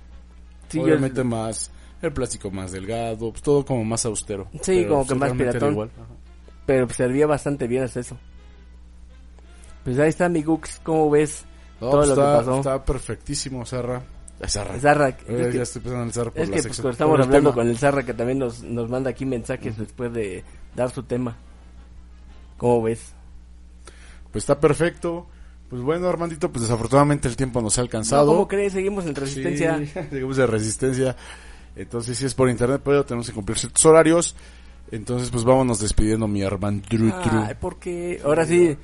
Sí, 0.69 0.79
yo- 0.79 0.85
Obviamente 0.85 1.25
más 1.25 1.71
el 2.03 2.13
plástico 2.13 2.51
más 2.51 2.73
delgado, 2.73 3.31
pues, 3.31 3.43
todo 3.43 3.65
como 3.65 3.85
más 3.85 4.05
austero. 4.05 4.49
Sí, 4.63 4.81
Pero, 4.83 4.89
como 4.89 5.07
que 5.07 5.15
más 5.15 5.33
piratón. 5.33 5.73
igual. 5.73 5.91
Pero 6.67 6.89
servía 6.91 7.27
bastante 7.27 7.67
bien 7.67 7.85
hasta 7.85 8.01
eso. 8.01 8.19
Pues 9.85 9.99
ahí 9.99 10.09
está 10.11 10.29
mi 10.29 10.43
Gux, 10.43 10.81
¿cómo 10.83 11.11
ves 11.11 11.45
No, 11.81 11.89
todo 11.91 11.99
pues, 12.03 12.09
lo 12.09 12.15
está, 12.15 12.33
que 12.33 12.39
pasó? 12.39 12.57
está 12.59 12.85
perfectísimo, 12.85 13.65
Zarra. 13.67 14.03
Ay, 14.41 14.49
Zarra. 14.49 14.79
Zarra, 14.81 15.09
Eh, 15.11 15.15
es 15.27 15.47
que- 15.49 15.57
ya 15.59 15.63
estoy 15.63 15.81
empezando 15.81 15.91
a 15.91 15.99
analizar 16.03 16.31
por 16.33 16.41
Es 16.43 16.49
la 16.49 16.57
que 16.57 16.63
pues, 16.63 16.63
sección. 16.65 16.83
cuando 16.83 16.93
estamos 16.93 17.11
por 17.13 17.21
el 17.21 17.27
hablando 17.27 17.51
tema. 17.51 17.63
con 17.63 17.69
el 17.71 17.79
Zarra 17.79 18.03
que 18.05 18.15
también 18.15 18.39
nos, 18.39 18.63
nos 18.63 18.89
manda 18.91 19.11
aquí 19.11 19.25
mensajes 19.27 19.77
después 19.79 20.13
de 20.13 20.43
dar 20.75 20.91
su 20.91 21.03
tema. 21.05 21.37
¿Cómo 22.57 22.83
ves? 22.83 23.13
Pues 24.33 24.43
está 24.45 24.59
perfecto. 24.59 25.27
Pues 25.69 25.81
bueno, 25.83 26.09
Armandito, 26.09 26.51
pues 26.51 26.63
desafortunadamente 26.63 27.29
el 27.29 27.37
tiempo 27.37 27.63
nos 27.63 27.79
ha 27.79 27.81
alcanzado. 27.83 28.27
No, 28.27 28.33
¿Cómo 28.33 28.49
crees? 28.49 28.73
Seguimos 28.75 29.07
en 29.07 29.15
resistencia. 29.15 29.79
Sí, 29.79 29.93
llegamos 30.13 30.37
de 30.37 30.47
resistencia. 30.47 31.17
Entonces, 31.77 32.19
si 32.19 32.27
es 32.27 32.35
por 32.35 32.51
internet, 32.51 32.83
pero 32.85 33.05
tenemos 33.05 33.27
que 33.29 33.33
cumplir 33.33 33.59
ciertos 33.59 33.85
horarios. 33.87 34.37
Entonces, 34.91 35.31
pues 35.31 35.45
vámonos 35.45 35.81
despidiendo, 35.81 36.29
mi 36.29 36.43
Armand 36.43 36.85
Tru, 36.87 37.09
tru. 37.23 37.39
Ay, 37.47 37.55
porque 37.59 38.21
ahora 38.25 38.45
sí 38.45 38.77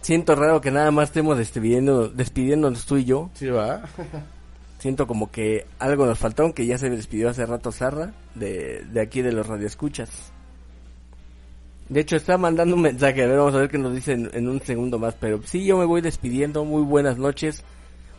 siento 0.00 0.36
raro 0.36 0.60
que 0.60 0.70
nada 0.70 0.92
más 0.92 1.08
estemos 1.08 1.36
despidiendo, 1.36 2.08
despidiéndonos 2.08 2.86
tú 2.86 2.96
y 2.98 3.04
yo. 3.04 3.30
Sí, 3.34 3.46
va. 3.48 3.82
Siento 4.78 5.06
como 5.06 5.30
que 5.30 5.66
algo 5.78 6.06
nos 6.06 6.18
faltó, 6.18 6.44
aunque 6.44 6.66
ya 6.66 6.78
se 6.78 6.88
despidió 6.88 7.28
hace 7.28 7.44
rato 7.46 7.72
Zarra 7.72 8.12
de, 8.34 8.84
de 8.92 9.00
aquí 9.00 9.22
de 9.22 9.32
los 9.32 9.46
radioescuchas. 9.46 10.32
De 11.88 12.00
hecho, 12.00 12.16
está 12.16 12.36
mandando 12.36 12.76
un 12.76 12.82
mensaje, 12.82 13.22
a 13.22 13.26
ver, 13.26 13.38
vamos 13.38 13.54
a 13.54 13.58
ver 13.58 13.70
qué 13.70 13.78
nos 13.78 13.94
dice 13.94 14.12
en, 14.12 14.30
en 14.34 14.48
un 14.48 14.60
segundo 14.60 14.98
más. 14.98 15.14
Pero 15.18 15.40
sí, 15.44 15.64
yo 15.64 15.78
me 15.78 15.84
voy 15.84 16.00
despidiendo, 16.00 16.64
muy 16.64 16.82
buenas 16.82 17.18
noches. 17.18 17.64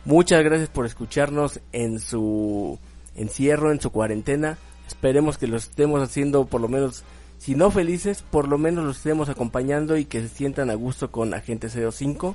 Muchas 0.04 0.42
gracias 0.42 0.68
por 0.68 0.86
escucharnos 0.86 1.60
en 1.72 1.98
su 2.00 2.78
encierro, 3.14 3.70
en 3.70 3.80
su 3.80 3.90
cuarentena. 3.90 4.58
Esperemos 4.86 5.38
que 5.38 5.46
lo 5.46 5.56
estemos 5.56 6.02
haciendo 6.02 6.46
por 6.46 6.60
lo 6.60 6.68
menos, 6.68 7.04
si 7.38 7.54
no 7.54 7.70
felices, 7.70 8.22
por 8.22 8.48
lo 8.48 8.58
menos 8.58 8.84
los 8.84 8.96
estemos 8.96 9.28
acompañando 9.28 9.96
y 9.96 10.04
que 10.04 10.20
se 10.20 10.28
sientan 10.28 10.68
a 10.70 10.74
gusto 10.74 11.12
con 11.12 11.32
Agente 11.32 11.68
05. 11.68 12.34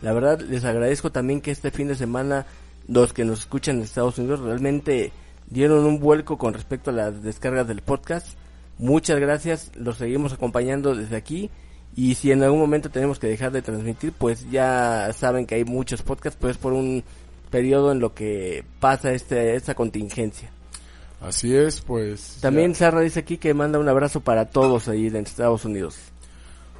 La 0.00 0.12
verdad, 0.14 0.40
les 0.40 0.64
agradezco 0.64 1.12
también 1.12 1.42
que 1.42 1.50
este 1.50 1.70
fin 1.70 1.88
de 1.88 1.94
semana 1.94 2.46
los 2.90 3.12
que 3.12 3.24
nos 3.24 3.40
escuchan 3.40 3.76
en 3.76 3.82
Estados 3.82 4.18
Unidos 4.18 4.40
realmente 4.40 5.12
dieron 5.48 5.84
un 5.84 6.00
vuelco 6.00 6.36
con 6.38 6.54
respecto 6.54 6.90
a 6.90 6.92
las 6.92 7.22
descargas 7.22 7.68
del 7.68 7.82
podcast. 7.82 8.36
Muchas 8.78 9.20
gracias, 9.20 9.70
los 9.76 9.98
seguimos 9.98 10.32
acompañando 10.32 10.94
desde 10.94 11.16
aquí. 11.16 11.50
Y 11.94 12.14
si 12.14 12.32
en 12.32 12.42
algún 12.42 12.60
momento 12.60 12.90
tenemos 12.90 13.18
que 13.18 13.26
dejar 13.26 13.52
de 13.52 13.62
transmitir, 13.62 14.12
pues 14.12 14.50
ya 14.50 15.12
saben 15.12 15.46
que 15.46 15.56
hay 15.56 15.64
muchos 15.64 16.02
podcasts, 16.02 16.38
pues 16.40 16.56
por 16.56 16.72
un 16.72 17.04
periodo 17.50 17.92
en 17.92 18.00
lo 18.00 18.14
que 18.14 18.64
pasa 18.80 19.12
este, 19.12 19.54
esta 19.54 19.74
contingencia. 19.74 20.50
Así 21.20 21.54
es, 21.54 21.80
pues. 21.80 22.38
También 22.40 22.72
ya. 22.72 22.78
Sarra 22.78 23.00
dice 23.02 23.20
aquí 23.20 23.38
que 23.38 23.54
manda 23.54 23.78
un 23.78 23.88
abrazo 23.88 24.20
para 24.20 24.46
todos 24.46 24.88
ahí 24.88 25.08
en 25.08 25.16
Estados 25.16 25.64
Unidos. 25.64 25.98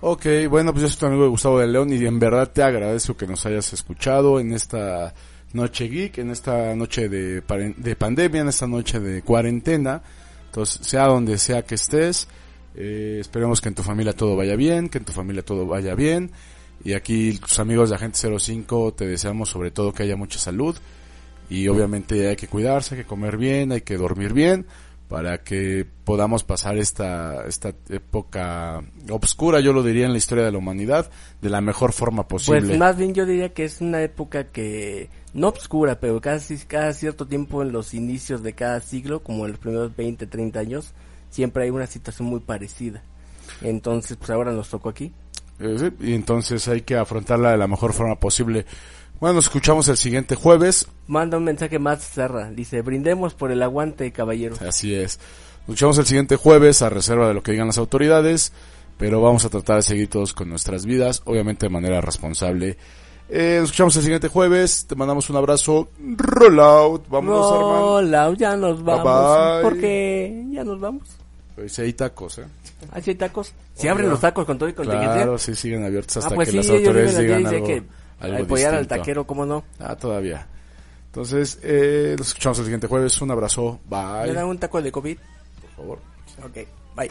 Ok, 0.00 0.26
bueno, 0.48 0.72
pues 0.72 0.82
yo 0.82 0.88
soy 0.88 0.98
tu 0.98 1.06
amigo 1.06 1.28
Gustavo 1.28 1.58
de 1.58 1.66
León 1.66 1.92
y 1.92 2.04
en 2.04 2.18
verdad 2.18 2.50
te 2.50 2.62
agradezco 2.62 3.16
que 3.16 3.26
nos 3.26 3.44
hayas 3.44 3.72
escuchado 3.72 4.40
en 4.40 4.54
esta 4.54 5.12
noche 5.52 5.88
geek, 5.88 6.18
en 6.18 6.30
esta 6.30 6.74
noche 6.74 7.08
de, 7.08 7.42
de 7.76 7.96
pandemia, 7.96 8.42
en 8.42 8.48
esta 8.48 8.66
noche 8.66 9.00
de 9.00 9.22
cuarentena. 9.22 10.02
Entonces, 10.46 10.86
sea 10.86 11.06
donde 11.06 11.38
sea 11.38 11.62
que 11.62 11.76
estés, 11.76 12.28
eh, 12.74 13.18
esperemos 13.20 13.60
que 13.60 13.68
en 13.68 13.74
tu 13.74 13.82
familia 13.82 14.12
todo 14.12 14.36
vaya 14.36 14.56
bien, 14.56 14.88
que 14.88 14.98
en 14.98 15.04
tu 15.04 15.12
familia 15.12 15.42
todo 15.42 15.66
vaya 15.66 15.94
bien. 15.94 16.30
Y 16.82 16.94
aquí 16.94 17.38
tus 17.38 17.58
amigos 17.58 17.90
de 17.90 17.96
Agente 17.96 18.18
05 18.18 18.94
te 18.94 19.06
deseamos 19.06 19.50
sobre 19.50 19.70
todo 19.70 19.92
que 19.92 20.02
haya 20.02 20.16
mucha 20.16 20.38
salud. 20.38 20.76
Y 21.48 21.66
obviamente 21.68 22.28
hay 22.28 22.36
que 22.36 22.46
cuidarse, 22.46 22.94
hay 22.94 23.02
que 23.02 23.06
comer 23.06 23.36
bien, 23.36 23.72
hay 23.72 23.80
que 23.80 23.96
dormir 23.96 24.32
bien 24.32 24.66
para 25.10 25.38
que 25.38 25.84
podamos 26.04 26.44
pasar 26.44 26.78
esta, 26.78 27.44
esta 27.48 27.72
época 27.88 28.80
obscura, 29.10 29.58
yo 29.58 29.72
lo 29.72 29.82
diría, 29.82 30.06
en 30.06 30.12
la 30.12 30.18
historia 30.18 30.44
de 30.44 30.52
la 30.52 30.58
humanidad, 30.58 31.10
de 31.42 31.50
la 31.50 31.60
mejor 31.60 31.92
forma 31.92 32.28
posible. 32.28 32.60
Pues 32.60 32.78
más 32.78 32.96
bien 32.96 33.12
yo 33.12 33.26
diría 33.26 33.52
que 33.52 33.64
es 33.64 33.80
una 33.80 34.00
época 34.02 34.52
que 34.52 35.10
no 35.34 35.48
obscura, 35.48 36.00
pero 36.00 36.20
casi 36.20 36.56
cada 36.58 36.92
cierto 36.92 37.26
tiempo 37.26 37.62
en 37.62 37.72
los 37.72 37.94
inicios 37.94 38.42
de 38.42 38.52
cada 38.52 38.80
siglo, 38.80 39.22
como 39.22 39.44
en 39.44 39.52
los 39.52 39.60
primeros 39.60 39.94
20, 39.96 40.26
30 40.26 40.58
años, 40.58 40.92
siempre 41.30 41.64
hay 41.64 41.70
una 41.70 41.86
situación 41.86 42.28
muy 42.28 42.40
parecida. 42.40 43.02
Entonces, 43.62 44.16
pues 44.16 44.30
ahora 44.30 44.52
nos 44.52 44.68
tocó 44.68 44.88
aquí. 44.88 45.12
Eh, 45.58 45.76
sí, 45.78 46.06
y 46.06 46.14
entonces 46.14 46.66
hay 46.68 46.82
que 46.82 46.96
afrontarla 46.96 47.52
de 47.52 47.58
la 47.58 47.68
mejor 47.68 47.92
forma 47.92 48.16
posible. 48.16 48.66
Bueno, 49.20 49.34
nos 49.34 49.44
escuchamos 49.44 49.86
el 49.88 49.98
siguiente 49.98 50.34
jueves. 50.34 50.88
Manda 51.06 51.36
un 51.36 51.44
mensaje 51.44 51.78
más, 51.78 52.02
Serra. 52.02 52.50
Dice, 52.50 52.80
brindemos 52.80 53.34
por 53.34 53.52
el 53.52 53.62
aguante, 53.62 54.10
caballeros. 54.12 54.62
Así 54.62 54.94
es. 54.94 55.18
Nos 55.66 55.74
escuchamos 55.74 55.98
el 55.98 56.06
siguiente 56.06 56.36
jueves 56.36 56.80
a 56.80 56.88
reserva 56.88 57.28
de 57.28 57.34
lo 57.34 57.42
que 57.42 57.52
digan 57.52 57.66
las 57.66 57.76
autoridades, 57.76 58.52
pero 58.96 59.20
vamos 59.20 59.44
a 59.44 59.50
tratar 59.50 59.76
de 59.76 59.82
seguir 59.82 60.08
todos 60.08 60.32
con 60.32 60.48
nuestras 60.48 60.86
vidas, 60.86 61.20
obviamente 61.26 61.66
de 61.66 61.70
manera 61.70 62.00
responsable. 62.00 62.78
Eh, 63.32 63.58
nos 63.60 63.66
escuchamos 63.66 63.96
el 63.96 64.02
siguiente 64.02 64.28
jueves, 64.28 64.86
te 64.86 64.96
mandamos 64.96 65.30
un 65.30 65.36
abrazo, 65.36 65.88
roll 66.16 66.58
out, 66.60 67.08
vámonos 67.08 67.52
hermano. 67.52 67.86
Hola, 67.86 68.34
ya 68.36 68.56
nos 68.56 68.82
Bye, 68.82 68.94
vamos. 68.96 69.52
bye. 69.54 69.62
Porque 69.62 70.44
ya 70.50 70.64
nos 70.64 70.80
vamos. 70.80 71.08
Pues 71.54 71.72
sí 71.72 71.82
hay 71.82 71.92
tacos, 71.92 72.38
eh. 72.38 72.44
Así 72.90 73.10
hay 73.10 73.16
tacos. 73.16 73.52
Si 73.74 73.82
Obvio. 73.82 73.92
abren 73.92 74.10
los 74.10 74.20
tacos 74.20 74.44
con 74.44 74.58
todo 74.58 74.68
y 74.68 74.72
contingencia. 74.72 75.14
Claro, 75.14 75.38
sí 75.38 75.54
siguen 75.54 75.84
abiertos 75.84 76.16
hasta 76.16 76.30
ah, 76.30 76.34
pues 76.34 76.48
que 76.48 76.52
sí, 76.52 76.56
las 76.58 76.70
autoridades 76.70 77.18
digan 77.18 77.46
algo, 77.46 77.66
que 77.66 77.82
algo 78.20 78.44
apoyar 78.44 78.74
al 78.74 78.80
distinto. 78.80 79.00
taquero, 79.02 79.26
¿cómo 79.26 79.46
no? 79.46 79.64
Ah, 79.78 79.94
todavía. 79.94 80.46
Entonces, 81.06 81.58
eh, 81.62 82.14
nos 82.18 82.28
escuchamos 82.28 82.58
el 82.58 82.64
siguiente 82.64 82.86
jueves. 82.86 83.20
Un 83.20 83.30
abrazo. 83.30 83.78
Bye. 83.88 84.26
¿Me 84.28 84.32
dan 84.32 84.46
un 84.46 84.58
taco 84.58 84.80
de 84.82 84.90
COVID? 84.90 85.18
Por 85.60 85.70
favor. 85.76 85.98
Ok, 86.44 86.66
bye. 86.96 87.10